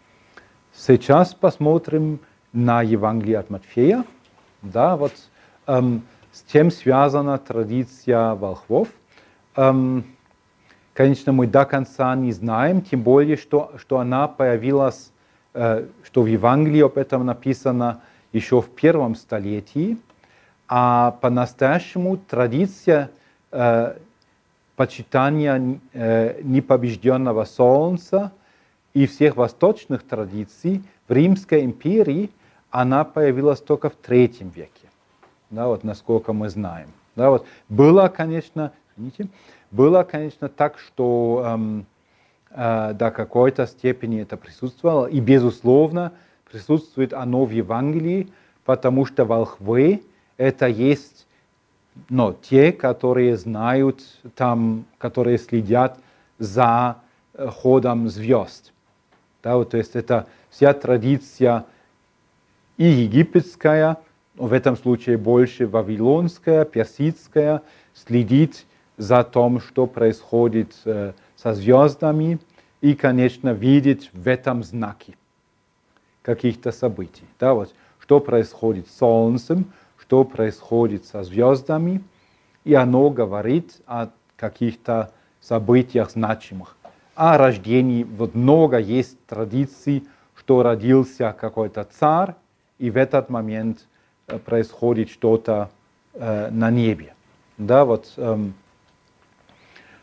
сейчас 0.73 1.33
посмотрим 1.33 2.19
на 2.53 2.81
Евангелие 2.81 3.39
от 3.39 3.49
Матфея. 3.49 4.05
Да, 4.61 4.95
вот, 4.95 5.13
эм, 5.67 6.01
с 6.37 6.51
чем 6.51 6.69
связана 6.69 7.39
традиция 7.39 8.35
волхвов. 8.35 8.89
Эм, 9.55 10.03
конечно, 10.93 11.31
мы 11.31 11.47
до 11.47 11.65
конца 11.65 12.15
не 12.15 12.31
знаем, 12.31 12.81
тем 12.81 13.01
более, 13.01 13.37
что, 13.37 13.71
что 13.77 13.97
она 13.97 14.27
появилась, 14.27 15.11
э, 15.55 15.87
что 16.03 16.21
в 16.21 16.27
Евангелии 16.27 16.81
об 16.81 16.97
этом 16.97 17.25
написано 17.25 18.01
еще 18.33 18.61
в 18.61 18.69
первом 18.69 19.15
столетии, 19.15 19.97
а 20.67 21.17
по-настоящему 21.21 22.17
традиция 22.17 23.09
э, 23.51 23.95
почитания 24.75 25.79
э, 25.93 26.39
непобежденного 26.43 27.45
солнца 27.45 28.31
и 28.93 29.07
всех 29.07 29.37
восточных 29.37 30.03
традиций 30.03 30.83
в 31.07 31.13
Римской 31.13 31.63
империи 31.63 32.29
она 32.69 33.05
появилась 33.05 33.59
только 33.59 33.89
в 33.89 33.95
третьем 33.95 34.49
веке, 34.49 34.86
да, 35.49 35.67
вот 35.67 35.83
насколько 35.83 36.33
мы 36.33 36.49
знаем. 36.49 36.89
Да, 37.15 37.29
вот. 37.29 37.45
Было, 37.69 38.07
конечно, 38.07 38.71
извините, 38.95 39.27
было, 39.71 40.03
конечно, 40.03 40.49
так, 40.49 40.77
что 40.79 41.43
эм, 41.45 41.85
э, 42.51 42.93
до 42.93 43.11
какой-то 43.11 43.65
степени 43.67 44.21
это 44.21 44.37
присутствовало, 44.37 45.07
и, 45.07 45.19
безусловно, 45.19 46.13
присутствует 46.49 47.13
оно 47.13 47.45
в 47.45 47.51
Евангелии, 47.51 48.31
потому 48.65 49.05
что 49.05 49.25
волхвы– 49.25 50.03
это 50.37 50.67
есть 50.67 51.27
но 52.09 52.33
те, 52.33 52.71
которые 52.71 53.37
знают, 53.37 54.01
там, 54.35 54.85
которые 54.97 55.37
следят 55.37 55.97
за 56.37 56.97
э, 57.33 57.47
ходом 57.47 58.09
звезд. 58.09 58.71
Да, 59.43 59.57
вот, 59.57 59.71
то 59.71 59.77
есть 59.77 59.95
это 59.95 60.27
вся 60.49 60.73
традиция 60.73 61.65
и 62.77 62.85
египетская, 62.85 63.97
в 64.37 64.53
этом 64.53 64.77
случае 64.77 65.17
больше 65.17 65.67
вавилонская, 65.67 66.65
персидская, 66.65 67.61
следить 67.93 68.65
за 68.97 69.23
тем, 69.23 69.59
что 69.59 69.87
происходит 69.87 70.75
э, 70.85 71.13
со 71.35 71.53
звездами, 71.53 72.39
и, 72.81 72.93
конечно, 72.93 73.49
видеть 73.49 74.11
в 74.13 74.27
этом 74.27 74.63
знаки 74.63 75.17
каких-то 76.21 76.71
событий. 76.71 77.25
Да, 77.39 77.53
вот, 77.53 77.73
что 77.99 78.19
происходит 78.19 78.87
с 78.87 78.97
Солнцем, 78.97 79.65
что 79.97 80.23
происходит 80.23 81.05
со 81.05 81.23
звездами, 81.23 82.03
и 82.63 82.73
оно 82.73 83.09
говорит 83.09 83.81
о 83.87 84.09
каких-то 84.35 85.11
событиях 85.41 86.11
значимых. 86.11 86.77
О 87.15 87.37
рождении, 87.37 88.03
вот 88.03 88.35
много 88.35 88.77
есть 88.77 89.17
традиций, 89.25 90.07
что 90.35 90.61
родился 90.61 91.35
какой-то 91.37 91.83
царь, 91.83 92.35
и 92.77 92.91
в 92.91 92.97
этот 92.97 93.29
момент 93.29 93.87
происходит 94.27 95.09
что-то 95.09 95.69
э, 96.13 96.49
на 96.51 96.69
небе. 96.69 97.13
Да, 97.57 97.85
вот, 97.85 98.11
эм, 98.17 98.53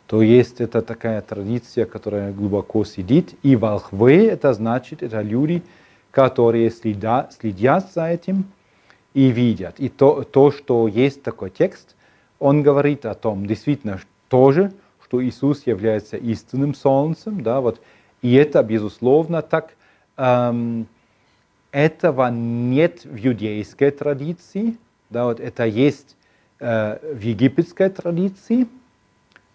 то 0.07 0.23
есть 0.23 0.63
это 0.63 0.81
такая 0.81 1.21
традиция, 1.21 1.85
которая 1.85 2.33
глубоко 2.33 2.85
сидит. 2.85 3.35
И 3.43 3.55
волхвы, 3.55 4.27
это 4.27 4.55
значит, 4.55 5.03
это 5.03 5.21
люди, 5.21 5.63
которые 6.11 6.71
следят, 6.71 7.35
следят 7.35 7.93
за 7.93 8.07
этим 8.07 8.47
и 9.13 9.29
видят. 9.29 9.79
И 9.79 9.91
то, 9.91 10.23
то, 10.23 10.51
что 10.51 10.89
есть 10.89 11.23
такой 11.23 11.51
текст, 11.51 11.95
он 12.39 12.63
говорит 12.63 13.05
о 13.05 13.15
том, 13.15 13.47
действительно, 13.47 14.01
тоже, 14.29 14.73
что 15.05 15.23
Иисус 15.23 15.67
является 15.67 16.17
истинным 16.17 16.75
солнцем, 16.75 17.43
да, 17.43 17.61
вот, 17.61 17.79
и 18.23 18.35
это, 18.35 18.63
безусловно, 18.63 19.43
так, 19.43 19.75
эм, 20.17 20.87
этого 21.75 22.31
нет 22.31 23.05
в 23.05 23.17
иудейской 23.27 23.91
традиции, 23.91 24.79
да, 25.11 25.25
вот 25.25 25.41
это 25.41 25.65
есть 25.65 26.17
э, 26.61 27.15
в 27.15 27.21
египетской 27.21 27.91
традиции, 27.91 28.69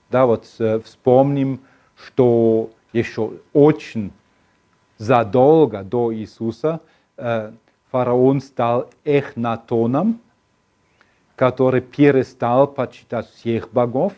Да, 0.10 0.26
вот 0.26 0.46
э, 0.60 0.80
вспомним, 0.82 1.62
что 1.96 2.72
еще 2.92 3.40
очень 3.54 4.12
задолго 4.98 5.82
до 5.84 6.14
Иисуса 6.14 6.82
э, 7.16 7.54
фараон 7.90 8.42
стал 8.42 8.90
эхнатоном, 9.06 10.20
который 11.38 11.80
перестал 11.80 12.68
почитать 12.68 13.30
всех 13.30 13.72
богов 13.72 14.12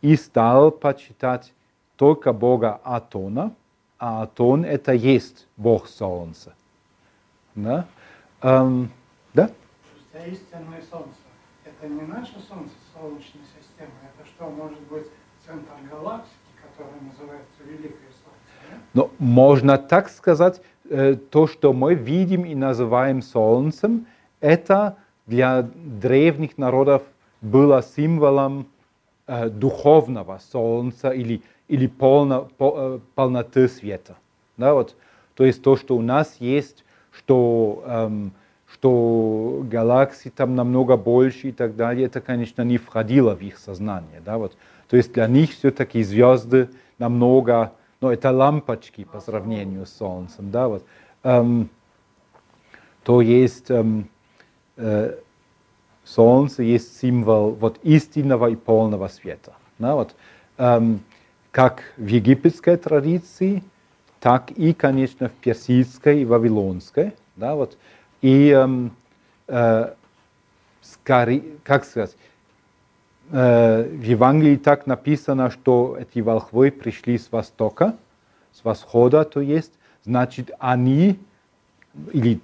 и 0.00 0.16
стал 0.16 0.70
почитать 0.70 1.52
только 1.96 2.32
бога 2.32 2.80
Атона, 2.84 3.52
а 3.98 4.22
Атон 4.22 4.64
это 4.64 4.92
есть 4.92 5.46
бог 5.58 5.86
солнца. 5.86 6.54
Да? 7.62 7.86
Эм, 8.42 8.90
да? 9.34 9.50
За 10.12 10.18
истинное 10.26 10.82
солнце. 10.90 11.18
Это 11.64 11.88
не 11.92 12.02
наше 12.02 12.34
солнце, 12.48 12.72
солнечная 12.94 13.42
система. 13.58 13.92
Это 14.14 14.26
что, 14.28 14.48
может 14.50 14.80
быть, 14.82 15.06
центр 15.46 15.70
галактики, 15.90 16.34
который 16.62 17.00
называется 17.02 17.62
Великое 17.64 18.10
Солнце? 18.22 18.70
нет? 18.70 18.80
Но 18.94 19.10
можно 19.18 19.78
так 19.78 20.08
сказать, 20.08 20.60
э, 20.88 21.14
то, 21.14 21.46
что 21.46 21.72
мы 21.72 21.94
видим 21.94 22.44
и 22.44 22.54
называем 22.54 23.22
солнцем, 23.22 24.06
это 24.40 24.96
для 25.26 25.62
древних 25.62 26.58
народов 26.58 27.02
было 27.40 27.82
символом 27.82 28.66
э, 29.26 29.48
духовного 29.48 30.40
солнца 30.50 31.10
или, 31.10 31.42
или 31.68 31.86
полно- 31.86 32.48
по- 32.56 32.74
э, 32.76 32.98
полноты 33.14 33.68
света. 33.68 34.16
Да, 34.56 34.74
вот. 34.74 34.96
То 35.34 35.44
есть 35.44 35.62
то, 35.62 35.76
что 35.76 35.96
у 35.96 36.02
нас 36.02 36.36
есть, 36.40 36.84
что, 37.20 37.84
эм, 37.86 38.32
что 38.72 39.62
галаксий 39.70 40.30
там 40.30 40.54
намного 40.54 40.96
больше 40.96 41.48
и 41.48 41.52
так 41.52 41.76
далее, 41.76 42.06
это, 42.06 42.20
конечно, 42.20 42.62
не 42.62 42.78
входило 42.78 43.34
в 43.34 43.42
их 43.42 43.58
сознание. 43.58 44.22
Да, 44.24 44.38
вот. 44.38 44.56
То 44.88 44.96
есть 44.96 45.12
для 45.12 45.26
них 45.26 45.50
все-таки 45.50 46.02
звезды 46.02 46.70
намного, 46.98 47.72
ну, 48.00 48.10
это 48.10 48.30
лампочки 48.30 49.04
по 49.04 49.20
сравнению 49.20 49.86
с 49.86 49.92
Солнцем. 49.92 50.50
Да, 50.50 50.68
вот. 50.68 50.84
Эм, 51.22 51.68
то 53.04 53.20
есть 53.20 53.70
эм, 53.70 54.08
э, 54.76 55.16
Солнце 56.04 56.62
есть 56.62 56.98
символ 56.98 57.50
вот 57.52 57.78
истинного 57.82 58.50
и 58.50 58.56
полного 58.56 59.08
света. 59.08 59.52
Да, 59.78 59.94
вот, 59.94 60.14
эм, 60.58 61.00
как 61.50 61.82
в 61.96 62.06
египетской 62.06 62.76
традиции, 62.76 63.62
так 64.20 64.50
и, 64.52 64.72
конечно, 64.74 65.28
в 65.28 65.32
персидской 65.32 66.22
и 66.22 66.24
вавилонской. 66.24 67.12
Да, 67.36 67.54
вот, 67.54 67.76
и, 68.20 68.50
эм, 68.50 68.92
э, 69.48 69.94
скорее, 70.82 71.42
как 71.64 71.84
сказать, 71.84 72.14
э, 73.30 73.82
в 73.82 74.02
Евангелии 74.02 74.56
так 74.56 74.86
написано, 74.86 75.50
что 75.50 75.96
эти 75.98 76.20
волхвы 76.20 76.70
пришли 76.70 77.16
с 77.16 77.32
востока, 77.32 77.96
с 78.52 78.62
восхода, 78.62 79.24
то 79.24 79.40
есть, 79.40 79.72
значит, 80.04 80.50
они, 80.58 81.18
или 82.12 82.40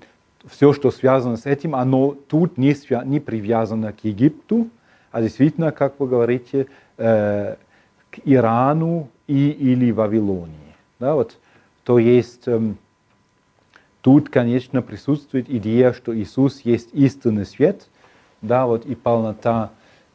все, 0.49 0.73
что 0.73 0.91
связано 0.91 1.37
с 1.37 1.45
этим, 1.45 1.75
оно 1.75 2.13
тут 2.13 2.57
не, 2.57 2.73
свя- 2.73 3.05
не 3.05 3.21
привязано 3.21 3.93
к 3.93 4.05
Египту, 4.05 4.71
а 5.11 5.21
действительно, 5.21 5.73
как 5.73 6.01
вы 6.01 6.07
говорите, 6.09 6.69
э, 6.97 7.57
к 8.11 8.19
Ирану 8.25 9.09
и, 9.27 9.51
или 9.51 9.91
Вавилонии. 9.91 10.75
Да, 10.99 11.15
вот, 11.15 11.37
то 11.87 12.01
есть, 12.01 12.49
эм, 12.49 12.79
тут, 14.03 14.29
конечно, 14.29 14.83
присутствует 14.83 15.49
идея, 15.49 15.93
что 15.93 16.15
Иисус 16.19 16.63
есть 16.65 16.89
истинный 16.93 17.47
свет, 17.47 17.89
да, 18.43 18.67
вот, 18.67 18.85
и 18.85 18.97
полнота 18.97 19.71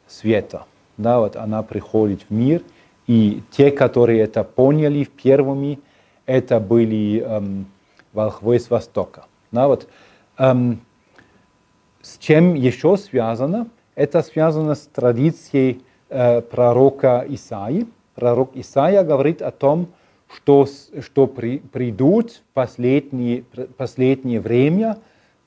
света. 0.05 0.65
Да, 0.97 1.21
вот 1.21 1.37
она 1.37 1.63
приходит 1.63 2.23
в 2.27 2.33
мир, 2.33 2.61
и 3.07 3.41
те, 3.51 3.71
которые 3.71 4.19
это 4.19 4.43
поняли 4.43 5.05
первыми, 5.05 5.79
это 6.25 6.59
были 6.59 7.21
эм, 7.21 7.65
волхвы 8.11 8.59
с 8.59 8.69
Востока. 8.69 9.27
Да, 9.53 9.69
вот, 9.69 9.87
эм, 10.37 10.81
с 12.01 12.17
чем 12.17 12.53
еще 12.53 12.97
связано? 12.97 13.69
Это 13.95 14.23
связано 14.23 14.75
с 14.75 14.87
традицией 14.87 15.85
э, 16.09 16.41
пророка 16.41 17.23
Исаи. 17.29 17.87
Пророк 18.15 18.51
Исаия 18.55 19.03
говорит 19.03 19.41
о 19.41 19.51
том, 19.51 19.87
что, 20.35 20.67
что 21.01 21.27
при- 21.27 21.59
придут 21.59 22.31
в 22.31 22.53
последнее, 22.53 23.43
последнее 23.77 24.39
время, 24.39 24.97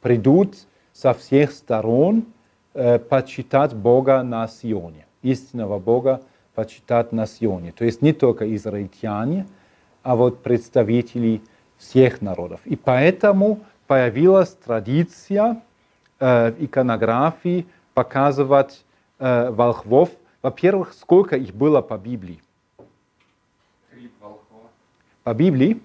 придут 0.01 0.55
со 0.93 1.14
всех 1.14 1.53
сторон 1.53 2.26
э, 2.74 2.99
почитать 2.99 3.74
Бога 3.74 4.22
на 4.22 4.47
Сионе, 4.49 5.07
истинного 5.22 5.78
Бога 5.78 6.22
почитать 6.55 7.12
на 7.12 7.26
Сионе. 7.26 7.72
То 7.72 7.85
есть 7.85 8.03
не 8.03 8.12
только 8.12 8.55
израильтяне, 8.55 9.47
а 10.03 10.16
вот 10.16 10.43
представители 10.43 11.41
всех 11.78 12.22
народов. 12.22 12.61
И 12.64 12.76
поэтому 12.76 13.61
появилась 13.87 14.51
традиция 14.51 15.62
э, 16.20 16.53
в 16.53 16.64
иконографии 16.64 17.66
показывать 17.95 18.85
э, 19.18 19.51
волхвов. 19.51 20.11
Во-первых, 20.43 20.93
сколько 20.93 21.37
их 21.37 21.55
было 21.55 21.80
по 21.80 21.97
Библии? 21.97 22.41
По 25.25 25.33
Библии. 25.33 25.81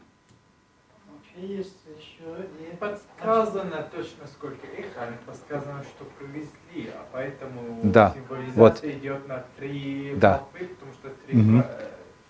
Есть 1.38 1.78
еще 1.98 2.44
и... 2.60 2.76
Подсказано 2.76 3.88
точно 3.90 4.28
сколько 4.28 4.68
их, 4.68 4.88
а 4.98 5.10
не 5.10 5.18
подсказано, 5.26 5.82
что 5.84 6.06
привезли, 6.20 6.92
а 6.94 7.06
поэтому 7.14 7.80
Да, 7.84 8.14
символизация 8.14 8.58
вот. 8.58 8.84
идет 8.84 9.28
на 9.30 9.46
три 9.58 10.16
Да. 10.18 10.40
волхвы, 10.40 10.68
потому 10.68 10.94
что 10.94 11.10
три 11.26 11.60
э, 11.60 11.64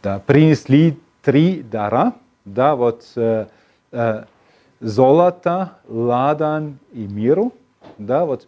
да, 0.03 0.19
принесли 0.19 0.99
три 1.23 1.63
дара, 1.63 2.13
да, 2.45 2.75
вот 2.75 3.03
э, 3.15 3.47
э, 3.91 4.23
золото, 4.79 5.77
ладан 5.87 6.77
и 6.93 7.07
миру, 7.07 7.53
да, 7.97 8.25
вот, 8.25 8.47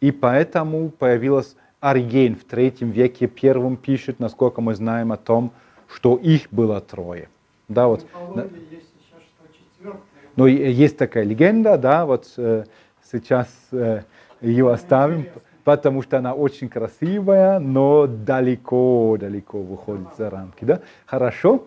и 0.00 0.10
поэтому 0.12 0.88
появилась 0.88 1.56
Ориген 1.80 2.36
в 2.36 2.44
третьем 2.44 2.90
веке. 2.90 3.26
Первым 3.26 3.76
пишет, 3.76 4.18
насколько 4.18 4.60
мы 4.62 4.74
знаем 4.74 5.12
о 5.12 5.16
том, 5.18 5.52
что 5.88 6.16
их 6.16 6.48
было 6.50 6.80
трое, 6.80 7.28
да, 7.68 7.86
вот, 7.88 8.02
В 8.02 8.04
мифологии 8.04 8.62
есть 8.70 8.92
еще 8.98 9.20
что 9.22 9.52
четвертое. 9.52 10.00
но 10.36 10.46
и- 10.46 10.72
есть 10.72 10.96
такая 10.96 11.24
легенда, 11.24 11.76
да, 11.78 12.06
вот 12.06 12.32
э, 12.36 12.64
сейчас 13.10 13.48
э, 13.72 14.02
ее 14.40 14.70
оставим, 14.72 15.20
интересно. 15.20 15.40
потому 15.64 16.02
что 16.02 16.18
она 16.18 16.34
очень 16.34 16.68
красивая, 16.68 17.58
но 17.58 18.06
далеко-далеко 18.06 19.58
выходит 19.60 20.08
за 20.16 20.30
рамки, 20.30 20.64
да. 20.64 20.80
Хорошо. 21.06 21.64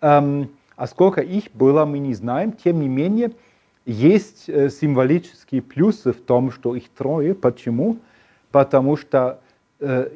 Эм, 0.00 0.48
а 0.76 0.86
сколько 0.86 1.20
их 1.20 1.44
было, 1.54 1.84
мы 1.84 1.98
не 1.98 2.14
знаем. 2.14 2.52
Тем 2.52 2.80
не 2.80 2.88
менее, 2.88 3.32
есть 3.84 4.48
э, 4.48 4.70
символические 4.70 5.62
плюсы 5.62 6.12
в 6.12 6.20
том, 6.20 6.50
что 6.50 6.74
их 6.74 6.88
трое. 6.90 7.34
Почему? 7.34 7.98
Потому 8.50 8.96
что 8.96 9.40
э, 9.80 10.08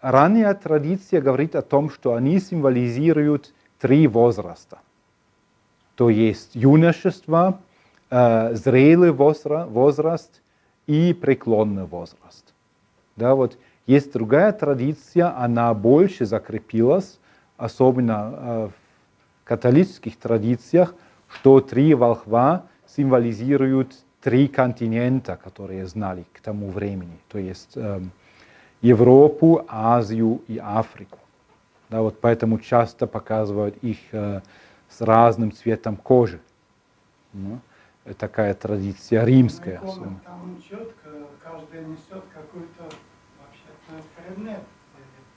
ранняя 0.00 0.54
традиция 0.54 1.20
говорит 1.20 1.56
о 1.56 1.62
том, 1.62 1.90
что 1.90 2.14
они 2.14 2.38
символизируют 2.38 3.52
три 3.78 4.06
возраста 4.06 4.78
то 5.94 6.10
есть 6.10 6.50
юношество, 6.54 7.60
э, 8.10 8.54
зрелый 8.54 9.10
возра- 9.10 9.66
возраст 9.66 10.42
и 10.86 11.14
преклонный 11.14 11.84
возраст. 11.84 12.52
Да, 13.16 13.34
вот 13.34 13.58
есть 13.86 14.12
другая 14.12 14.52
традиция, 14.52 15.36
она 15.36 15.72
больше 15.74 16.26
закрепилась, 16.26 17.18
особенно 17.56 18.34
э, 18.34 18.68
в 18.68 19.44
католических 19.44 20.16
традициях, 20.16 20.94
что 21.28 21.60
три 21.60 21.94
волхва 21.94 22.64
символизируют 22.86 23.94
три 24.20 24.48
континента, 24.48 25.36
которые 25.36 25.86
знали 25.86 26.24
к 26.32 26.40
тому 26.40 26.70
времени, 26.70 27.18
то 27.28 27.38
есть 27.38 27.76
эм, 27.76 28.10
Европу, 28.80 29.64
Азию 29.68 30.40
и 30.48 30.58
Африку. 30.58 31.18
Да, 31.90 32.02
вот 32.02 32.20
поэтому 32.20 32.58
часто 32.58 33.06
показывают 33.06 33.76
их 33.82 33.98
э, 34.12 34.40
с 34.88 35.00
разным 35.00 35.52
цветом 35.52 35.96
кожи. 35.96 36.40
Ну, 37.32 37.60
такая 38.18 38.54
традиция 38.54 39.24
римская. 39.24 39.80
Ну, 39.82 39.88
особенно. 39.88 40.20
Там 40.24 40.62
четко, 40.62 41.08
каждый 41.42 41.84
несет 41.84 42.24
какой-то 42.32 42.84
вообще-то. 43.40 44.62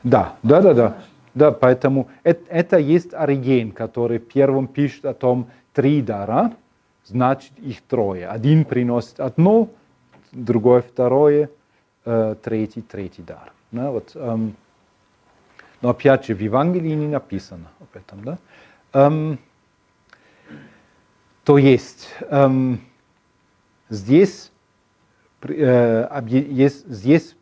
Да, 0.03 0.35
да, 0.43 0.61
да, 0.61 0.73
да. 0.73 0.97
Да, 1.33 1.51
поэтому 1.51 2.09
это, 2.23 2.43
это 2.49 2.77
есть 2.77 3.13
Ориген, 3.13 3.71
который 3.71 4.17
первым 4.17 4.67
пишет 4.67 5.05
о 5.05 5.13
том 5.13 5.49
три 5.73 6.01
дара, 6.01 6.53
значит 7.05 7.51
их 7.59 7.81
трое. 7.83 8.27
Один 8.27 8.65
приносит 8.65 9.19
одно, 9.19 9.69
другой 10.31 10.81
второе, 10.81 11.51
э, 12.05 12.35
третий 12.41 12.81
третий 12.81 13.21
дар. 13.21 13.51
Да, 13.71 13.91
вот, 13.91 14.11
эм, 14.15 14.55
но 15.81 15.89
опять 15.89 16.25
же, 16.25 16.33
в 16.33 16.39
Евангелии 16.39 16.93
не 16.93 17.07
написано 17.07 17.69
об 17.79 17.95
этом. 17.95 18.23
Да? 18.23 18.37
Эм, 18.93 19.39
то 21.43 21.57
есть 21.57 22.09
эм, 22.29 22.81
здесь, 23.89 24.51
э, 25.43 26.21
есть, 26.27 26.87
здесь 26.87 27.35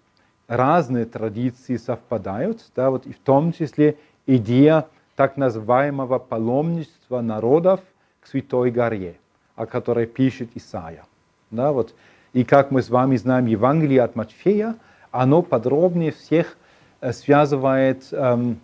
разные 0.48 1.06
традиции 1.06 1.78
совпадают, 1.78 2.66
да, 2.76 2.92
вот 2.92 3.06
и 3.06 3.14
в 3.14 3.20
том 3.20 3.52
числе 3.52 3.98
идея 4.28 4.88
так 5.16 5.38
называемого 5.38 6.20
паломничества 6.20 7.22
народов 7.22 7.80
к 8.22 8.28
Святой 8.28 8.72
горе, 8.72 9.18
о 9.56 9.66
которой 9.66 10.06
пишет 10.06 10.50
Исаия. 10.56 11.06
Да, 11.52 11.72
вот. 11.72 11.96
И 12.34 12.44
как 12.44 12.70
мы 12.70 12.82
с 12.82 12.90
вами 12.90 13.16
знаем, 13.16 13.46
Евангелие 13.46 14.02
от 14.02 14.16
Матфея, 14.16 14.76
оно 15.12 15.42
подробнее 15.42 16.12
всех 16.12 16.58
связывает 17.14 18.08
эм, 18.12 18.60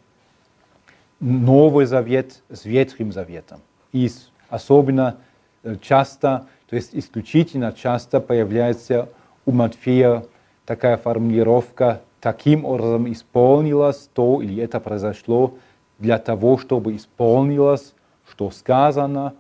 Новый 1.20 1.86
Завет 1.86 2.42
с 2.50 2.66
Ветхим 2.66 3.12
Заветом. 3.12 3.62
И 3.92 4.10
особенно 4.50 5.18
э, 5.64 5.76
часто, 5.82 6.48
то 6.68 6.76
есть 6.76 6.89
исключительно 6.94 7.74
часто 7.74 8.20
появляется 8.20 9.10
у 9.46 9.52
Матфея 9.52 10.26
такая 10.66 10.98
формулировка 10.98 12.02
«таким 12.20 12.66
образом 12.66 13.12
исполнилось 13.12 14.10
то» 14.14 14.42
или 14.42 14.62
«это 14.64 14.80
произошло 14.80 15.56
для 16.00 16.18
того, 16.18 16.58
чтобы 16.58 16.96
исполнилось, 16.96 17.94
что 18.30 18.50
сказано», 18.52 19.34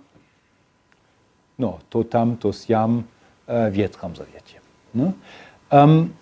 ну, 1.57 1.79
то 1.89 2.03
там, 2.03 2.37
то 2.37 2.51
сям 2.51 3.05
э, 3.45 3.69
в 3.69 3.73
Ветхом 3.73 4.15
Завете. 4.15 4.61
Ну, 4.93 5.13
эм, 5.69 6.13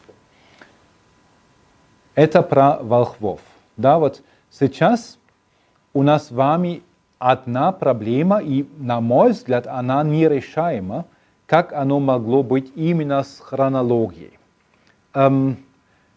это 2.19 2.41
про 2.41 2.79
волхвов. 2.81 3.39
Да, 3.77 3.97
вот 3.97 4.21
сейчас 4.51 5.17
у 5.93 6.03
нас 6.03 6.27
с 6.27 6.31
вами 6.31 6.83
одна 7.17 7.71
проблема, 7.71 8.39
и, 8.39 8.67
на 8.77 8.99
мой 8.99 9.31
взгляд, 9.31 9.67
она 9.67 10.03
нерешаема, 10.03 11.05
как 11.45 11.71
оно 11.71 12.01
могло 12.01 12.43
быть 12.43 12.73
именно 12.75 13.23
с 13.23 13.39
хронологией. 13.39 14.37
Эм, 15.13 15.57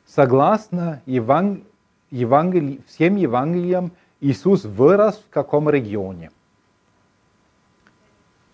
согласно 0.05 1.03
Еван... 1.07 1.62
Евангели... 2.11 2.80
всем 2.88 3.14
Евангелиям, 3.14 3.92
Иисус 4.20 4.64
вырос 4.64 5.22
в 5.24 5.32
каком 5.32 5.70
регионе? 5.70 6.32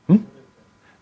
М? 0.06 0.26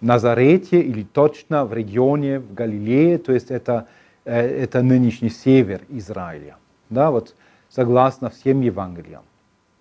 Назарете 0.00 0.80
или 0.80 1.02
точно 1.02 1.64
в 1.64 1.74
регионе 1.74 2.38
в 2.38 2.54
Галилее, 2.54 3.18
то 3.18 3.32
есть 3.32 3.50
это 3.50 3.88
это 4.26 4.82
нынешний 4.82 5.30
север 5.30 5.82
Израиля. 5.88 6.56
Да, 6.90 7.10
вот 7.10 7.34
согласно 7.68 8.30
всем 8.30 8.60
Евангелиям, 8.60 9.22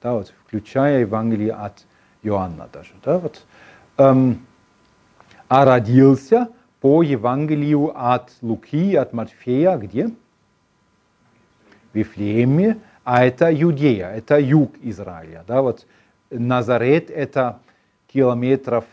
да, 0.02 0.14
вот, 0.14 0.34
включая 0.46 1.02
Евангелие 1.02 1.52
от 1.52 1.86
Иоанна 2.24 2.70
даже. 2.72 2.94
Да, 3.04 3.20
вот, 3.20 3.44
эм, 3.98 4.46
а 5.48 5.66
родился 5.66 6.50
по 6.80 7.04
Евангелию 7.04 7.92
от 7.96 8.32
Луки, 8.42 8.96
от 8.96 9.14
Матфея, 9.14 9.78
где? 9.78 10.08
В 10.08 10.14
Вифлееме, 11.96 12.78
а 13.04 13.26
это 13.26 13.54
Иудея, 13.54 14.10
это 14.10 14.40
юг 14.40 14.74
Израиля. 14.82 15.44
Да, 15.48 15.62
вот 15.62 15.86
Назарет 16.30 17.10
это 17.10 17.60
километров 18.08 18.86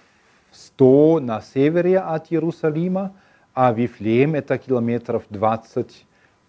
100 0.52 1.20
на 1.20 1.40
севере 1.40 1.98
от 1.98 2.30
Иерусалима, 2.30 3.12
а 3.54 3.72
Вифлеем 3.72 4.34
это 4.34 4.58
километров 4.58 5.24
20 5.30 6.06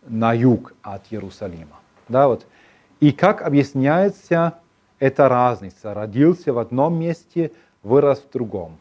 на 0.08 0.34
юг 0.34 0.74
от 0.82 1.04
Иерусалима. 1.12 1.80
Да, 2.08 2.28
вот. 2.28 2.46
И 3.00 3.12
как 3.12 3.42
объясняется 3.42 4.60
эта 5.00 5.28
разница? 5.28 5.94
Родился 5.94 6.54
в 6.54 6.60
одном 6.60 7.00
месте, 7.00 7.52
вырос 7.82 8.20
в 8.20 8.32
другом. 8.32 8.78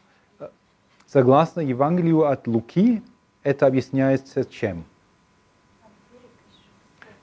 Согласно 1.06 1.60
Евангелию 1.60 2.26
от 2.26 2.46
Луки, 2.46 3.02
это 3.42 3.66
объясняется 3.66 4.44
чем? 4.44 4.84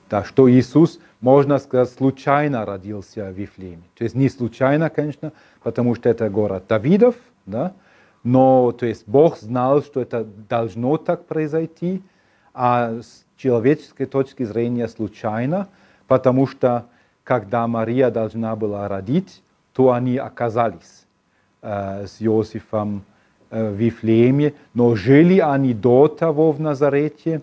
Да, 0.08 0.24
что 0.24 0.50
Иисус, 0.50 1.00
можно 1.20 1.58
сказать, 1.58 1.90
случайно 1.94 2.66
родился 2.66 3.30
в 3.30 3.32
Вифлееме. 3.32 3.82
То 3.96 4.04
есть 4.04 4.14
не 4.14 4.28
случайно, 4.28 4.90
конечно, 4.90 5.32
потому 5.62 5.94
что 5.94 6.08
это 6.08 6.28
город 6.28 6.64
Давидов, 6.68 7.14
да, 7.46 7.72
но 8.22 8.72
то 8.72 8.86
есть 8.86 9.04
Бог 9.06 9.38
знал, 9.38 9.82
что 9.82 10.00
это 10.00 10.24
должно 10.24 10.96
так 10.98 11.26
произойти, 11.26 12.02
а 12.52 13.00
с 13.00 13.24
человеческой 13.36 14.06
точки 14.06 14.42
зрения 14.44 14.88
случайно, 14.88 15.68
потому 16.06 16.46
что 16.46 16.86
когда 17.24 17.66
Мария 17.66 18.10
должна 18.10 18.56
была 18.56 18.88
родить, 18.88 19.42
то 19.72 19.92
они 19.92 20.16
оказались 20.16 21.06
э, 21.62 22.06
с 22.06 22.16
Иосифом 22.20 23.04
э, 23.50 23.70
в 23.70 23.74
Вифлееме, 23.74 24.54
но 24.74 24.94
жили 24.96 25.38
они 25.38 25.72
до 25.72 26.08
того 26.08 26.52
в 26.52 26.60
Назарете 26.60 27.40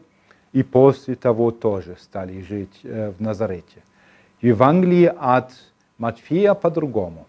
и 0.54 0.62
после 0.62 1.16
того 1.16 1.52
тоже 1.52 1.96
стали 2.00 2.42
жить 2.42 2.82
э, 2.84 3.12
в 3.18 3.22
Назарете. 3.22 3.82
В 4.42 4.46
Евангелии 4.46 5.12
от 5.18 5.52
Матфея 5.98 6.54
по-другому. 6.54 7.26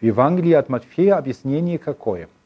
В 0.00 0.04
Евангелии 0.04 0.54
от 0.54 0.68
Матфея 0.68 1.16
объяснение 1.16 1.78
какое– 1.78 2.28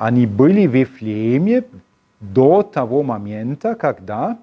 они 0.00 0.24
были 0.26 0.66
в 0.66 0.74
Вифлееме 0.74 1.62
до 2.20 2.62
того 2.62 3.02
момента, 3.02 3.74
когда, 3.74 4.38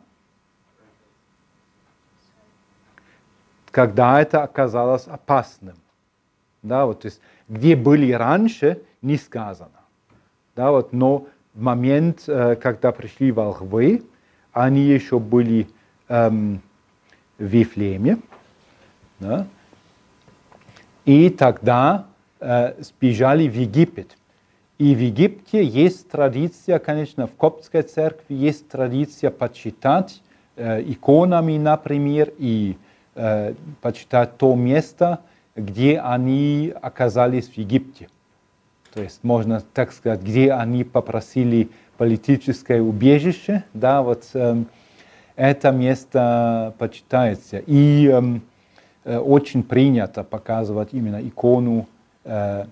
когда 3.72 4.22
это 4.22 4.44
оказалось 4.44 5.08
опасным. 5.08 5.76
Да, 6.62 6.86
вот, 6.86 7.02
то 7.02 7.08
есть, 7.08 7.22
где 7.48 7.76
были 7.76 8.12
раньше, 8.12 8.84
не 9.02 9.18
сказано. 9.18 9.82
Да, 10.56 10.70
вот, 10.70 10.94
но 10.94 11.26
в 11.56 11.62
момент, 11.62 12.26
э, 12.28 12.56
когда 12.56 12.92
пришли 12.92 13.32
волхвы, 13.32 14.04
они 14.52 14.82
еще 14.82 15.18
были 15.18 15.68
эм, 16.08 16.62
в 17.40 17.44
Вифлееме. 17.44 18.20
Да, 19.20 19.48
и 21.06 21.32
тогда 21.32 22.06
э, 22.40 22.80
сбежали 22.80 23.48
в 23.50 23.56
Египет. 23.56 24.18
И 24.78 24.94
в 24.94 25.00
Египте 25.00 25.64
есть 25.64 26.08
традиция, 26.10 26.78
конечно, 26.78 27.26
в 27.26 27.36
Коптской 27.36 27.82
церкви 27.82 28.36
есть 28.36 28.68
традиция 28.70 29.32
почитать 29.32 30.22
э, 30.56 30.84
иконами, 30.84 31.58
например, 31.58 32.32
и 32.38 32.78
э, 33.16 33.56
почитать 33.82 34.38
то 34.38 34.54
место, 34.54 35.22
где 35.56 36.00
они 36.00 36.72
оказались 36.80 37.48
в 37.48 37.58
Египте. 37.58 38.08
То 38.94 39.02
есть 39.02 39.24
можно 39.24 39.62
так 39.74 39.92
сказать, 39.94 40.22
где 40.22 40.54
они 40.54 40.84
попросили 40.84 41.70
политическое 41.98 42.80
убежище, 42.80 43.64
да, 43.74 44.04
вот 44.04 44.30
э, 44.36 44.64
это 45.36 45.72
место 45.72 46.76
почитается. 46.78 47.58
И 47.66 48.08
эм, 48.08 48.44
э, 49.06 49.18
очень 49.18 49.64
принято 49.64 50.24
показывать 50.24 50.90
именно 50.94 51.20
икону 51.28 51.88
э, 52.24 52.66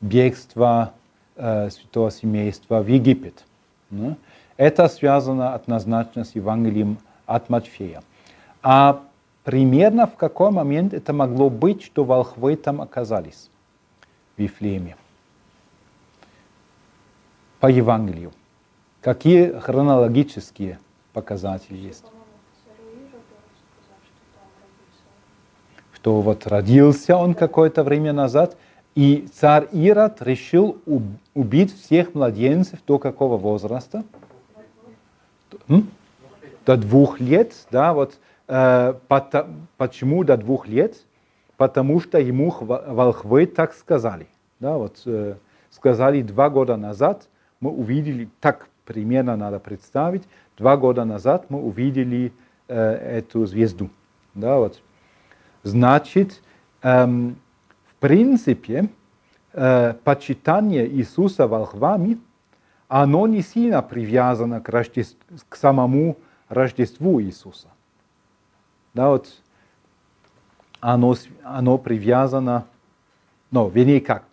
бегства 0.00 0.94
э, 1.36 1.70
святого 1.70 2.10
семейства 2.10 2.82
в 2.82 2.86
Египет. 2.86 3.44
Ну, 3.90 4.16
это 4.56 4.88
связано 4.88 5.54
однозначно 5.54 6.24
с 6.24 6.34
Евангелием 6.34 6.98
от 7.26 7.48
Матфея. 7.48 8.02
А 8.62 9.02
примерно 9.42 10.06
в 10.06 10.16
какой 10.16 10.50
момент 10.50 10.94
это 10.94 11.12
могло 11.12 11.50
быть, 11.50 11.82
что 11.82 12.04
волхвы 12.04 12.56
там 12.56 12.80
оказались 12.80 13.50
в 14.36 14.40
Вифлееме? 14.40 14.96
По 17.60 17.66
Евангелию. 17.66 18.32
Какие 19.00 19.58
хронологические 19.58 20.78
показатели 21.12 21.76
есть? 21.76 22.04
Что 25.92 26.20
вот 26.20 26.46
родился 26.46 27.16
он 27.16 27.34
какое-то 27.34 27.82
время 27.82 28.12
назад, 28.12 28.56
и 28.94 29.26
царь 29.34 29.68
Ирод 29.72 30.22
решил 30.22 30.80
убить 31.34 31.74
всех 31.74 32.14
младенцев 32.14 32.78
до 32.86 32.98
какого 32.98 33.36
возраста? 33.36 34.04
До 36.66 36.76
двух 36.76 37.20
лет, 37.20 37.52
да, 37.70 37.92
вот 37.92 38.18
э, 38.48 38.94
пото, 39.08 39.48
почему 39.76 40.24
до 40.24 40.36
двух 40.36 40.66
лет? 40.66 40.96
Потому 41.56 42.00
что 42.00 42.18
ему 42.18 42.50
волхвы 42.50 43.46
так 43.46 43.74
сказали, 43.74 44.26
да, 44.60 44.78
вот 44.78 45.02
э, 45.04 45.34
сказали 45.70 46.22
два 46.22 46.48
года 46.48 46.76
назад, 46.76 47.28
мы 47.60 47.70
увидели, 47.70 48.28
так 48.40 48.68
примерно 48.86 49.36
надо 49.36 49.58
представить, 49.58 50.22
два 50.56 50.76
года 50.76 51.04
назад 51.04 51.46
мы 51.50 51.60
увидели 51.62 52.32
э, 52.68 53.18
эту 53.18 53.44
звезду, 53.46 53.90
да, 54.34 54.58
вот. 54.58 54.80
Значит, 55.64 56.42
эм, 56.82 57.36
принципе, 58.04 58.90
почитание 59.50 60.86
Иисуса 60.86 61.48
волхвами, 61.48 62.18
оно 62.86 63.26
не 63.26 63.40
сильно 63.40 63.80
привязано 63.80 64.60
к, 64.60 64.68
Рождеств, 64.68 65.16
к 65.48 65.56
самому 65.56 66.18
Рождеству 66.50 67.22
Иисуса. 67.22 67.68
Да, 68.92 69.08
вот 69.08 69.32
оно, 70.80 71.14
оно 71.42 71.78
привязано, 71.78 72.66
ну, 73.50 73.70
вернее 73.70 74.02
как, 74.02 74.24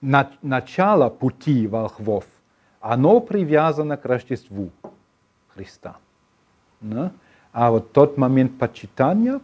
на, 0.00 0.28
начало 0.42 1.08
пути 1.08 1.68
волхвов, 1.68 2.24
оно 2.80 3.20
привязано 3.20 3.96
к 3.96 4.04
Рождеству 4.06 4.72
Христа. 5.54 5.98
Да? 6.80 7.12
А 7.52 7.70
вот 7.70 7.92
тот 7.92 8.18
момент 8.18 8.58
почитания, 8.58 9.40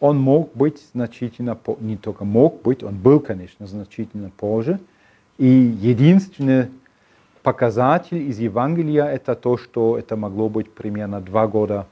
он 0.00 0.18
мог 0.18 0.50
быть 0.54 0.82
значительно, 0.94 1.56
не 1.78 1.96
только 1.96 2.24
мог 2.24 2.62
быть, 2.62 2.82
он 2.82 2.96
был, 2.96 3.20
конечно, 3.20 3.66
значительно 3.66 4.30
позже. 4.30 4.80
И 5.36 5.46
единственный 5.46 6.68
показатель 7.42 8.28
из 8.28 8.38
Евангелия 8.38 9.04
это 9.04 9.34
то, 9.34 9.56
что 9.58 9.98
это 9.98 10.16
могло 10.16 10.48
быть 10.48 10.72
примерно 10.72 11.20
два 11.20 11.46
года 11.46 11.86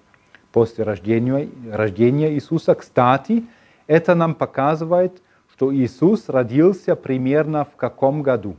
после 0.52 0.84
рождения, 0.84 1.48
рождения 1.70 2.32
Иисуса. 2.32 2.74
Кстати, 2.74 3.44
это 3.86 4.14
нам 4.14 4.34
показывает, 4.34 5.22
что 5.52 5.74
Иисус 5.74 6.28
родился 6.28 6.96
примерно 6.96 7.64
в 7.64 7.76
каком 7.76 8.22
году? 8.22 8.56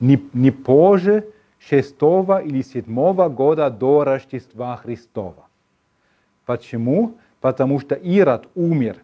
Не, 0.00 0.22
не 0.34 0.50
позже 0.50 1.26
шестого 1.58 2.42
или 2.42 2.60
седьмого 2.62 3.28
года 3.28 3.70
до 3.70 4.04
Рождества 4.04 4.76
Христова. 4.76 5.46
Почему? 6.44 7.16
Потому 7.40 7.80
что 7.80 7.94
Ирод 7.94 8.48
умер 8.54 8.96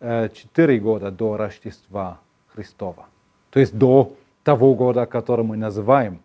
э, 0.00 0.28
четыре 0.30 0.78
года 0.78 1.10
до 1.10 1.36
Рождества 1.36 2.20
Христова. 2.48 3.06
То 3.50 3.60
есть 3.60 3.76
до 3.76 4.14
того 4.44 4.74
года, 4.74 5.06
который 5.06 5.44
мы 5.44 5.56
называем 5.56 6.20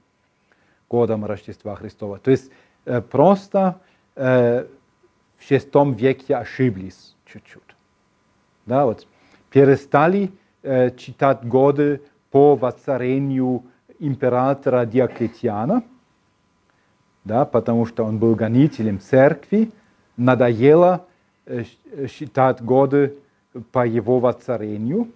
годом 0.90 1.26
Рождества 1.26 1.76
Христова. 1.76 2.20
То 2.20 2.32
есть 2.32 2.52
э, 2.86 3.02
просто 3.02 3.80
э, 4.16 4.66
в 5.38 5.48
шестом 5.48 5.94
веке 5.94 6.36
ошиблись 6.36 7.16
чуть-чуть. 7.26 7.62
Да, 8.66 8.86
вот, 8.86 9.08
перестали 9.50 10.32
э, 10.62 10.92
читать 10.96 11.46
годы 11.46 12.02
по 12.32 12.56
воцарению 12.56 13.64
императора 14.00 14.86
Диоклетиана, 14.86 15.84
да, 17.24 17.46
потому 17.46 17.86
что 17.86 18.04
он 18.04 18.20
был 18.20 18.36
гонителем 18.36 19.00
церкви, 19.00 19.72
надоело 20.18 21.06
э, 21.46 21.64
считать 22.08 22.62
годы 22.62 23.18
по 23.72 23.86
его 23.86 24.20
воцарению, 24.20 25.12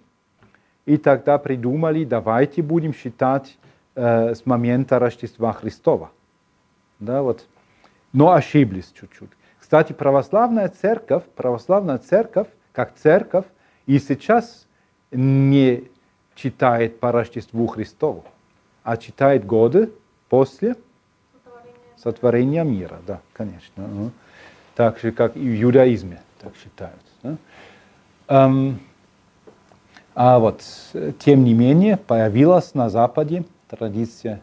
и 0.86 0.96
тогда 0.96 1.38
придумали, 1.38 2.04
давайте 2.04 2.62
будем 2.62 2.94
считать 2.94 3.58
э, 3.94 4.34
с 4.34 4.46
момента 4.46 4.98
Рождества 4.98 5.52
Христова. 5.52 6.10
Да, 6.98 7.22
вот. 7.22 7.46
Но 8.12 8.32
ошиблись 8.32 8.92
чуть-чуть. 8.98 9.30
Кстати, 9.58 9.92
православная 9.92 10.68
церковь, 10.68 11.24
православная 11.36 11.98
церковь, 11.98 12.48
как 12.72 12.94
церковь, 12.94 13.46
и 13.86 13.98
сейчас 13.98 14.66
не 15.10 15.84
читает 16.34 17.00
по 17.00 17.12
Рождеству 17.12 17.66
Христову 17.66 18.24
а 18.88 18.96
читает 18.96 19.44
годы 19.44 19.92
после 20.30 20.74
сотворения 21.98 22.64
мира. 22.64 22.98
Да, 23.06 23.20
конечно. 23.34 24.10
Так 24.78 25.00
же, 25.00 25.10
как 25.10 25.36
и 25.36 25.40
в 25.40 25.60
иудаизме 25.60 26.22
так 26.40 26.52
считают. 26.54 27.00
Да? 27.24 27.36
Um, 28.28 28.76
а 30.14 30.38
вот, 30.38 30.62
тем 31.18 31.42
не 31.42 31.52
менее, 31.52 31.96
появилась 31.96 32.74
на 32.74 32.88
Западе 32.88 33.44
традиция 33.68 34.40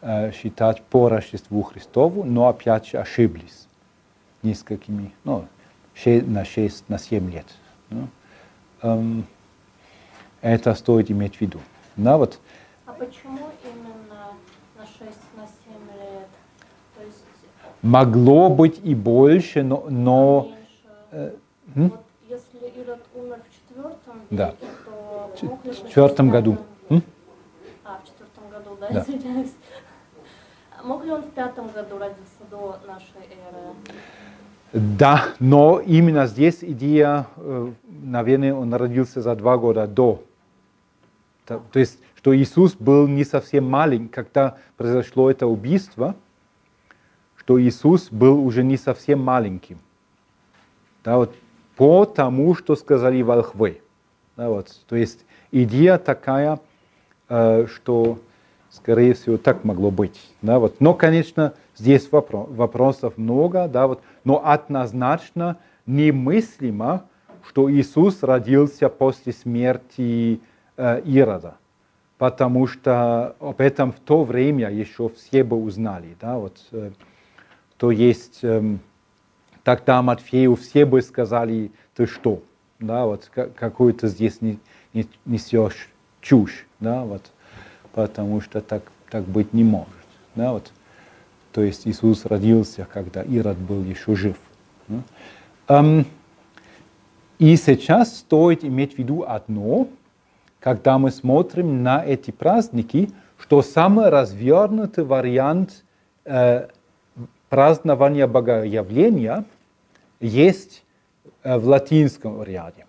э, 0.00 0.32
считать 0.32 0.82
по 0.82 1.08
Рождеству 1.08 1.62
Христову, 1.62 2.24
но 2.24 2.48
опять 2.48 2.88
же 2.88 2.98
ошиблись 2.98 3.68
несколькими, 4.42 5.14
ну, 5.22 5.46
на 6.04 6.44
6, 6.44 6.88
на 6.88 6.98
7 6.98 7.30
лет. 7.30 7.46
Эм, 8.82 9.24
это 10.40 10.74
стоит 10.74 11.08
иметь 11.08 11.36
в 11.36 11.40
виду. 11.40 11.60
Да, 11.94 12.18
вот, 12.18 12.40
а 12.84 12.92
почему 12.94 13.38
именно 13.62 14.32
на 14.76 14.84
6, 14.86 15.00
на 15.36 15.46
7 15.46 15.72
лет? 16.00 16.28
То 16.96 17.04
есть... 17.04 17.22
Могло 17.82 18.48
быть 18.48 18.80
и 18.84 18.94
больше, 18.94 19.62
но... 19.62 19.86
но 19.90 20.52
э, 21.10 21.32
вот 21.74 22.04
если 22.28 22.80
Ирод 22.80 23.00
умер 23.14 23.38
в 23.48 23.70
четвертом 23.70 24.20
веке, 24.30 24.36
да. 24.36 24.54
то 24.84 25.46
мог 25.46 25.64
ли 25.64 25.70
в 25.72 25.88
четвертом 25.88 26.30
году. 26.30 26.58
М? 26.88 27.02
А, 27.84 28.00
в 28.02 28.06
четвертом 28.06 28.50
году, 28.50 28.76
да, 28.80 28.88
да. 28.90 29.00
извиняюсь. 29.02 29.52
Мог 30.84 31.04
ли 31.04 31.10
он 31.10 31.22
в 31.22 31.30
пятом 31.30 31.68
году 31.68 31.98
родиться 31.98 32.42
до 32.50 32.78
нашей 32.86 33.26
эры? 33.28 33.74
Да, 34.72 35.24
но 35.38 35.80
именно 35.80 36.26
здесь 36.26 36.58
идея, 36.62 37.26
э, 37.36 37.72
наверное, 37.86 38.54
он 38.54 38.72
родился 38.72 39.20
за 39.20 39.34
два 39.34 39.58
года 39.58 39.86
до. 39.86 40.22
То 41.46 41.60
есть 41.74 41.98
что 42.16 42.36
Иисус 42.36 42.74
был 42.74 43.08
не 43.08 43.24
совсем 43.24 43.68
маленький, 43.68 44.08
когда 44.08 44.56
произошло 44.76 45.28
это 45.30 45.48
убийство, 45.48 46.14
что 47.42 47.60
Иисус 47.60 48.08
был 48.10 48.44
уже 48.44 48.62
не 48.62 48.76
совсем 48.76 49.20
маленьким. 49.20 49.78
Да, 51.04 51.16
вот, 51.16 51.34
по 51.76 52.04
тому, 52.04 52.54
что 52.54 52.76
сказали 52.76 53.20
волхвы. 53.22 53.80
Да, 54.36 54.48
вот, 54.48 54.68
то 54.88 54.94
есть 54.94 55.24
идея 55.50 55.98
такая, 55.98 56.60
э, 57.28 57.66
что, 57.66 58.18
скорее 58.70 59.14
всего, 59.14 59.38
так 59.38 59.64
могло 59.64 59.90
быть. 59.90 60.20
Да, 60.40 60.60
вот. 60.60 60.80
Но, 60.80 60.94
конечно, 60.94 61.54
здесь 61.76 62.10
вопрос, 62.12 62.48
вопросов 62.50 63.18
много, 63.18 63.66
да, 63.66 63.88
вот, 63.88 64.02
но 64.22 64.40
однозначно 64.44 65.56
немыслимо, 65.86 67.04
что 67.44 67.70
Иисус 67.72 68.22
родился 68.22 68.88
после 68.88 69.32
смерти 69.32 70.40
э, 70.76 71.00
Ирода 71.04 71.56
потому 72.22 72.68
что 72.68 73.34
об 73.40 73.60
этом 73.60 73.90
в 73.90 73.98
то 73.98 74.22
время 74.22 74.70
еще 74.70 75.08
все 75.08 75.42
бы 75.42 75.56
узнали. 75.56 76.16
Да? 76.20 76.38
Вот, 76.38 76.56
э, 76.70 76.92
то 77.82 77.90
есть 77.90 78.38
э, 78.42 78.76
тогда 79.64 80.02
Матфею 80.02 80.54
все 80.54 80.86
бы 80.86 81.02
сказали, 81.02 81.72
ты 81.96 82.06
что, 82.06 82.40
да, 82.78 83.06
вот 83.06 83.28
какую 83.56 83.92
то 83.92 84.06
здесь 84.06 84.40
не, 84.40 84.60
не, 84.94 85.08
несешь 85.24 85.88
чушь, 86.20 86.64
да, 86.78 87.02
вот, 87.02 87.32
потому 87.92 88.40
что 88.40 88.60
так, 88.60 88.84
так 89.10 89.24
быть 89.24 89.52
не 89.52 89.64
может. 89.64 89.88
Да, 90.36 90.52
вот. 90.52 90.70
То 91.50 91.62
есть 91.62 91.84
Иисус 91.88 92.24
родился, 92.24 92.86
когда 92.92 93.22
Ирод 93.22 93.58
был 93.58 93.82
еще 93.82 94.14
жив. 94.14 94.36
Эм, 95.66 96.06
и 97.40 97.56
сейчас 97.56 98.16
стоит 98.16 98.62
иметь 98.62 98.94
в 98.94 98.98
виду 98.98 99.24
одно– 99.26 99.88
когда 100.60 100.96
мы 100.98 101.10
смотрим 101.10 101.82
на 101.82 102.04
эти 102.04 102.30
праздники, 102.30 103.10
что 103.36 103.62
самый 103.62 104.10
развернутый 104.10 105.02
вариант 105.02 105.82
э, 106.24 106.68
празднования 107.52 108.26
Богоявления 108.26 109.44
есть 110.20 110.82
э, 111.42 111.58
в 111.58 111.68
латинском 111.68 112.42
ряде. 112.42 112.86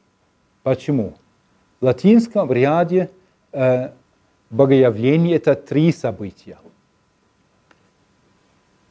Почему? 0.64 1.16
В 1.82 1.86
латинском 1.86 2.50
ряде 2.50 3.10
э, 3.52 3.90
Богоявление– 4.50 5.36
это 5.42 5.56
три 5.56 5.92
события. 5.92 6.58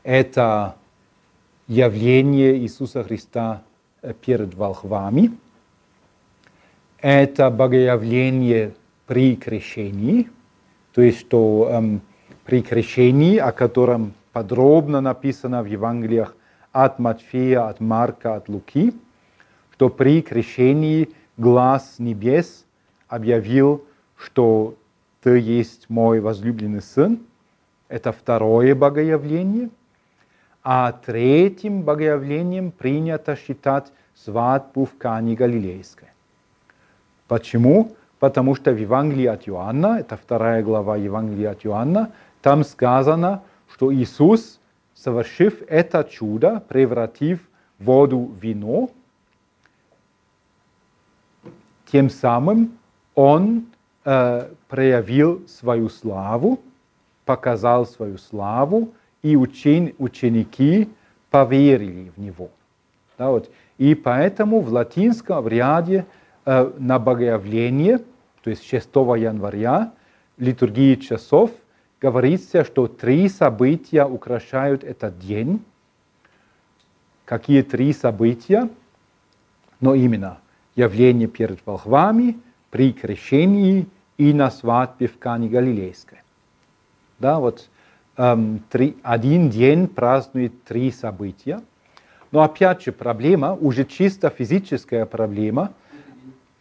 Это 0.02 0.74
явление 1.68 2.58
Иисуса 2.58 3.02
Христа 3.02 3.62
э, 4.02 4.12
перед 4.12 4.52
волхвами– 4.52 5.30
это 7.00 7.48
богоявление 7.48 8.74
при 9.06 9.36
крещении, 9.36 10.28
то 10.92 11.00
есть 11.00 11.20
что 11.20 11.70
эм, 11.72 12.02
при 12.44 12.60
крещении, 12.60 13.38
о 13.38 13.52
котором 13.52 14.12
подробно 14.32 15.00
написано 15.00 15.62
в 15.62 15.66
Евангелиях 15.66 16.34
от 16.72 16.98
Матфея, 16.98 17.68
от 17.68 17.80
Марка, 17.80 18.34
от 18.34 18.48
Луки, 18.48 18.94
что 19.74 19.88
при 19.88 20.22
крещении 20.22 21.10
глаз 21.36 21.96
небес 21.98 22.64
объявил, 23.08 23.84
что 24.16 24.74
ты 25.22 25.38
есть 25.38 25.90
мой 25.90 26.20
возлюбленный 26.20 26.82
сын. 26.82 27.20
Это 27.88 28.12
второе 28.12 28.74
богоявление. 28.74 29.70
А 30.64 30.92
третьим 30.92 31.82
богоявлением 31.82 32.70
принято 32.70 33.36
считать 33.36 33.92
свадьбу 34.14 34.84
в 34.84 34.96
Кане 34.96 35.34
Галилейской. 35.34 36.08
Почему? 37.26 37.96
Потому 38.18 38.54
что 38.54 38.72
в 38.72 38.78
Евангелии 38.78 39.26
от 39.26 39.48
Иоанна, 39.48 39.98
это 39.98 40.16
вторая 40.16 40.62
глава 40.62 40.96
Евангелия 40.96 41.50
от 41.50 41.66
Иоанна, 41.66 42.12
там 42.40 42.62
сказано, 42.64 43.42
что 43.72 43.92
Иисус, 43.92 44.60
совершив 44.94 45.62
это 45.68 46.04
чудо, 46.04 46.62
превратив 46.68 47.40
воду 47.78 48.18
в 48.18 48.42
вино, 48.42 48.90
тем 51.90 52.08
самым 52.10 52.78
Он 53.14 53.66
э, 54.04 54.48
проявил 54.68 55.46
свою 55.48 55.88
славу, 55.88 56.60
показал 57.24 57.86
свою 57.86 58.18
славу, 58.18 58.92
и 59.22 59.36
учен, 59.36 59.92
ученики 59.98 60.88
поверили 61.30 62.10
в 62.14 62.18
Него. 62.18 62.50
Да, 63.18 63.30
вот. 63.30 63.50
И 63.78 63.94
поэтому 63.94 64.60
в 64.60 64.72
латинском 64.72 65.46
ряде 65.46 66.06
Э, 66.44 66.72
на 66.76 66.98
Богоявление, 66.98 67.98
то 68.42 68.50
есть 68.50 68.64
6 68.66 68.88
января, 68.94 69.92
литургии 70.38 70.96
часов, 70.96 71.52
говорится, 72.02 72.64
что 72.64 72.88
три 72.88 73.28
события 73.28 74.04
украшают 74.04 74.82
этот 74.82 75.20
день. 75.20 75.64
Какие 77.24 77.62
три 77.62 77.92
события? 77.92 78.68
Но 79.80 79.94
именно 79.94 80.38
явление 80.74 81.28
перед 81.28 81.64
волхвами, 81.64 82.38
при 82.70 82.92
крещении 82.92 83.86
и 84.18 84.34
на 84.34 84.50
свадьбе 84.50 85.06
в 85.06 85.18
Кане 85.18 85.48
Галилейской. 85.48 86.18
Да, 87.20 87.38
вот 87.38 87.68
эм, 88.16 88.64
три, 88.68 88.96
один 89.04 89.48
день 89.48 89.86
празднует 89.86 90.64
три 90.64 90.90
события. 90.90 91.62
Но 92.32 92.42
опять 92.42 92.82
же 92.82 92.90
проблема, 92.90 93.52
уже 93.54 93.84
чисто 93.84 94.28
физическая 94.30 95.06
проблема. 95.06 95.72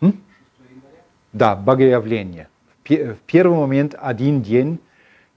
М? 0.02 0.22
Да, 1.34 1.56
богоявление. 1.56 2.48
В 2.84 3.18
первый 3.26 3.58
момент 3.58 3.96
один 3.98 4.42
день, 4.42 4.80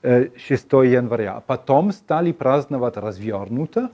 6 0.05 0.67
э, 0.73 0.87
января. 0.87 1.37
А 1.37 1.41
потом 1.41 1.93
стали 1.93 2.33
праздновать 2.33 2.97
развернуто. 2.97 3.91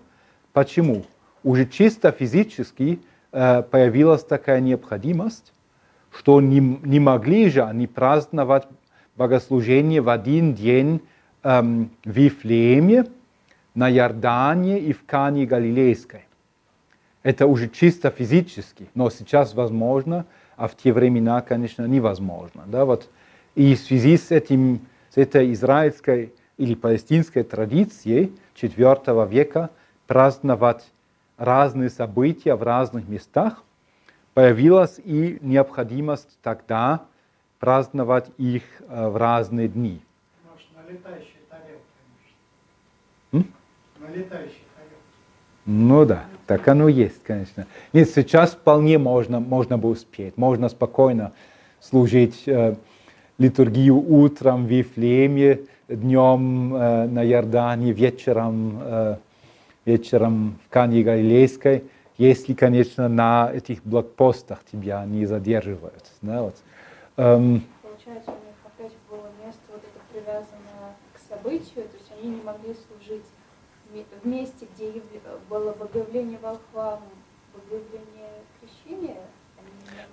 Почему? 0.52 1.04
Уже 1.44 1.66
чисто 1.66 2.10
физически 2.10 3.00
э, 3.32 3.62
появилась 3.62 4.24
такая 4.24 4.60
необходимость, 4.60 5.52
что 6.10 6.40
не, 6.40 6.60
не 6.60 6.98
могли 6.98 7.48
же 7.48 7.62
они 7.62 7.86
праздновать 7.86 8.66
богослужение 9.16 10.00
в 10.00 10.08
один 10.08 10.54
день 10.54 11.02
эм, 11.42 11.90
в 12.04 12.10
Вифлееме, 12.10 13.06
на 13.74 13.90
Иордане 13.90 14.80
и 14.80 14.92
в 14.92 15.04
Кане 15.06 15.46
Галилейской. 15.46 16.24
Это 17.22 17.46
уже 17.46 17.68
чисто 17.68 18.10
физически, 18.10 18.88
но 18.94 19.10
сейчас 19.10 19.54
возможно, 19.54 20.26
а 20.56 20.68
в 20.68 20.76
те 20.76 20.92
времена, 20.92 21.40
конечно, 21.42 21.86
невозможно. 21.86 22.64
Да? 22.66 22.84
Вот. 22.84 23.08
И 23.54 23.74
в 23.74 23.78
связи 23.78 24.16
с, 24.16 24.30
этим, 24.30 24.80
с 25.10 25.16
этой 25.16 25.52
израильской 25.52 26.32
или 26.56 26.74
палестинской 26.74 27.42
традицией 27.42 28.32
IV 28.54 29.28
века 29.28 29.70
праздновать 30.06 30.90
разные 31.36 31.90
события 31.90 32.54
в 32.54 32.62
разных 32.62 33.08
местах, 33.08 33.62
появилась 34.34 35.00
и 35.02 35.38
необходимость 35.40 36.38
тогда 36.42 37.02
праздновать 37.58 38.30
их 38.36 38.62
э, 38.80 39.08
в 39.08 39.16
разные 39.16 39.68
дни. 39.68 40.00
Может, 40.50 40.68
на 40.76 40.92
летающей 40.92 41.38
тарелке. 41.48 41.82
М? 43.32 43.46
На 43.98 44.14
летающей 44.14 44.62
ну 45.66 46.04
да, 46.04 46.24
так 46.46 46.66
оно 46.66 46.88
есть, 46.88 47.22
конечно. 47.22 47.66
Нет, 47.92 48.10
сейчас 48.10 48.52
вполне 48.52 48.98
можно, 48.98 49.38
можно 49.38 49.78
бы 49.78 49.88
успеть. 49.90 50.36
Можно 50.36 50.68
спокойно 50.68 51.32
служить 51.80 52.42
э, 52.46 52.74
литургию 53.40 53.96
утром 53.96 54.66
в 54.66 54.68
Вифлееме, 54.68 55.60
днем 55.88 56.74
э, 56.74 57.06
на 57.06 57.26
Иордане, 57.26 57.92
вечером, 57.92 58.78
э, 58.82 59.16
вечером 59.86 60.58
в 60.66 60.68
Кане 60.68 61.02
Галилейской, 61.02 61.84
если, 62.18 62.52
конечно, 62.52 63.08
на 63.08 63.50
этих 63.50 63.82
блокпостах 63.82 64.62
тебя 64.70 65.04
не 65.06 65.24
задерживают. 65.24 66.04
Да, 66.20 66.42
вот. 66.42 66.56
эм, 67.16 67.62
Получается, 67.82 68.30
у 68.30 68.44
них 68.44 68.56
опять 68.62 68.92
было 69.08 69.30
место 69.42 69.62
вот 69.72 69.82
это 69.82 70.00
привязано 70.12 70.94
к 71.14 71.18
событию, 71.26 71.88
то 71.88 71.96
есть 71.96 72.12
они 72.20 72.36
не 72.36 72.42
могли 72.42 72.74
служить 72.74 73.24
в 74.22 74.28
месте, 74.28 74.68
где 74.76 75.00
было 75.48 75.72
богоявление 75.72 76.38
волхва, 76.42 77.00
богоявление 77.54 78.32
крещения? 78.60 79.22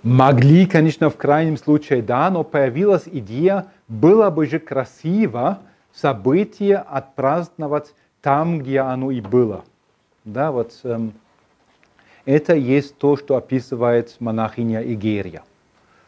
Могли, 0.02 0.66
конечно, 0.66 1.10
в 1.10 1.16
крайнем 1.16 1.56
случае, 1.56 2.02
да, 2.02 2.30
но 2.30 2.44
появилась 2.44 3.04
идея, 3.06 3.66
было 3.88 4.30
бы 4.30 4.46
же 4.46 4.58
красиво 4.58 5.58
событие 5.92 6.76
отпраздновать 6.76 7.94
там, 8.22 8.60
где 8.60 8.80
оно 8.80 9.10
и 9.10 9.20
было. 9.20 9.64
Да, 10.24 10.52
вот 10.52 10.78
эм, 10.84 11.12
это 12.24 12.54
есть 12.54 12.96
то, 12.98 13.16
что 13.16 13.36
описывает 13.36 14.16
монахиня 14.20 14.82
Игерия, 14.82 15.42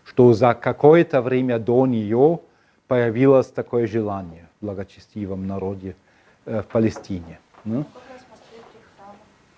что 0.04 0.32
за 0.34 0.54
какое-то 0.54 1.22
время 1.22 1.58
до 1.58 1.86
нее 1.86 2.40
появилось 2.86 3.46
такое 3.46 3.86
желание 3.86 4.46
в 4.60 4.66
благочестивом 4.66 5.46
народе 5.46 5.96
э, 6.44 6.62
в 6.62 6.66
Палестине. 6.66 7.40
Ну? 7.64 7.84
В 7.84 8.30
Москве 8.30 8.58
храма. 8.96 9.14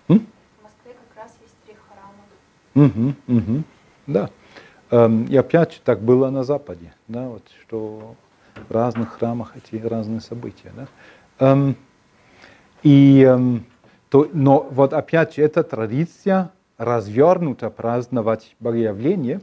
М? 0.07 0.27
В 0.59 0.63
Москве 0.63 0.93
как 0.93 1.23
раз 1.23 1.35
есть 1.41 1.55
три 1.65 1.75
храма. 1.75 3.15
Угу, 3.27 3.37
угу, 3.37 3.63
да. 4.07 4.29
Эм, 4.91 5.25
и 5.25 5.35
опять 5.35 5.81
так 5.83 6.01
было 6.01 6.29
на 6.29 6.43
Западе, 6.43 6.93
да, 7.07 7.27
вот, 7.27 7.43
что 7.61 8.15
в 8.69 8.71
разных 8.71 9.13
храмах 9.13 9.53
эти 9.55 9.81
разные 9.81 10.19
события. 10.19 10.71
Да. 10.75 10.87
Эм, 11.39 11.75
и, 12.83 13.21
эм, 13.21 13.65
то, 14.09 14.29
но 14.33 14.67
вот 14.69 14.93
опять 14.93 15.35
же 15.35 15.41
эта 15.41 15.63
традиция 15.63 16.51
развернуто 16.77 17.69
праздновать 17.69 18.55
Богоявление, 18.59 19.41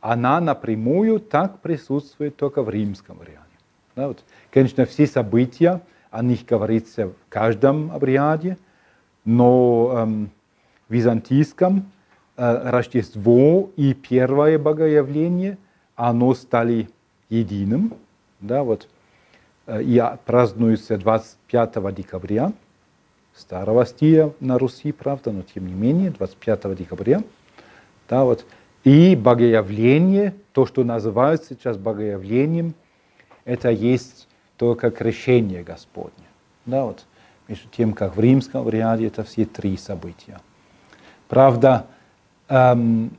она 0.00 0.40
напрямую 0.40 1.20
так 1.20 1.60
присутствует 1.60 2.36
только 2.36 2.62
в 2.62 2.68
римском 2.68 3.16
варианте. 3.16 3.40
Да, 3.96 4.08
вот, 4.08 4.22
конечно, 4.50 4.84
все 4.84 5.06
события, 5.06 5.80
о 6.10 6.22
них 6.22 6.44
говорится 6.44 7.08
в 7.08 7.14
каждом 7.28 7.90
обряде, 7.90 8.58
но 9.24 9.94
эм, 9.96 10.30
в 10.88 10.92
византийском 10.92 11.90
Рождество 12.36 13.70
и 13.76 13.94
первое 13.94 14.58
богоявление, 14.58 15.56
оно 15.94 16.34
стали 16.34 16.88
единым. 17.28 17.94
Да, 18.40 18.64
вот, 18.64 18.88
э, 19.66 19.82
и 19.82 20.02
празднуется 20.26 20.98
25 20.98 21.94
декабря, 21.94 22.52
старого 23.34 23.86
стиля 23.86 24.32
на 24.40 24.58
Руси, 24.58 24.92
правда, 24.92 25.32
но 25.32 25.42
тем 25.42 25.66
не 25.66 25.74
менее, 25.74 26.10
25 26.10 26.74
декабря. 26.74 27.22
Да, 28.08 28.24
вот. 28.24 28.44
И 28.82 29.16
богоявление, 29.16 30.34
то, 30.52 30.66
что 30.66 30.84
называют 30.84 31.44
сейчас 31.44 31.78
богоявлением, 31.78 32.74
это 33.44 33.70
есть 33.70 34.28
только 34.56 34.90
крещение 34.90 35.62
Господне. 35.62 36.26
Да, 36.66 36.84
вот, 36.84 37.04
между 37.48 37.68
тем, 37.68 37.92
как 37.92 38.16
в 38.16 38.20
римском 38.20 38.64
варианте 38.64 39.06
это 39.06 39.22
все 39.22 39.44
три 39.44 39.76
события. 39.76 40.40
Правда, 41.28 41.86
эм, 42.48 43.10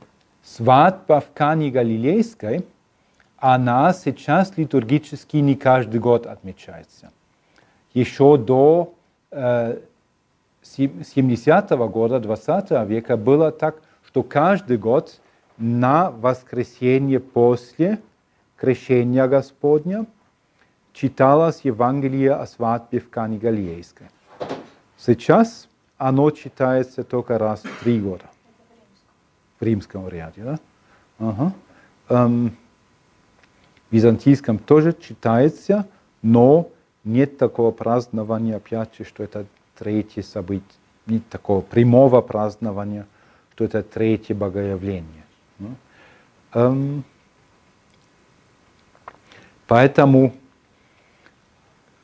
свадьба 0.42 1.20
в 1.20 1.32
Кане 1.32 1.70
Галилейской, 1.70 2.66
она 3.38 3.92
сейчас 3.92 4.56
литургически 4.56 5.36
не 5.38 5.54
каждый 5.54 6.00
год 6.00 6.26
отмечается. 6.26 7.10
Еще 7.94 8.36
до 8.36 8.94
э, 9.30 9.78
70-го 10.62 11.88
года 11.88 12.18
20 12.18 12.70
века 12.88 13.16
было 13.16 13.52
так, 13.52 13.76
что 14.06 14.22
каждый 14.22 14.78
год 14.78 15.20
на 15.58 16.10
воскресенье 16.10 17.20
после 17.20 18.00
крещения 18.56 19.26
Господня– 19.26 20.06
читалось 20.96 21.60
Евангелие 21.62 22.32
о 22.32 22.46
свадьбе 22.46 23.00
в 23.00 23.10
Кане 23.10 23.36
Галилейской. 23.36 24.06
Сейчас 24.96 25.68
оно 25.98 26.30
читается 26.30 27.04
только 27.04 27.38
раз 27.38 27.62
в 27.62 27.84
три 27.84 28.00
года. 28.00 28.24
В 29.60 29.62
римском 29.64 30.04
варианте, 30.04 30.42
да? 30.42 30.58
Ага. 31.18 31.52
Эм, 32.08 32.56
в 33.90 33.94
византийском 33.94 34.58
тоже 34.58 34.92
читается, 34.92 35.86
но 36.22 36.68
нет 37.04 37.38
такого 37.38 37.70
празднования, 37.70 38.56
опять 38.56 38.96
же, 38.98 39.04
что 39.04 39.22
это 39.22 39.46
третье 39.78 40.22
событие, 40.22 40.66
нет 41.06 41.28
такого 41.28 41.60
прямого 41.60 42.20
празднования, 42.20 43.06
что 43.54 43.64
это 43.64 43.82
третье 43.82 44.34
богоявление. 44.34 45.24
Ну, 45.58 45.74
эм, 46.52 47.04
поэтому 49.66 50.34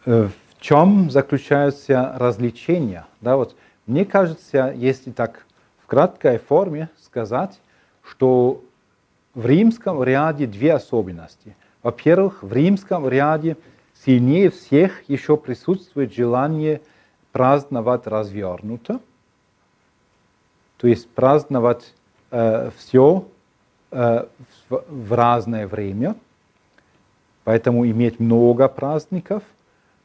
Э, 0.05 0.29
в 0.29 0.61
чем 0.61 1.11
заключаются 1.11 2.15
развлечения? 2.17 3.07
Да, 3.21 3.37
вот, 3.37 3.57
мне 3.87 4.05
кажется, 4.05 4.73
если 4.77 5.11
так 5.11 5.47
краткой 5.93 6.39
форме 6.39 6.89
сказать, 7.05 7.61
что 8.03 8.65
в 9.35 9.45
римском 9.45 10.03
ряде 10.03 10.47
две 10.47 10.73
особенности. 10.73 11.55
Во-первых, 11.83 12.43
в 12.43 12.53
римском 12.53 13.07
ряде 13.07 13.59
сильнее 14.05 14.51
всех 14.51 15.09
еще 15.11 15.37
присутствует 15.37 16.15
желание 16.15 16.81
праздновать 17.31 18.07
развернуто, 18.07 19.01
то 20.79 20.89
есть 20.89 21.11
праздновать 21.11 21.93
э, 22.31 22.71
все 22.79 23.29
э, 23.91 24.27
в, 24.71 24.85
в 24.89 25.13
разное 25.13 25.67
время, 25.67 26.17
поэтому 27.45 27.87
иметь 27.87 28.19
много 28.19 28.67
праздников– 28.69 29.43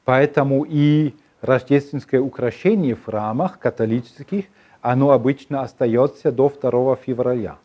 Поэтому 0.08 0.66
и 0.66 1.14
рождественское 1.42 2.22
украшение 2.22 2.96
в 2.96 3.04
храмах 3.04 3.60
католических, 3.60 4.46
оно 4.92 5.12
обычно 5.12 5.64
остается 5.64 6.32
до 6.32 6.50
2 6.50 6.96
февраля, 6.96 7.58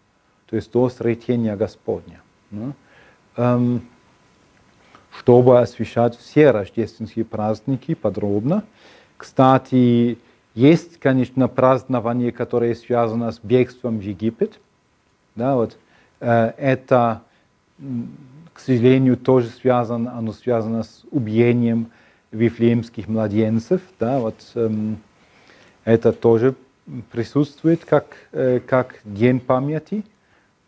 то 0.51 0.57
есть 0.57 0.73
до 0.73 0.89
Сретения 0.89 1.55
Господня. 1.55 2.21
Ну, 2.51 2.73
эм, 3.37 3.83
чтобы 5.17 5.61
освещать 5.61 6.19
все 6.19 6.51
рождественские 6.51 7.25
праздники 7.25 7.95
подробно. 7.95 8.65
Кстати, 9.17 10.19
есть, 10.57 10.99
конечно, 10.99 11.47
празднование, 11.47 12.33
которое 12.33 12.75
связано 12.75 13.31
с 13.31 13.39
бегством 13.41 13.99
в 13.99 14.03
Египет. 14.03 14.59
Да, 15.37 15.55
вот, 15.55 15.79
э, 16.19 16.53
это, 16.57 17.23
к 18.53 18.59
сожалению, 18.59 19.17
тоже 19.17 19.47
связано, 19.47 20.19
оно 20.19 20.33
связано 20.33 20.83
с 20.83 21.05
убиением 21.13 21.93
вифлеемских 22.33 23.07
младенцев. 23.07 23.81
Да, 24.01 24.19
вот, 24.19 24.35
эм, 24.57 24.99
это 25.85 26.13
тоже 26.13 26.57
присутствует 27.11 27.85
как, 27.85 28.07
э, 28.33 28.61
как 28.61 28.97
день 29.05 29.41
памяти, 29.41 30.05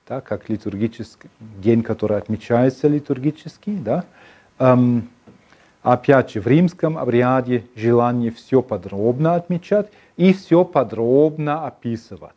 да, 0.06 0.20
как 0.20 0.48
литургический 0.48 1.30
день, 1.40 1.82
который 1.82 2.18
отмечается 2.18 2.88
литургически. 2.88 3.70
Да. 3.76 4.04
Эм, 4.58 5.08
опять 5.82 6.32
же, 6.32 6.40
в 6.40 6.46
римском 6.46 6.98
обряде 6.98 7.64
желание 7.74 8.30
все 8.30 8.62
подробно 8.62 9.34
отмечать 9.34 9.90
и 10.16 10.32
все 10.32 10.64
подробно 10.64 11.66
описывать. 11.66 12.36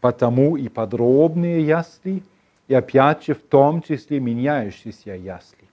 Потому 0.00 0.56
и 0.56 0.68
подробные 0.68 1.64
ясли, 1.64 2.22
и 2.66 2.74
опять 2.74 3.24
же 3.24 3.34
в 3.34 3.42
том 3.42 3.82
числе 3.82 4.18
меняющиеся 4.18 5.14
ясли. 5.14 5.68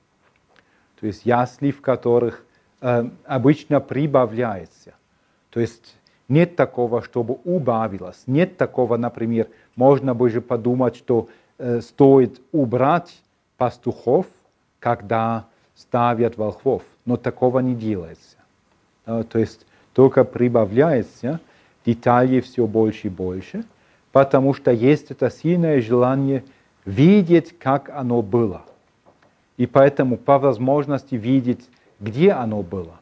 То 0.99 1.07
есть 1.07 1.25
ясли, 1.25 1.71
в 1.71 1.81
которых 1.81 2.45
э, 2.81 3.09
обычно 3.25 3.79
прибавляется. 3.79 4.93
То 5.49 5.59
есть 5.61 5.95
нет 6.29 6.55
такого, 6.55 7.01
чтобы 7.01 7.39
убавилось. 7.43 8.23
Нет 8.27 8.57
такого, 8.57 8.97
например, 8.97 9.47
можно 9.75 10.13
бы 10.13 10.29
же 10.29 10.41
подумать, 10.41 10.95
что 10.95 11.27
э, 11.57 11.81
стоит 11.81 12.39
убрать 12.51 13.21
пастухов, 13.57 14.27
когда 14.79 15.45
ставят 15.75 16.37
волхвов. 16.37 16.83
Но 17.05 17.17
такого 17.17 17.59
не 17.59 17.75
делается. 17.75 18.37
Да, 19.05 19.23
то 19.23 19.39
есть 19.39 19.65
только 19.93 20.23
прибавляется 20.23 21.39
деталей 21.85 22.41
все 22.41 22.67
больше 22.67 23.07
и 23.07 23.09
больше, 23.09 23.65
потому 24.11 24.53
что 24.53 24.71
есть 24.71 25.09
это 25.11 25.31
сильное 25.31 25.81
желание 25.81 26.43
видеть, 26.85 27.57
как 27.57 27.89
оно 27.89 28.21
было. 28.21 28.61
И 29.57 29.65
поэтому 29.65 30.15
по 30.17 30.37
возможности 30.37 31.15
видеть, 31.15 31.67
где 31.99 32.31
оно 32.31 32.61
было. 32.61 32.99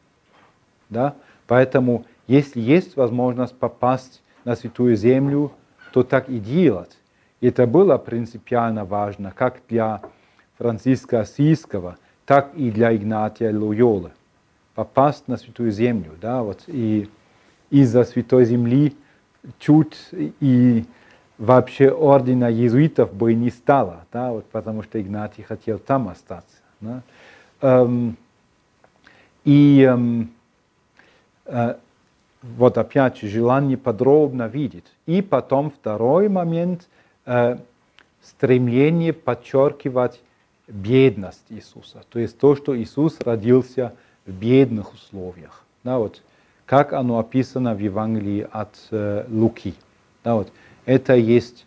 Да? 0.88 1.14
Поэтому 1.46 2.04
если 2.28 2.60
есть 2.60 2.96
возможность 2.96 3.56
попасть 3.56 4.22
на 4.44 4.54
Святую 4.54 4.94
Землю, 4.96 5.50
то 5.92 6.02
так 6.02 6.28
и 6.28 6.38
делать. 6.38 6.96
Это 7.40 7.66
было 7.66 7.98
принципиально 7.98 8.84
важно, 8.84 9.32
как 9.34 9.60
для 9.68 10.02
Франциска 10.58 11.20
Осийского, 11.20 11.96
так 12.26 12.54
и 12.54 12.70
для 12.70 12.94
Игнатия 12.94 13.56
Лойолы. 13.56 14.10
Попасть 14.74 15.26
на 15.26 15.36
Святую 15.38 15.70
Землю. 15.72 16.12
Да? 16.20 16.42
Вот, 16.42 16.64
и 16.66 17.08
из-за 17.70 18.04
Святой 18.04 18.44
Земли 18.44 18.94
чуть 19.58 19.96
и 20.12 20.84
вообще 21.38 21.90
ордена 21.90 22.50
иезуитов 22.50 23.14
бы 23.14 23.32
не 23.34 23.50
стало, 23.50 24.04
да? 24.12 24.32
вот, 24.32 24.44
потому 24.46 24.82
что 24.82 25.00
Игнатий 25.00 25.44
хотел 25.44 25.78
там 25.78 26.08
остаться. 26.08 26.56
Да? 26.80 27.02
Эм, 27.60 28.16
и 29.44 29.82
эм, 29.82 30.30
э, 31.46 31.76
вот 32.42 32.78
опять 32.78 33.18
же 33.18 33.28
желание 33.28 33.76
подробно 33.76 34.46
видеть. 34.46 34.86
И 35.06 35.22
потом 35.22 35.70
второй 35.70 36.28
момент 36.28 36.88
э, 37.26 37.58
стремление 38.22 39.12
подчеркивать 39.12 40.20
бедность 40.66 41.44
Иисуса. 41.48 42.02
То 42.10 42.18
есть 42.18 42.38
то, 42.38 42.54
что 42.54 42.78
Иисус 42.78 43.20
родился 43.20 43.94
в 44.26 44.32
бедных 44.32 44.92
условиях. 44.94 45.64
Да, 45.84 45.98
вот, 45.98 46.22
как 46.66 46.92
оно 46.92 47.18
описано 47.18 47.74
в 47.74 47.78
Евангелии 47.78 48.46
от 48.50 48.74
э, 48.90 49.24
Луки. 49.28 49.74
Да, 50.22 50.36
вот, 50.36 50.52
это 50.84 51.14
есть 51.14 51.66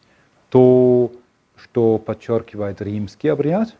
то, 0.50 1.12
что 1.56 1.98
подчеркивает 1.98 2.82
римский 2.82 3.30
обряд, 3.30 3.76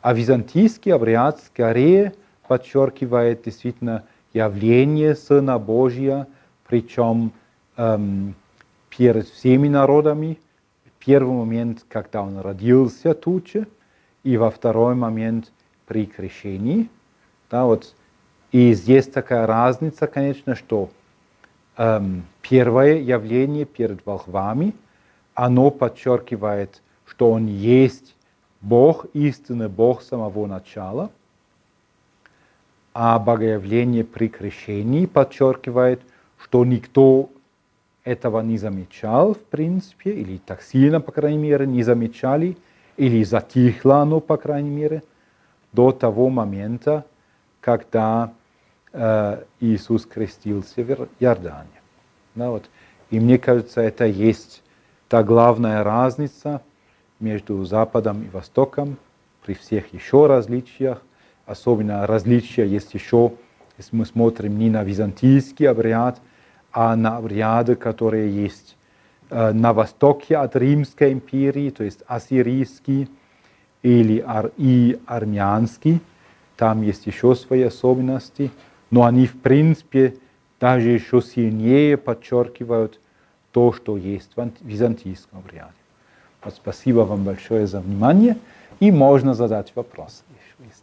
а 0.00 0.12
византийский 0.12 0.92
обряд 0.92 1.40
скорее 1.46 2.14
подчеркивает 2.46 3.42
действительно 3.44 4.04
явление 4.34 5.14
Сына 5.14 5.58
Божия, 5.58 6.26
причем 6.66 7.32
эм, 7.76 8.34
перед 8.90 9.28
всеми 9.28 9.68
народами. 9.68 10.38
В 10.84 11.04
первый 11.04 11.36
момент, 11.36 11.84
когда 11.88 12.22
он 12.22 12.38
родился 12.38 13.14
тут 13.14 13.48
же, 13.48 13.66
и 14.22 14.36
во 14.36 14.50
второй 14.50 14.94
момент 14.94 15.52
при 15.86 16.06
крещении. 16.06 16.90
Да, 17.50 17.64
вот. 17.64 17.94
И 18.52 18.72
здесь 18.74 19.06
такая 19.06 19.46
разница, 19.46 20.06
конечно, 20.06 20.54
что 20.54 20.90
эм, 21.76 22.24
первое 22.42 22.98
явление 22.98 23.64
перед 23.64 24.04
волхвами, 24.04 24.74
оно 25.34 25.70
подчеркивает, 25.70 26.82
что 27.06 27.30
он 27.30 27.46
есть 27.46 28.14
Бог, 28.60 29.06
истинный 29.12 29.68
Бог 29.68 30.02
самого 30.02 30.46
начала– 30.46 31.10
а 32.94 33.18
богоявление 33.18 34.04
при 34.04 34.28
крещении 34.28 35.06
подчеркивает, 35.06 36.00
что 36.38 36.64
никто 36.64 37.30
этого 38.04 38.40
не 38.40 38.56
замечал, 38.56 39.34
в 39.34 39.42
принципе, 39.42 40.12
или 40.12 40.38
так 40.38 40.62
сильно, 40.62 41.00
по 41.00 41.10
крайней 41.10 41.38
мере, 41.38 41.66
не 41.66 41.82
замечали, 41.82 42.56
или 42.96 43.24
затихло 43.24 43.98
оно, 43.98 44.20
по 44.20 44.36
крайней 44.36 44.70
мере, 44.70 45.02
до 45.72 45.90
того 45.90 46.28
момента, 46.28 47.04
когда 47.60 48.32
э, 48.92 49.42
Иисус 49.58 50.06
крестился 50.06 50.84
в 50.84 51.08
Иордане. 51.18 51.68
Да, 52.36 52.50
вот. 52.50 52.70
И 53.10 53.18
мне 53.18 53.38
кажется, 53.38 53.80
это 53.80 54.04
есть 54.04 54.62
та 55.08 55.24
главная 55.24 55.82
разница 55.82 56.62
между 57.18 57.64
Западом 57.64 58.22
и 58.22 58.28
Востоком 58.28 58.98
при 59.44 59.54
всех 59.54 59.92
еще 59.92 60.26
различиях, 60.26 61.02
особенно 61.46 62.06
различия 62.06 62.66
есть 62.66 62.94
еще, 62.94 63.32
если 63.78 63.96
мы 63.96 64.06
смотрим 64.06 64.58
не 64.58 64.70
на 64.70 64.84
византийский 64.84 65.68
обряд, 65.68 66.20
а 66.72 66.96
на 66.96 67.16
обряды, 67.16 67.74
которые 67.76 68.30
есть 68.30 68.76
э, 69.30 69.52
на 69.52 69.72
востоке 69.72 70.36
от 70.36 70.56
Римской 70.56 71.12
империи, 71.12 71.70
то 71.70 71.84
есть 71.84 72.00
ассирийский 72.06 73.08
или 73.82 74.22
ар 74.26 74.50
и 74.56 74.98
армянский. 75.06 76.00
Там 76.56 76.82
есть 76.82 77.06
еще 77.06 77.34
свои 77.34 77.62
особенности, 77.62 78.50
но 78.90 79.04
они 79.04 79.26
в 79.26 79.40
принципе 79.40 80.16
даже 80.60 80.88
еще 80.88 81.20
сильнее 81.20 81.96
подчеркивают 81.96 83.00
то, 83.52 83.72
что 83.72 83.96
есть 83.96 84.30
в 84.36 84.50
византийском 84.62 85.40
обряде. 85.40 85.72
Вот 86.42 86.54
спасибо 86.54 87.00
вам 87.00 87.24
большое 87.24 87.66
за 87.66 87.80
внимание, 87.80 88.36
и 88.80 88.90
можно 88.90 89.34
задать 89.34 89.72
вопросы 89.74 90.22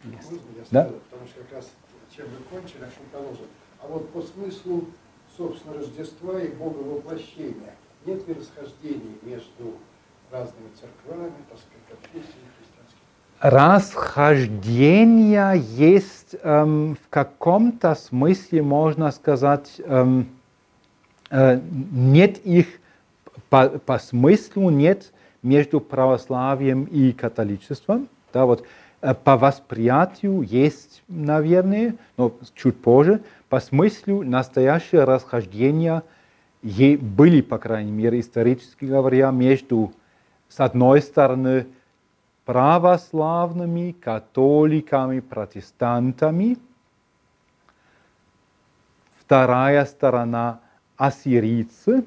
Можно 0.04 0.38
я 0.56 0.64
да? 0.70 0.90
потому 1.10 1.26
что 1.26 1.40
как 1.40 1.52
раз 1.52 1.70
чем 2.14 2.26
вы 2.26 2.36
кончили, 2.50 2.84
о 2.84 2.88
чем 2.88 3.04
положено. 3.10 3.46
А 3.82 3.86
вот 3.86 4.10
по 4.10 4.20
смыслу, 4.22 4.84
собственно, 5.36 5.74
Рождества 5.74 6.40
и 6.40 6.48
Бога 6.48 6.78
воплощения, 6.78 7.74
нет 8.04 8.26
ли 8.28 8.34
расхождений 8.34 9.18
между 9.22 9.76
разными 10.30 10.68
церквами, 10.78 11.32
так 11.48 11.58
сказать, 11.58 11.82
конфессиями 11.88 12.50
христианскими? 12.58 13.00
Расхождения 13.40 15.52
есть 15.52 16.36
эм, 16.42 16.96
в 16.96 17.08
каком-то 17.08 17.94
смысле, 17.94 18.62
можно 18.62 19.10
сказать, 19.10 19.80
эм, 19.84 20.28
э, 21.30 21.60
нет 21.92 22.38
их 22.44 22.66
по, 23.48 23.68
по 23.68 23.98
смыслу, 23.98 24.70
нет 24.70 25.12
между 25.42 25.80
православием 25.80 26.84
и 26.84 27.12
католичеством. 27.12 28.08
Да, 28.32 28.46
вот 28.46 28.64
по 29.24 29.36
восприятию 29.36 30.42
есть, 30.42 31.02
наверное, 31.08 31.96
но 32.16 32.32
чуть 32.54 32.80
позже, 32.80 33.22
по 33.48 33.58
смыслу 33.58 34.22
настоящее 34.22 35.04
расхождение 35.04 36.02
были, 36.62 37.40
по 37.40 37.58
крайней 37.58 37.90
мере, 37.90 38.20
исторически 38.20 38.84
говоря, 38.84 39.32
между, 39.32 39.92
с 40.48 40.60
одной 40.60 41.02
стороны, 41.02 41.66
православными, 42.44 43.92
католиками, 43.92 45.18
протестантами, 45.18 46.58
вторая 49.18 49.84
сторона– 49.84 50.60
ассирийцы, 50.96 52.04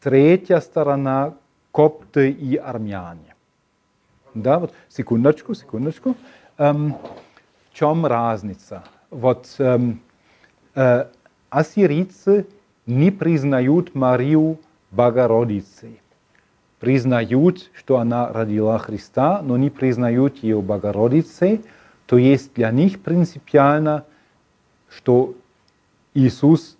третья 0.00 0.60
сторона– 0.60 1.34
копты 1.70 2.30
и 2.32 2.56
армяне. 2.56 3.29
Да, 4.34 4.58
вот, 4.58 4.72
секундочку, 4.88 5.54
секундочку. 5.54 6.16
Эм, 6.58 6.94
в 7.70 7.74
чем 7.74 8.06
разница? 8.06 8.84
Вот 9.10 9.46
эм, 9.58 10.00
э, 10.74 11.06
ассирийцы 11.50 12.46
не 12.86 13.10
признают 13.10 13.94
Марию 13.94 14.58
Богородицей. 14.90 16.00
признают, 16.80 17.70
что 17.74 17.98
она 17.98 18.32
родила 18.32 18.78
Христа, 18.78 19.42
но 19.42 19.58
не 19.58 19.68
признают 19.68 20.38
ее 20.38 20.62
Богородицей, 20.62 21.62
то 22.06 22.16
есть 22.16 22.54
для 22.54 22.70
них 22.70 23.02
принципиально, 23.02 24.04
что 24.88 25.34
Иисус 26.14 26.78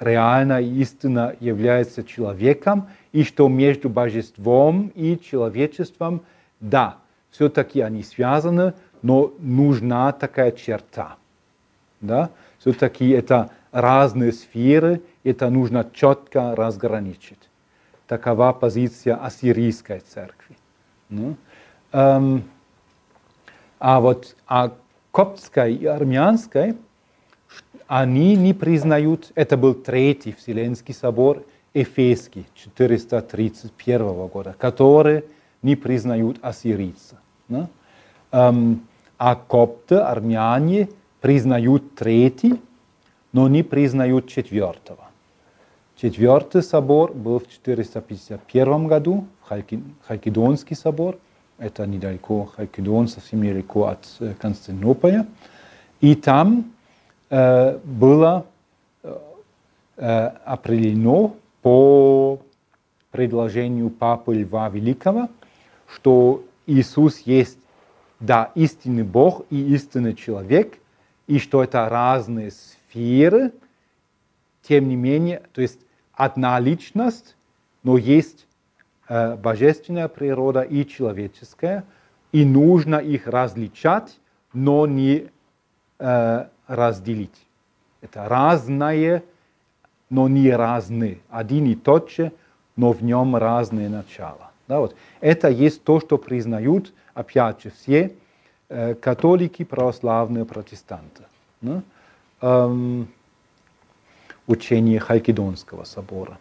реально 0.00 0.62
и 0.62 0.80
истинно 0.80 1.36
является 1.40 2.02
человеком, 2.02 2.88
и 3.12 3.22
что 3.22 3.48
между 3.48 3.90
божеством 3.90 4.90
и 4.94 5.18
человечеством, 5.18 6.22
да, 6.60 6.98
все-таки 7.30 7.80
они 7.80 8.02
связаны, 8.02 8.74
но 9.02 9.32
нужна 9.38 10.12
такая 10.12 10.52
черта. 10.52 11.16
Да? 12.00 12.30
Все-таки 12.58 13.08
это 13.10 13.50
разные 13.72 14.32
сферы, 14.32 15.02
это 15.24 15.50
нужно 15.50 15.88
четко 15.92 16.54
разграничить. 16.56 17.38
Такова 18.06 18.52
позиция 18.52 19.16
ассирийской 19.16 20.00
церкви. 20.00 20.56
Ну, 21.10 21.36
эм, 21.92 22.44
а 23.78 24.00
вот 24.00 24.34
а 24.46 24.72
коптской 25.12 25.74
и 25.74 25.86
армянской 25.86 26.76
они 27.86 28.36
не 28.36 28.52
признают, 28.52 29.32
это 29.34 29.56
был 29.56 29.74
Третий 29.74 30.32
Вселенский 30.32 30.94
собор, 30.94 31.44
Эфесский 31.74 32.46
431 32.54 34.26
года, 34.26 34.54
который 34.58 35.24
не 35.62 35.76
признают 35.76 36.38
ассирийца. 36.42 37.18
Да? 37.48 37.68
Эм, 38.32 38.82
а 39.18 39.34
копты, 39.34 39.96
армяне 39.96 40.88
признают 41.20 41.94
третий, 41.94 42.60
но 43.32 43.48
не 43.48 43.62
признают 43.62 44.28
четвертого. 44.28 45.08
Четвертый 45.96 46.62
собор 46.62 47.12
был 47.12 47.40
в 47.40 47.48
451 47.48 48.86
году, 48.86 49.26
Халкидонский 50.06 50.76
собор, 50.76 51.18
это 51.58 51.86
недалеко, 51.86 52.44
Халкидон 52.56 53.08
совсем 53.08 53.42
недалеко 53.42 53.86
от 53.86 54.06
э, 54.20 54.34
Константинополя. 54.38 55.26
И 56.00 56.14
там 56.14 56.72
э, 57.30 57.78
было 57.78 58.46
э, 59.02 60.30
определено 60.44 61.34
по 61.62 62.38
предложению 63.10 63.90
Папы 63.90 64.36
Льва 64.36 64.68
Великого, 64.68 65.28
что 65.92 66.44
Иисус 66.66 67.20
есть, 67.20 67.58
да, 68.20 68.52
истинный 68.54 69.04
Бог 69.04 69.44
и 69.50 69.74
истинный 69.74 70.14
человек, 70.14 70.78
и 71.26 71.38
что 71.38 71.62
это 71.62 71.88
разные 71.88 72.50
сферы, 72.50 73.52
тем 74.62 74.88
не 74.88 74.96
менее, 74.96 75.42
то 75.52 75.60
есть 75.60 75.80
одна 76.12 76.58
личность, 76.58 77.36
но 77.82 77.96
есть 77.96 78.46
э, 79.08 79.36
божественная 79.36 80.08
природа 80.08 80.62
и 80.62 80.86
человеческая, 80.86 81.84
и 82.32 82.44
нужно 82.44 82.96
их 82.96 83.26
различать, 83.26 84.18
но 84.52 84.86
не 84.86 85.30
э, 85.98 86.46
разделить. 86.66 87.46
Это 88.00 88.28
разное, 88.28 89.22
но 90.10 90.28
не 90.28 90.50
разные. 90.50 91.18
Один 91.30 91.66
и 91.66 91.74
тот 91.74 92.10
же, 92.10 92.32
но 92.76 92.92
в 92.92 93.02
нем 93.02 93.36
разные 93.36 93.88
начала. 93.88 94.47
Да, 94.68 94.80
вот. 94.80 94.94
Это 95.20 95.48
есть 95.48 95.82
то, 95.82 95.98
что 95.98 96.18
признают, 96.18 96.92
опять 97.14 97.62
же, 97.62 97.70
все 97.70 98.12
э, 98.68 98.94
католики, 98.94 99.64
православные, 99.64 100.44
протестанты. 100.44 101.24
Да? 101.62 101.82
Эм, 102.42 103.08
учение 104.46 105.00
Халкидонского 105.00 105.84
собора. 105.84 106.38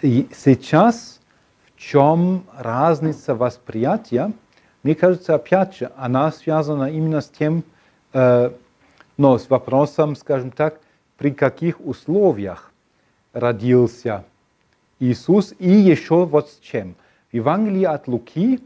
И 0.00 0.28
сейчас 0.32 1.20
в 1.66 1.78
чем 1.78 2.44
разница 2.56 3.34
восприятия? 3.34 4.32
Мне 4.82 4.94
кажется, 4.94 5.34
опять 5.34 5.76
же, 5.76 5.92
она 5.96 6.32
связана 6.32 6.90
именно 6.90 7.20
с 7.20 7.28
тем, 7.28 7.62
э, 8.14 8.50
но 9.18 9.38
с 9.38 9.50
вопросом, 9.50 10.16
скажем 10.16 10.50
так, 10.50 10.80
при 11.18 11.30
каких 11.30 11.80
условиях 11.80 12.72
родился 13.34 14.24
Иисус 14.98 15.54
и 15.58 15.68
еще 15.68 16.24
вот 16.24 16.48
с 16.48 16.58
чем. 16.60 16.94
В 17.30 17.34
Евангелии 17.34 17.84
от 17.84 18.08
Луки 18.08 18.58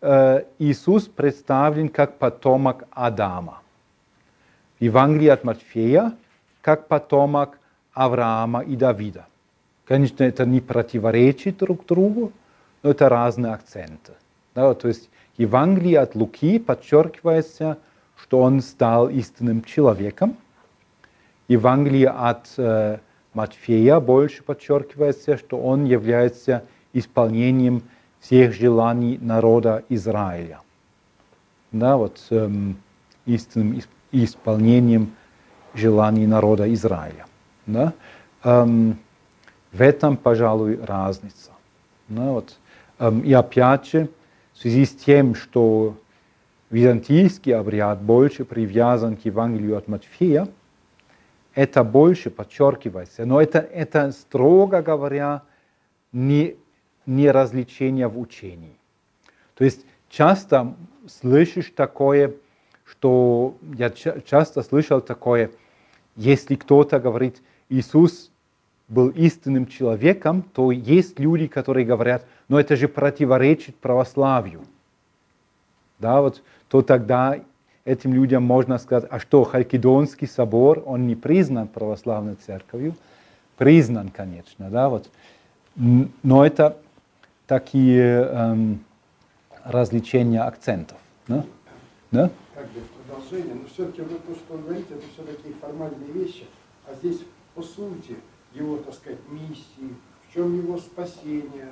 Иисус 0.00 1.08
представлен 1.08 1.88
как 1.88 2.18
потомок 2.18 2.84
Адама. 2.92 3.62
В 4.78 4.84
Евангелии 4.84 5.26
от 5.26 5.42
Матфея 5.42 6.12
как 6.60 6.86
потомок 6.86 7.58
Авраама 7.92 8.60
и 8.60 8.76
Давида. 8.76 9.26
Конечно, 9.86 10.22
это 10.22 10.46
не 10.46 10.60
противоречит 10.60 11.58
друг 11.58 11.84
другу, 11.84 12.32
но 12.84 12.90
это 12.90 13.08
разные 13.08 13.52
акценты. 13.54 14.12
Да, 14.54 14.72
то 14.74 14.86
есть 14.86 15.08
в 15.36 15.40
Евангелии 15.40 15.94
от 15.94 16.14
Луки 16.14 16.60
подчеркивается, 16.60 17.78
что 18.16 18.38
он 18.40 18.60
стал 18.60 19.08
истинным 19.08 19.64
человеком. 19.64 20.36
Евангелие 21.48 22.10
от 22.10 22.52
э, 22.56 22.98
Матфея 23.34 23.98
больше 23.98 24.44
подчеркивается, 24.44 25.36
что 25.36 25.58
он 25.58 25.84
является 25.84 26.64
исполнением 26.92 27.82
всех 28.26 28.54
желаний 28.54 29.18
народа 29.22 29.84
Израиля. 29.88 30.60
Да, 31.70 31.96
вот 31.96 32.20
эм, 32.30 32.76
истинным 33.24 33.80
исполнением 34.10 35.14
желаний 35.74 36.26
народа 36.26 36.72
Израиля. 36.74 37.26
Да? 37.66 37.92
Эм, 38.42 38.98
в 39.70 39.80
этом, 39.80 40.16
пожалуй, 40.16 40.80
разница. 40.82 41.52
Да, 42.08 42.32
вот. 42.32 42.58
эм, 42.98 43.20
и 43.20 43.32
опять 43.32 43.86
же, 43.86 44.08
в 44.54 44.58
связи 44.58 44.86
с 44.86 44.96
тем, 44.96 45.36
что 45.36 45.94
византийский 46.70 47.54
обряд 47.54 48.02
больше 48.02 48.44
привязан 48.44 49.16
к 49.16 49.24
Евангелию 49.24 49.76
от 49.76 49.86
Матфея, 49.86 50.48
это 51.54 51.84
больше 51.84 52.30
подчеркивается. 52.30 53.24
Но 53.24 53.40
это, 53.40 53.60
это 53.60 54.10
строго 54.10 54.82
говоря, 54.82 55.42
не, 56.10 56.56
не 57.06 57.30
развлечение 57.30 58.08
в 58.08 58.18
учении. 58.18 58.76
То 59.54 59.64
есть 59.64 59.84
часто 60.10 60.74
слышишь 61.08 61.72
такое, 61.74 62.34
что 62.84 63.56
я 63.76 63.90
часто 63.90 64.62
слышал 64.62 65.00
такое, 65.00 65.50
если 66.14 66.54
кто-то 66.54 66.98
говорит, 67.00 67.42
Иисус 67.68 68.30
был 68.88 69.08
истинным 69.08 69.66
человеком, 69.66 70.42
то 70.42 70.70
есть 70.70 71.18
люди, 71.18 71.46
которые 71.46 71.84
говорят, 71.84 72.24
но 72.48 72.60
это 72.60 72.76
же 72.76 72.88
противоречит 72.88 73.76
православию. 73.76 74.62
Да, 75.98 76.20
вот, 76.20 76.42
то 76.68 76.82
тогда 76.82 77.40
этим 77.84 78.12
людям 78.12 78.42
можно 78.42 78.78
сказать, 78.78 79.08
а 79.10 79.18
что, 79.18 79.44
Халкидонский 79.44 80.26
собор, 80.26 80.82
он 80.86 81.06
не 81.06 81.16
признан 81.16 81.68
православной 81.68 82.34
церковью? 82.34 82.94
Признан, 83.56 84.10
конечно, 84.10 84.70
да, 84.70 84.88
вот. 84.88 85.10
Но 85.74 86.44
это 86.44 86.76
такие 87.46 88.24
эм, 88.24 88.84
развлечения 89.64 90.42
акцентов. 90.42 90.98
Да? 91.28 91.44
Да? 92.10 92.30
Как 92.54 92.66
бы 92.70 92.80
продолжение, 93.06 93.54
но 93.54 93.68
все-таки 93.68 94.02
вот 94.02 94.24
то, 94.24 94.34
что 94.34 94.54
он 94.54 94.62
говорит, 94.62 94.86
это 94.90 95.02
все-таки 95.12 95.54
формальные 95.60 96.10
вещи, 96.12 96.44
а 96.86 96.94
здесь 96.94 97.20
по 97.54 97.62
сути 97.62 98.16
его, 98.54 98.78
так 98.78 98.94
сказать, 98.94 99.18
миссии, 99.28 99.94
в 100.28 100.34
чем 100.34 100.56
его 100.56 100.78
спасение, 100.78 101.70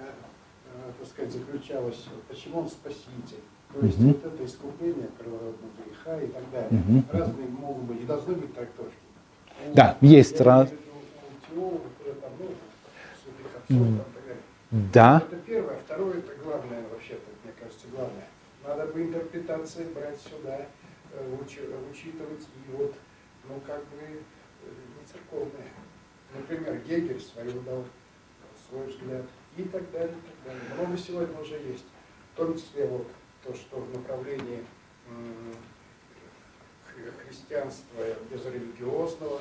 э, 0.67 0.91
так 0.99 1.09
сказать, 1.09 1.33
заключалось, 1.33 2.05
почему 2.29 2.61
он 2.61 2.69
спаситель. 2.69 3.43
То 3.73 3.85
есть 3.87 3.99
угу. 3.99 4.09
вот 4.09 4.25
это 4.25 4.45
искупление 4.45 5.09
первородного 5.19 5.73
греха 5.85 6.23
и 6.23 6.29
так 6.29 6.43
далее. 6.53 6.81
Угу. 6.81 7.19
Разные 7.19 7.49
могут 7.49 7.85
быть 7.85 8.03
и 8.03 8.05
должны 8.05 8.35
быть 8.35 8.55
трактовки. 8.55 8.93
Да, 9.73 9.97
ну, 10.01 10.09
есть 10.09 10.41
раз. 10.41 10.71
Да. 14.75 15.23
Это 15.25 15.37
первое. 15.37 15.77
Второе, 15.77 16.19
это 16.19 16.35
главное 16.43 16.83
вообще-то, 16.89 17.23
мне 17.45 17.53
кажется, 17.61 17.87
главное. 17.93 18.27
Надо 18.65 18.87
бы 18.93 19.03
интерпретации 19.03 19.85
брать 19.85 20.19
сюда, 20.21 20.67
э, 21.13 21.37
учитывать 21.41 22.43
и 22.43 22.73
вот, 22.73 22.93
ну, 23.49 23.61
как 23.65 23.79
бы, 23.85 23.99
э, 24.03 24.17
не 24.99 25.07
церковные. 25.07 25.71
Например, 26.35 26.77
Гегель 26.79 27.21
свою 27.21 27.61
дал 27.61 27.85
свой 28.69 28.89
взгляд 28.89 29.23
и 29.57 29.63
так 29.63 29.89
далее, 29.93 30.17
и 30.17 30.29
так 30.29 30.45
далее. 30.45 30.75
Много 30.77 30.99
сегодня 30.99 31.41
уже 31.41 31.55
есть. 31.55 31.87
В 32.33 32.37
том 32.37 32.57
числе 32.57 32.89
вот 32.89 33.07
то, 33.45 33.55
что 33.55 33.79
в 33.79 33.95
направлении 33.95 34.65
христианства 37.27 38.05
безрелигиозного, 38.31 39.41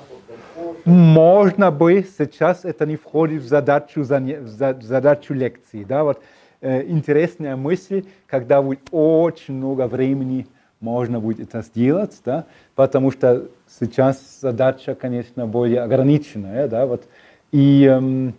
Можно 0.86 1.72
бы, 1.72 2.06
сейчас 2.18 2.66
это 2.66 2.86
не 2.86 2.96
входит 2.96 3.42
в 3.42 3.48
задачу, 3.48 4.02
в 4.02 4.82
задачу 4.82 5.34
лекции. 5.34 5.84
Да? 5.84 6.04
Вот, 6.04 6.22
э, 6.62 6.84
интересная 6.88 7.56
мысль, 7.56 8.06
когда 8.28 8.62
будет 8.62 8.88
очень 8.92 9.56
много 9.56 9.88
времени, 9.88 10.48
можно 10.80 11.20
будет 11.20 11.40
это 11.50 11.62
сделать, 11.62 12.20
да? 12.26 12.46
потому 12.76 13.12
что 13.12 13.48
сейчас 13.80 14.40
задача, 14.42 14.96
конечно, 14.96 15.48
более 15.48 15.82
ограниченная. 15.82 16.68
Да? 16.68 16.86
Вот, 16.86 17.04
и 17.52 17.86
эм, 17.86 18.34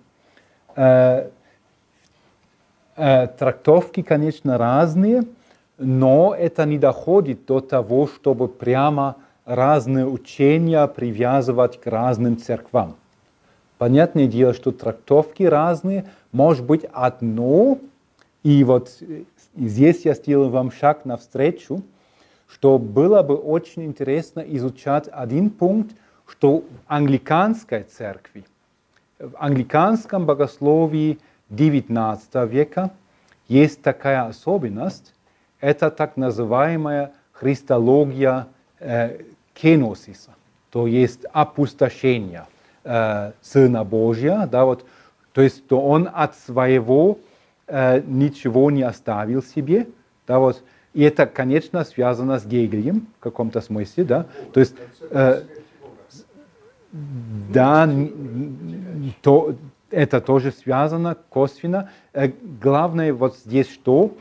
э, 0.77 1.31
Э, 2.97 3.27
трактовки, 3.27 4.03
конечно, 4.03 4.57
разные, 4.57 5.24
но 5.79 6.35
это 6.39 6.65
не 6.65 6.79
доходит 6.79 7.47
до 7.47 7.61
того, 7.61 8.07
чтобы 8.07 8.49
прямо 8.49 9.17
разные 9.45 10.07
учения 10.07 10.87
привязывать 10.87 11.81
к 11.81 11.87
разным 11.87 12.39
церквам. 12.39 12.97
Понятное 13.79 14.27
дело, 14.27 14.55
что 14.55 14.73
трактовки 14.73 15.43
разные, 15.43 16.07
может 16.33 16.65
быть 16.65 16.85
одно, 16.93 17.79
и 18.43 18.63
вот 18.65 18.91
здесь 19.57 20.05
я 20.05 20.15
сделаю 20.15 20.51
вам 20.51 20.71
шаг 20.71 21.05
навстречу, 21.05 21.83
что 22.49 22.79
было 22.79 23.23
бы 23.23 23.37
очень 23.37 23.85
интересно 23.85 24.41
изучать 24.41 25.09
один 25.11 25.51
пункт, 25.51 25.95
что 26.27 26.59
в 26.59 26.65
англиканской 26.87 27.83
церкви, 27.83 28.45
в 29.19 29.33
англиканском 29.39 30.25
богословии 30.25 31.19
XIX 31.51 32.49
века 32.49 32.91
есть 33.49 33.83
такая 33.83 34.27
особенность, 34.27 35.15
это 35.65 35.91
так 35.91 36.19
называемая 36.19 37.12
христология 37.32 38.49
э, 38.81 39.23
кеносиса, 39.55 40.32
то 40.70 40.86
есть 40.86 41.24
опустошение 41.32 42.47
э, 42.85 43.32
Сына 43.41 43.82
Божия, 43.82 44.47
да, 44.47 44.66
вот, 44.66 44.85
то 45.32 45.41
есть 45.41 45.66
то 45.66 45.81
он 45.81 46.11
от 46.12 46.36
своего 46.36 47.19
э, 47.66 48.03
ничего 48.07 48.70
не 48.70 48.82
оставил 48.82 49.43
себе, 49.43 49.89
да, 50.27 50.39
вот, 50.39 50.62
и 50.93 51.03
это, 51.03 51.24
конечно, 51.24 51.82
связано 51.85 52.39
с 52.39 52.45
Гегелем 52.45 53.07
в 53.19 53.23
каком-то 53.23 53.62
смысле, 53.62 54.05
да, 54.05 54.27
то 54.53 54.61
есть, 54.61 54.74
э, 55.11 55.43
да, 56.93 57.89
то, 59.23 59.55
это 59.91 60.20
тоже 60.20 60.53
связано 60.53 61.16
косвенно. 61.31 61.91
Э, 62.12 62.31
главное 62.61 63.15
вот 63.15 63.36
здесь 63.36 63.70
что, 63.70 64.12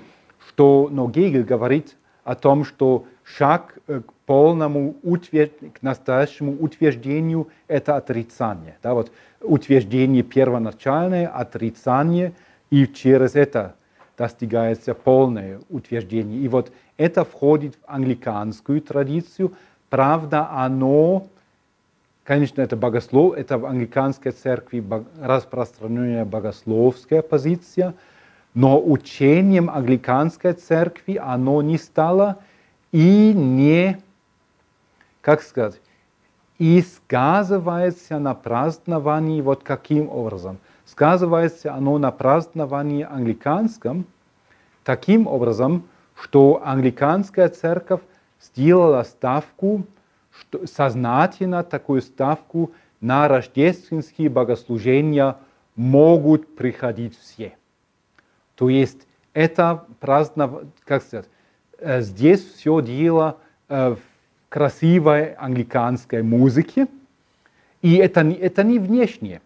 что 0.54 0.88
но 0.92 1.08
Гегель 1.08 1.44
говорит 1.44 1.96
о 2.24 2.36
том, 2.36 2.64
что 2.64 3.06
шаг 3.24 3.76
э, 3.88 4.02
к 4.02 4.14
полному 4.26 4.96
утвер... 5.04 5.50
к 5.50 5.82
настоящему 5.82 6.54
утверждению– 6.60 7.48
это 7.68 7.98
отрицание. 7.98 8.78
Да, 8.84 8.94
вот 8.94 9.12
утверждение 9.42 10.24
первоначальное, 10.24 11.28
отрицание, 11.28 12.34
и 12.70 12.88
через 12.88 13.36
это 13.36 13.76
достигается 14.18 14.94
полное 14.94 15.60
утверждение. 15.70 16.40
И 16.40 16.48
вот 16.48 16.72
это 16.98 17.26
входит 17.26 17.76
в 17.76 17.80
англиканскую 17.88 18.82
традицию. 18.82 19.54
Правда, 19.90 20.50
оно 20.52 21.28
Конечно, 22.24 22.62
это 22.62 22.78
богослов, 22.78 23.36
это 23.36 23.58
в 23.58 23.66
англиканской 23.66 24.32
церкви 24.32 24.82
распространенная 25.22 26.24
богословская 26.24 27.22
позиция, 27.22 27.96
но 28.54 28.80
учением 28.80 29.70
англиканской 29.70 30.54
церкви 30.54 31.16
оно 31.16 31.62
не 31.62 31.78
стало 31.78 32.40
и 32.92 33.34
не, 33.34 34.02
как 35.22 35.42
сказать, 35.42 35.82
и 36.60 36.82
сказывается 36.82 38.20
на 38.20 38.36
праздновании 38.36 39.42
вот 39.42 39.64
каким 39.64 40.10
образом. 40.10 40.60
Сказывается 40.86 41.74
оно 41.74 41.98
на 41.98 42.12
праздновании 42.12 43.04
англиканском 43.10 44.06
таким 44.84 45.28
образом, 45.28 45.88
что 46.16 46.62
англиканская 46.64 47.50
церковь 47.50 48.02
сделала 48.40 49.04
ставку 49.04 49.86
что 50.38 50.66
сознательно 50.66 51.64
такую 51.64 52.02
ставку 52.02 52.72
на 53.02 53.28
рождественские 53.28 54.30
богослужения 54.30 55.38
могут 55.76 56.56
приходить 56.56 57.18
все. 57.18 57.56
То 58.56 58.70
есть 58.70 59.08
это 59.34 59.86
праздно, 60.00 60.62
как 60.86 61.04
сказать, 61.04 61.26
э, 61.80 62.02
здесь 62.02 62.44
все 62.44 62.82
дело 62.82 63.38
э, 63.70 63.96
в 63.96 64.00
красивой 64.50 65.34
англиканской 65.34 66.22
музыке, 66.22 66.88
и 67.82 67.96
это, 67.96 68.22
это 68.22 68.64
не 68.64 68.80
внешнее. 68.80 69.42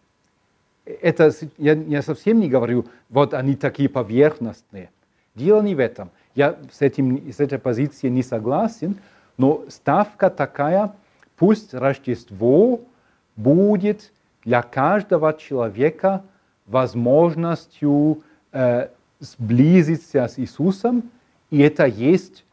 Это, 0.85 1.31
я, 1.57 1.73
я 1.73 2.01
совсем 2.01 2.39
не 2.39 2.49
говорю, 2.49 2.85
вот 3.09 3.33
они 3.33 3.55
такие 3.55 3.89
поверхностные. 3.89 4.89
Дело 5.35 5.61
не 5.61 5.75
в 5.75 5.79
этом. 5.79 6.11
Я 6.35 6.57
с, 6.71 6.81
этим, 6.81 7.31
с 7.31 7.39
этой 7.39 7.59
позицией 7.59 8.11
не 8.11 8.23
согласен, 8.23 8.97
но 9.37 9.65
ставка 9.69 10.29
такая, 10.29 10.93
пусть 11.35 11.73
Рождество 11.73 12.81
будет 13.35 14.11
для 14.43 14.61
каждого 14.61 15.33
человека 15.33 16.23
возможностью 16.65 18.23
э, 18.51 18.89
сблизиться 19.19 20.27
с 20.27 20.37
Иисусом, 20.39 21.09
и 21.49 21.59
это 21.59 21.85
есть, 21.85 22.43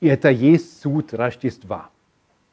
это 0.00 0.30
есть 0.30 0.80
суть 0.80 1.12
Рождества. 1.12 1.90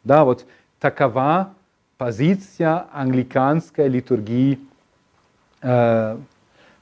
Да, 0.03 0.23
вот 0.23 0.45
такова 0.79 1.53
позиция 1.97 2.87
англиканской 2.93 3.87
литургии 3.87 4.59
э, 5.61 6.17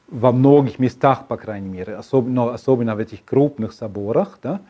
во 0.07 0.31
многих 0.31 0.79
местах, 0.79 1.27
по 1.27 1.37
крайней 1.37 1.69
мере, 1.69 1.95
особенно, 1.95 2.53
особенно 2.53 2.95
в 2.95 2.99
этих 2.99 3.23
крупных 3.23 3.73
соборах. 3.73 4.39
Да. 4.41 4.61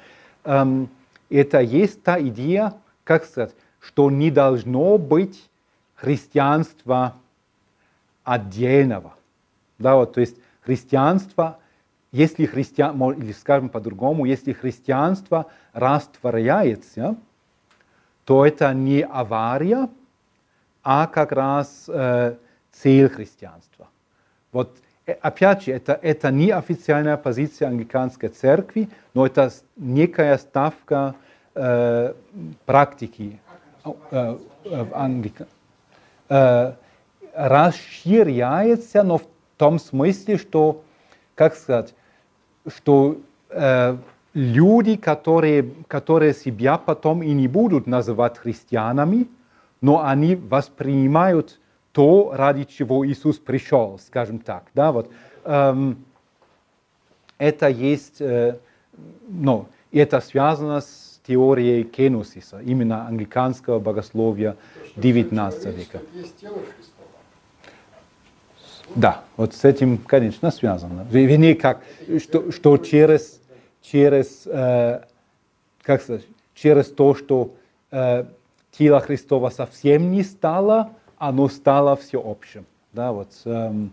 Эм, 0.44 0.90
это 1.30 1.60
есть 1.60 2.02
та 2.04 2.20
идея, 2.22 2.74
как 3.04 3.26
сказать, 3.26 3.54
что 3.80 4.10
не 4.10 4.32
должно 4.32 4.98
быть 4.98 5.50
христианства 5.96 7.16
отдельного. 8.24 9.14
Да, 9.78 9.96
вот, 9.96 10.14
то 10.14 10.22
есть 10.22 10.38
христианство, 10.68 11.58
если 12.12 12.46
христиан, 12.46 13.02
или 13.14 13.32
скажем 13.32 13.70
по-другому, 13.70 14.26
если 14.26 14.54
христианство 14.54 15.48
растворяется, 15.74 17.16
то 18.26 18.46
это 18.46 18.72
не 18.74 19.02
авария, 19.02 19.90
а 20.84 21.08
как 21.08 21.32
раз 21.32 21.86
э, 21.88 22.36
цель 22.72 23.10
христианства. 23.10 23.88
Вот 24.52 24.78
Э, 25.08 25.14
опять 25.22 25.64
же, 25.64 25.72
это, 25.72 25.98
это 26.02 26.32
не 26.32 26.52
официальная 26.52 27.18
позиция 27.18 27.70
англиканской 27.70 28.30
церкви, 28.30 28.90
но 29.14 29.26
это 29.26 29.52
некая 29.78 30.38
ставка 30.38 31.16
э, 31.56 32.14
практики 32.66 33.40
э, 33.84 34.38
в 34.66 34.94
Англика. 34.94 35.48
Э, 36.30 36.74
расширяется, 37.34 39.04
но 39.04 39.18
в 39.18 39.28
том 39.58 39.80
смысле, 39.80 40.38
что, 40.38 40.84
как 41.36 41.56
сказать, 41.56 41.94
что 42.68 43.18
э, 43.50 43.98
люди, 44.34 44.96
которые, 44.96 45.72
которые 45.88 46.34
себя 46.34 46.78
потом 46.78 47.24
и 47.24 47.32
не 47.34 47.48
будут 47.48 47.88
называть 47.88 48.38
христианами, 48.38 49.28
но 49.82 50.04
они 50.06 50.36
воспринимают 50.36 51.60
то, 51.92 52.32
ради 52.34 52.66
чего 52.66 53.08
Иисус 53.08 53.38
пришел, 53.38 54.00
скажем 54.00 54.40
так. 54.40 54.66
Да, 54.76 54.92
вот, 54.92 55.10
эм, 55.46 56.06
это 57.38 57.68
есть, 57.68 58.22
э, 58.22 58.60
ну, 59.28 59.68
это 59.92 60.20
связано 60.20 60.82
с 60.82 61.20
теорией 61.26 61.84
кенусиса, 61.84 62.60
именно 62.62 63.08
англиканского 63.08 63.80
богословия 63.80 64.56
XIX 64.96 65.72
века. 65.72 66.02
Да, 68.96 69.24
вот 69.36 69.54
с 69.54 69.64
этим, 69.66 69.98
конечно, 69.98 70.52
связано. 70.52 71.06
Вернее, 71.10 71.56
как, 71.56 71.82
что, 72.20 72.52
что 72.52 72.78
через, 72.78 73.40
через, 73.82 74.44
э, 74.46 75.02
как 75.82 76.02
сказать, 76.02 76.26
через 76.56 76.88
то, 76.88 77.14
что 77.14 77.54
э, 77.92 78.26
тело 78.72 79.00
Христова 79.00 79.50
совсем 79.50 80.12
не 80.12 80.24
стало, 80.24 80.92
оно 81.18 81.50
стало 81.50 81.96
всеобщим. 81.96 82.66
Да, 82.94 83.12
вот, 83.12 83.30
эм, 83.46 83.92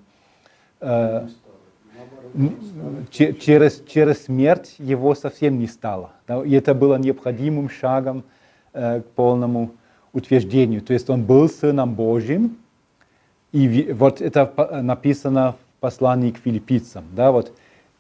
э, 0.81 1.27
через, 3.11 3.83
через 3.87 4.25
смерть 4.25 4.75
его 4.79 5.15
совсем 5.15 5.59
не 5.59 5.67
стало. 5.67 6.13
Да, 6.27 6.43
и 6.43 6.53
это 6.53 6.75
было 6.75 6.97
необходимым 6.97 7.69
шагом 7.69 8.25
э, 8.73 9.01
к 9.01 9.05
полному 9.11 9.73
утверждению. 10.13 10.81
То 10.81 10.93
есть 10.93 11.11
он 11.11 11.25
был 11.25 11.49
Сыном 11.49 11.95
Божьим, 11.95 12.57
и 13.55 13.93
вот 13.93 14.21
это 14.21 14.53
написано 14.83 15.53
в 15.53 15.81
послании 15.81 16.33
к 16.33 16.39
филиппийцам. 16.39 17.05
Да, 17.13 17.31
вот, 17.31 17.57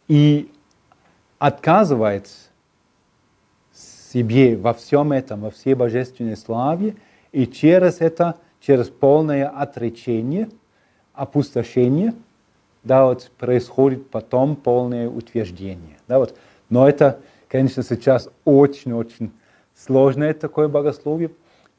и 0.09 0.51
отказывает 1.39 2.29
себе 3.73 4.57
во 4.57 4.75
всем 4.75 5.13
этом, 5.13 5.43
во 5.43 5.53
всей 5.53 5.75
божественной 5.75 6.37
славе, 6.37 6.97
и 7.31 7.47
через 7.47 8.01
это 8.01 8.35
через 8.61 8.89
полное 8.89 9.47
отречение, 9.49 10.49
опустошение, 11.13 12.15
да, 12.83 13.07
вот 13.07 13.31
происходит 13.39 14.11
потом 14.11 14.57
полное 14.57 15.09
утверждение. 15.09 15.99
Да, 16.09 16.19
вот. 16.19 16.37
Но 16.69 16.89
это, 16.89 17.21
конечно, 17.49 17.85
сейчас 17.85 18.29
очень-очень 18.45 19.31
сложное 19.77 20.35
такое 20.35 20.67
богословие. 20.67 21.31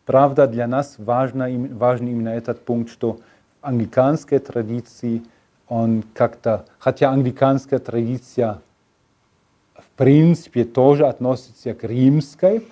Правда, 0.06 0.47
для 0.47 0.65
нас 0.65 0.95
важно, 0.97 1.49
важен 1.73 2.07
именно 2.07 2.30
этот 2.30 2.64
пункт, 2.64 2.89
что 2.89 3.19
англиканской 3.65 4.39
традиции 4.39 5.23
он 5.67 6.03
как-то, 6.13 6.65
хотя 6.77 7.09
англиканская 7.09 7.79
традиция 7.79 8.61
в 9.75 9.89
принципе 9.97 10.63
тоже 10.63 11.07
относится 11.07 11.73
к 11.73 11.83
римской, 11.83 12.65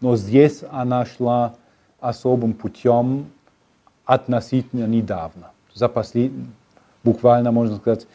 но 0.00 0.16
здесь 0.16 0.62
она 0.70 1.04
шла 1.04 1.54
особым 2.00 2.54
путем 2.54 3.26
относительно 4.04 4.86
недавно. 4.86 5.50
За 5.74 5.88
послед... 5.88 6.32
Буквально, 7.04 7.52
можно 7.52 7.76
сказать, 7.76 8.06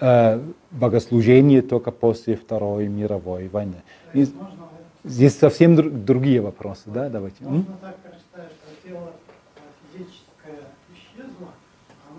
э, 0.00 0.40
богослужение 0.70 1.62
только 1.62 1.90
после 1.90 2.36
Второй 2.36 2.88
мировой 2.88 3.48
войны. 3.48 3.82
И 4.14 4.26
здесь 5.04 5.38
совсем 5.38 5.74
дру- 5.74 5.90
другие 5.90 6.40
вопросы, 6.40 6.84
да, 6.86 7.08
давайте. 7.08 7.44
М? 7.44 7.52
Можно 7.52 7.76
так 7.80 7.96
представить, 7.96 8.52
что 8.52 8.88
тело 8.88 9.12
э, 9.56 9.60
физическое 9.92 10.08
исчезло, 10.08 10.29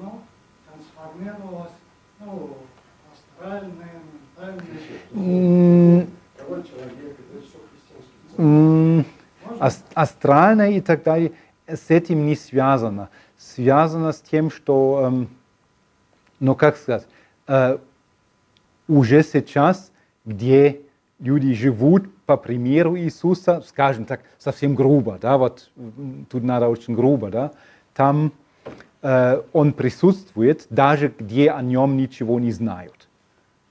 оно 0.01 0.21
трансформировалось, 0.67 1.71
ну, 2.19 2.57
астральное, 3.37 4.01
ментальное. 4.37 6.07
Астральное 9.93 10.71
и 10.71 10.81
так 10.81 11.03
далее 11.03 11.33
с 11.67 11.89
этим 11.89 12.25
не 12.25 12.35
связано. 12.35 13.09
Связано 13.37 14.11
с 14.11 14.21
тем, 14.21 14.51
что, 14.51 15.01
эм, 15.05 15.29
ну 16.39 16.55
как 16.55 16.77
сказать, 16.77 17.07
э, 17.47 17.77
уже 18.87 19.23
сейчас, 19.23 19.91
где 20.25 20.81
люди 21.19 21.53
живут 21.53 22.13
по 22.25 22.37
примеру 22.37 22.97
Иисуса, 22.97 23.63
скажем 23.67 24.05
так, 24.05 24.21
совсем 24.37 24.75
грубо, 24.75 25.17
да, 25.21 25.37
вот 25.37 25.71
тут 26.29 26.43
надо 26.43 26.67
очень 26.67 26.95
грубо, 26.95 27.29
да, 27.29 27.51
там 27.93 28.31
он 29.01 29.73
присутствует, 29.73 30.67
даже 30.69 31.11
где 31.17 31.49
о 31.49 31.61
нем 31.61 31.97
ничего 31.97 32.39
не 32.39 32.51
знают. 32.51 33.07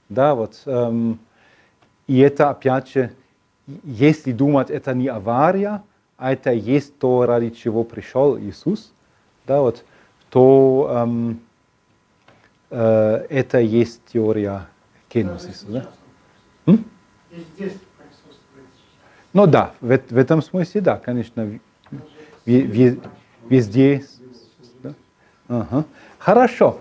Да, 0.09 0.35
вот, 0.35 0.61
эм, 0.65 1.19
и 2.07 2.19
это 2.19 2.49
опять 2.49 2.91
же, 2.91 3.13
если 3.85 4.33
думать, 4.33 4.69
это 4.69 4.93
не 4.93 5.07
авария, 5.07 5.83
а 6.17 6.33
это 6.33 6.51
есть 6.51 6.99
то, 6.99 7.25
ради 7.25 7.51
чего 7.51 7.85
пришел 7.85 8.37
Иисус, 8.37 8.91
да, 9.47 9.61
вот, 9.61 9.85
то 10.29 10.89
эм, 10.91 11.39
э, 12.69 13.25
это 13.29 13.59
есть 13.59 14.01
теория 14.11 14.67
кеносиса. 15.07 15.65
Да? 15.67 15.85
М? 16.65 16.83
Ну 19.33 19.47
да, 19.47 19.71
в, 19.79 19.87
в 19.97 20.17
этом 20.17 20.41
смысле, 20.41 20.81
да, 20.81 20.97
конечно, 20.97 21.45
в- 21.45 21.99
ве- 22.45 23.01
везде. 23.49 24.03
Ага. 25.51 25.83
Хорошо. 26.17 26.79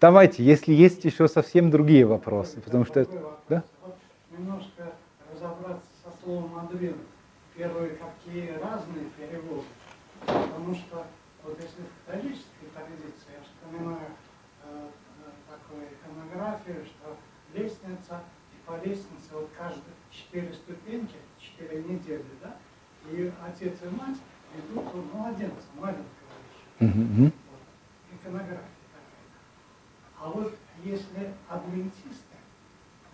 Давайте, 0.00 0.42
если 0.42 0.72
есть 0.72 1.04
еще 1.04 1.28
совсем 1.28 1.70
другие 1.70 2.04
вопросы, 2.04 2.60
потому 2.60 2.84
что... 2.84 3.06
Да? 3.48 3.62
Немножко 4.36 4.92
разобраться 5.32 5.86
со 6.02 6.10
словом 6.24 6.58
адвент. 6.58 6.96
Первые 7.54 7.90
какие 7.90 8.50
разные 8.50 9.06
переводы. 9.16 9.66
Потому 10.26 10.74
что 10.74 11.06
вот 11.44 11.56
если 11.62 11.82
в 11.82 12.06
католической 12.06 12.66
традиции, 12.74 13.30
я 13.30 13.40
вспоминаю 13.44 14.10
э, 14.64 14.88
такую 15.48 15.86
иконографию, 15.94 16.84
что 16.86 17.16
лестница, 17.54 18.22
и 18.52 18.66
по 18.66 18.84
лестнице 18.84 19.30
вот 19.32 19.48
каждые 19.56 19.94
четыре 20.10 20.52
ступеньки, 20.54 21.16
четыре 21.38 21.84
недели, 21.84 22.24
да, 22.42 22.56
и 23.12 23.30
отец 23.46 23.74
и 23.82 23.94
мать 23.94 24.18
идут 24.56 24.86
у 24.92 25.16
младенца, 25.16 25.66
маленького 25.76 26.17
Вот, 26.80 27.32
иконография 28.12 28.58
такая. 28.92 30.20
А 30.20 30.28
вот 30.30 30.54
если 30.84 31.32
адвентисты, 31.48 32.36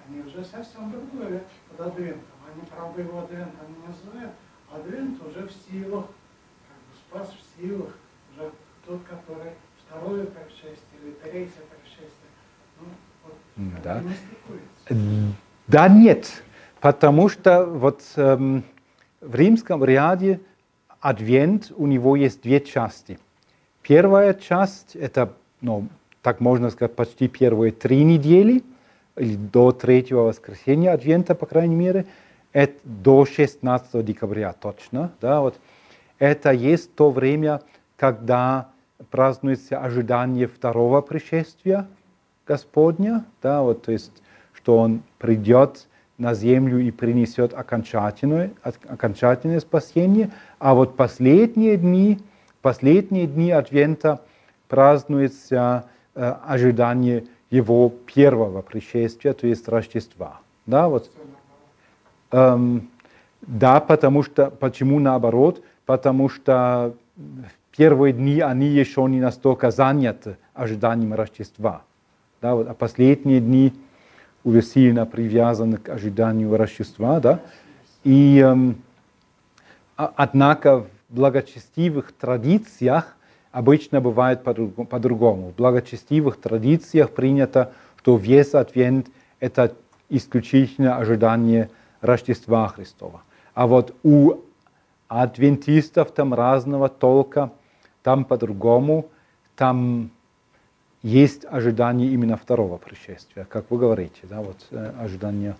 они 0.06 0.20
уже 0.20 0.44
совсем 0.44 0.90
другое 0.90 1.44
под 1.70 1.86
адвентом. 1.86 2.22
Они, 2.52 2.62
правда, 2.68 3.00
его 3.00 3.20
адвентом 3.20 3.66
не 3.68 3.86
называют. 3.86 4.32
Адвент 4.70 5.22
уже 5.26 5.46
в 5.46 5.52
силах, 5.52 6.06
как 6.68 7.20
бы 7.20 7.26
спас 7.26 7.34
в 7.34 7.60
силах, 7.60 7.96
уже 8.32 8.50
тот, 8.86 9.02
который 9.04 9.52
второе 9.86 10.26
пришествие 10.26 11.00
или 11.02 11.10
третье 11.22 11.62
пришествие. 11.70 12.10
Ну, 12.80 12.86
вот, 13.24 13.72
как 13.74 13.82
да. 13.82 14.02
не. 14.90 15.34
Да 15.66 15.88
нет, 15.88 16.42
потому 16.80 17.30
что 17.30 17.64
вот 17.64 18.02
эм, 18.16 18.64
в 19.22 19.34
римском 19.34 19.82
ряде 19.82 20.40
адвент 21.00 21.72
у 21.74 21.86
него 21.86 22.16
есть 22.16 22.42
две 22.42 22.60
части. 22.60 23.18
Первая 23.84 24.32
часть 24.32 24.96
это, 24.96 25.34
ну, 25.60 25.88
так 26.22 26.40
можно 26.40 26.70
сказать, 26.70 26.96
почти 26.96 27.28
первые 27.28 27.70
три 27.70 28.02
недели, 28.02 28.64
или 29.16 29.36
до 29.36 29.72
третьего 29.72 30.22
воскресенья 30.22 30.94
адвента, 30.94 31.34
по 31.34 31.44
крайней 31.44 31.76
мере, 31.76 32.06
это 32.54 32.80
до 32.84 33.26
16 33.26 34.02
декабря 34.04 34.54
точно, 34.54 35.12
да, 35.20 35.40
вот. 35.40 35.56
Это 36.18 36.50
есть 36.52 36.94
то 36.94 37.10
время, 37.10 37.60
когда 37.96 38.68
празднуется 39.10 39.78
ожидание 39.78 40.46
второго 40.46 41.02
пришествия 41.02 41.86
Господня, 42.46 43.26
да, 43.42 43.62
вот, 43.62 43.82
то 43.82 43.92
есть, 43.92 44.22
что 44.54 44.78
Он 44.78 45.02
придет 45.18 45.88
на 46.16 46.32
землю 46.32 46.78
и 46.78 46.90
принесет 46.90 47.52
окончательное, 47.52 48.52
окончательное 48.62 49.60
спасение, 49.60 50.30
а 50.58 50.74
вот 50.74 50.96
последние 50.96 51.76
дни, 51.76 52.18
последние 52.64 53.26
дни 53.26 53.50
Адвента 53.50 54.22
празднуется 54.68 55.84
э, 56.14 56.34
ожидание 56.46 57.24
Его 57.50 57.90
первого 57.90 58.62
пришествия, 58.62 59.34
то 59.34 59.46
есть 59.46 59.68
Рождества. 59.68 60.40
Да, 60.64 60.88
вот, 60.88 61.10
Эм, 62.30 62.88
да, 63.42 63.80
потому 63.80 64.22
что, 64.22 64.50
почему 64.50 64.98
наоборот? 64.98 65.62
Потому 65.84 66.30
что 66.30 66.94
в 67.16 67.76
первые 67.76 68.14
дни 68.14 68.40
они 68.40 68.66
еще 68.66 69.04
не 69.04 69.20
настолько 69.20 69.70
заняты 69.70 70.38
ожиданием 70.54 71.12
Рождества. 71.12 71.82
Да, 72.40 72.54
вот, 72.54 72.66
а 72.66 72.72
последние 72.72 73.40
дни 73.40 73.74
уже 74.42 74.62
сильно 74.62 75.04
привязаны 75.04 75.76
к 75.76 75.90
ожиданию 75.90 76.56
Рождества. 76.56 77.20
Да? 77.20 77.40
И, 78.04 78.38
эм, 78.38 78.76
а- 79.98 80.12
однако 80.16 80.86
благочестивых 81.08 82.12
традициях 82.12 83.16
обычно 83.52 84.00
бывает 84.00 84.42
по-друг- 84.42 84.88
по-другому. 84.88 85.50
В 85.50 85.54
благочестивых 85.54 86.36
традициях 86.40 87.10
принято, 87.10 87.72
что 87.98 88.16
весь 88.16 88.54
Адвент– 88.54 89.08
это 89.40 89.74
исключительно 90.08 90.96
ожидание 90.96 91.70
Рождества 92.00 92.68
Христова. 92.68 93.22
А 93.54 93.66
вот 93.66 93.94
у 94.02 94.40
адвентистов 95.08 96.10
там 96.10 96.34
разного 96.34 96.88
толка, 96.88 97.52
там 98.02 98.24
по-другому, 98.24 99.06
там 99.56 100.10
есть 101.02 101.44
ожидание 101.44 102.10
именно 102.10 102.36
второго 102.36 102.78
пришествия, 102.78 103.44
как 103.44 103.70
вы 103.70 103.78
говорите, 103.78 104.20
да, 104.22 104.40
вот 104.40 104.56
э, 104.70 104.92
ожидание 104.98 105.56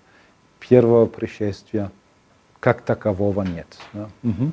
первого 0.58 1.06
пришествия 1.06 1.90
как 2.60 2.80
такового 2.80 3.42
нет. 3.42 3.66
да. 3.92 4.08
Мгм. 4.22 4.52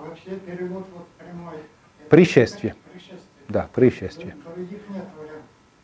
А 0.00 0.08
вообще 0.08 0.36
перевод 0.36 0.86
вот 0.94 1.06
прямой. 1.18 1.54
это 1.56 1.64
Пришествие. 2.08 2.74
Пришествие. 2.92 3.20
Да, 3.48 3.68
пришествие. 3.74 4.36
Других 4.54 4.80
нет. 4.88 5.04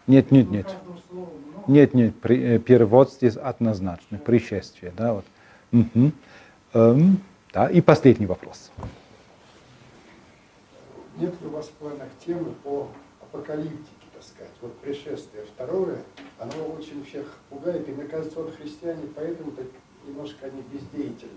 Нет, 0.06 0.30
нет, 0.30 0.46
Ну, 0.50 0.52
нет. 0.52 0.76
Нет, 1.66 1.94
нет, 1.94 2.20
при- 2.20 2.42
э, 2.56 2.58
перевод 2.58 3.10
здесь 3.12 3.36
однозначный, 3.36 4.18
пришествие, 4.18 4.92
да, 4.96 5.14
вот. 5.14 5.24
Мгм. 5.72 6.12
Эм, 6.74 7.18
да, 7.52 7.68
и 7.68 7.80
последний 7.80 8.26
вопрос. 8.26 8.70
Нет 11.16 11.40
ли 11.40 11.46
у 11.46 11.50
вас 11.50 11.66
в 11.66 11.72
планах 11.72 12.08
темы 12.24 12.52
по 12.62 12.88
апокалиптике, 13.22 14.06
так 14.12 14.22
сказать? 14.22 14.52
Вот 14.60 14.76
пришествие 14.78 15.44
второе, 15.54 15.98
оно 16.38 16.66
очень 16.76 17.04
всех 17.04 17.38
пугает, 17.48 17.88
и 17.88 17.92
мне 17.92 18.04
кажется, 18.04 18.38
вот 18.40 18.54
христиане 18.56 19.04
поэтому 19.14 19.52
так 19.52 19.66
немножко 20.06 20.46
они 20.46 20.62
бездеятельны. 20.70 21.30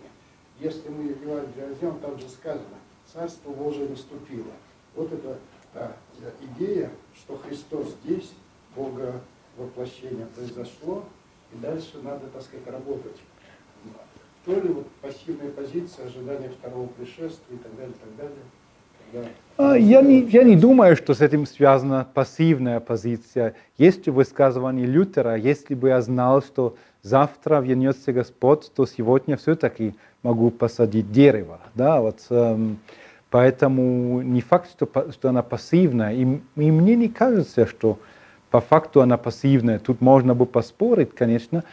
Если 0.59 0.89
мы 0.89 1.03
Евангелие 1.03 1.67
возьмем, 1.69 1.99
там 1.99 2.17
же 2.19 2.27
сказано, 2.29 2.77
Царство 3.13 3.51
Божие 3.51 3.88
наступило. 3.89 4.51
Вот 4.95 5.11
эта 5.13 5.38
а, 5.75 5.93
идея, 6.41 6.89
что 7.15 7.38
Христос 7.38 7.95
здесь, 8.03 8.31
Бога 8.75 9.21
воплощение 9.57 10.25
произошло, 10.35 11.05
и 11.53 11.57
дальше 11.57 11.99
надо, 12.03 12.27
так 12.27 12.41
сказать, 12.41 12.67
работать. 12.67 13.17
То 14.45 14.53
ли 14.53 14.69
вот 14.69 14.88
пассивная 15.01 15.51
позиция, 15.51 16.07
ожидание 16.07 16.49
второго 16.49 16.88
пришествия 16.88 17.55
и 17.55 17.57
так 17.57 17.75
далее, 17.75 17.93
и 17.93 17.99
так 17.99 18.15
далее. 18.15 19.31
А, 19.57 19.75
Я 19.75 20.01
не, 20.01 20.21
я 20.21 20.43
не 20.43 20.55
думаю, 20.55 20.95
что 20.95 21.13
с 21.13 21.21
этим 21.21 21.45
связана 21.45 22.07
пассивная 22.13 22.79
позиция. 22.79 23.55
Есть 23.77 24.07
высказывание 24.07 24.85
Лютера, 24.85 25.35
если 25.35 25.75
бы 25.75 25.89
я 25.89 26.01
знал, 26.01 26.41
что 26.41 26.75
завтра 27.01 27.61
вернется 27.61 28.11
Господь, 28.11 28.71
то 28.73 28.85
сегодня 28.85 29.38
все-таки 29.38 29.95
могу 30.28 30.52
посадить 30.52 31.12
дерево. 31.12 31.60
Да? 31.76 32.02
Вот, 32.02 32.26
эм, 32.30 32.80
Поэтому 33.30 34.22
не 34.22 34.41
факт, 34.41 34.70
что, 34.72 34.88
что 35.12 35.30
она 35.30 35.44
пассивная. 35.44 36.14
И, 36.14 36.22
и 36.56 36.72
мне 36.72 36.95
не 36.95 37.10
кажется, 37.10 37.68
что 37.68 37.99
по 38.49 38.62
факту 38.62 39.02
она 39.02 39.18
пассивная. 39.18 39.80
Тут 39.80 39.99
можно 39.99 40.34
бы 40.34 40.45
поспорить, 40.45 41.14
конечно. 41.14 41.64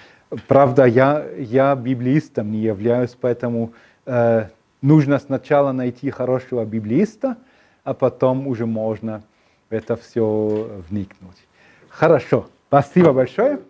Правда, 0.49 0.85
я, 0.85 1.25
я 1.39 1.77
библистом 1.77 2.51
не 2.51 2.59
являюсь, 2.59 3.17
поэтому 3.21 3.73
э, 4.05 4.49
нужно 4.83 5.19
сначала 5.21 5.71
найти 5.71 6.11
хорошего 6.11 6.65
библиста, 6.65 7.37
а 7.85 7.95
потом 7.95 8.49
уже 8.49 8.67
можно 8.67 9.23
в 9.71 9.75
это 9.75 9.95
все 9.95 10.83
вникнуть. 10.91 11.47
Хорошо, 11.89 12.47
спасибо 12.69 13.13
большое. 13.13 13.61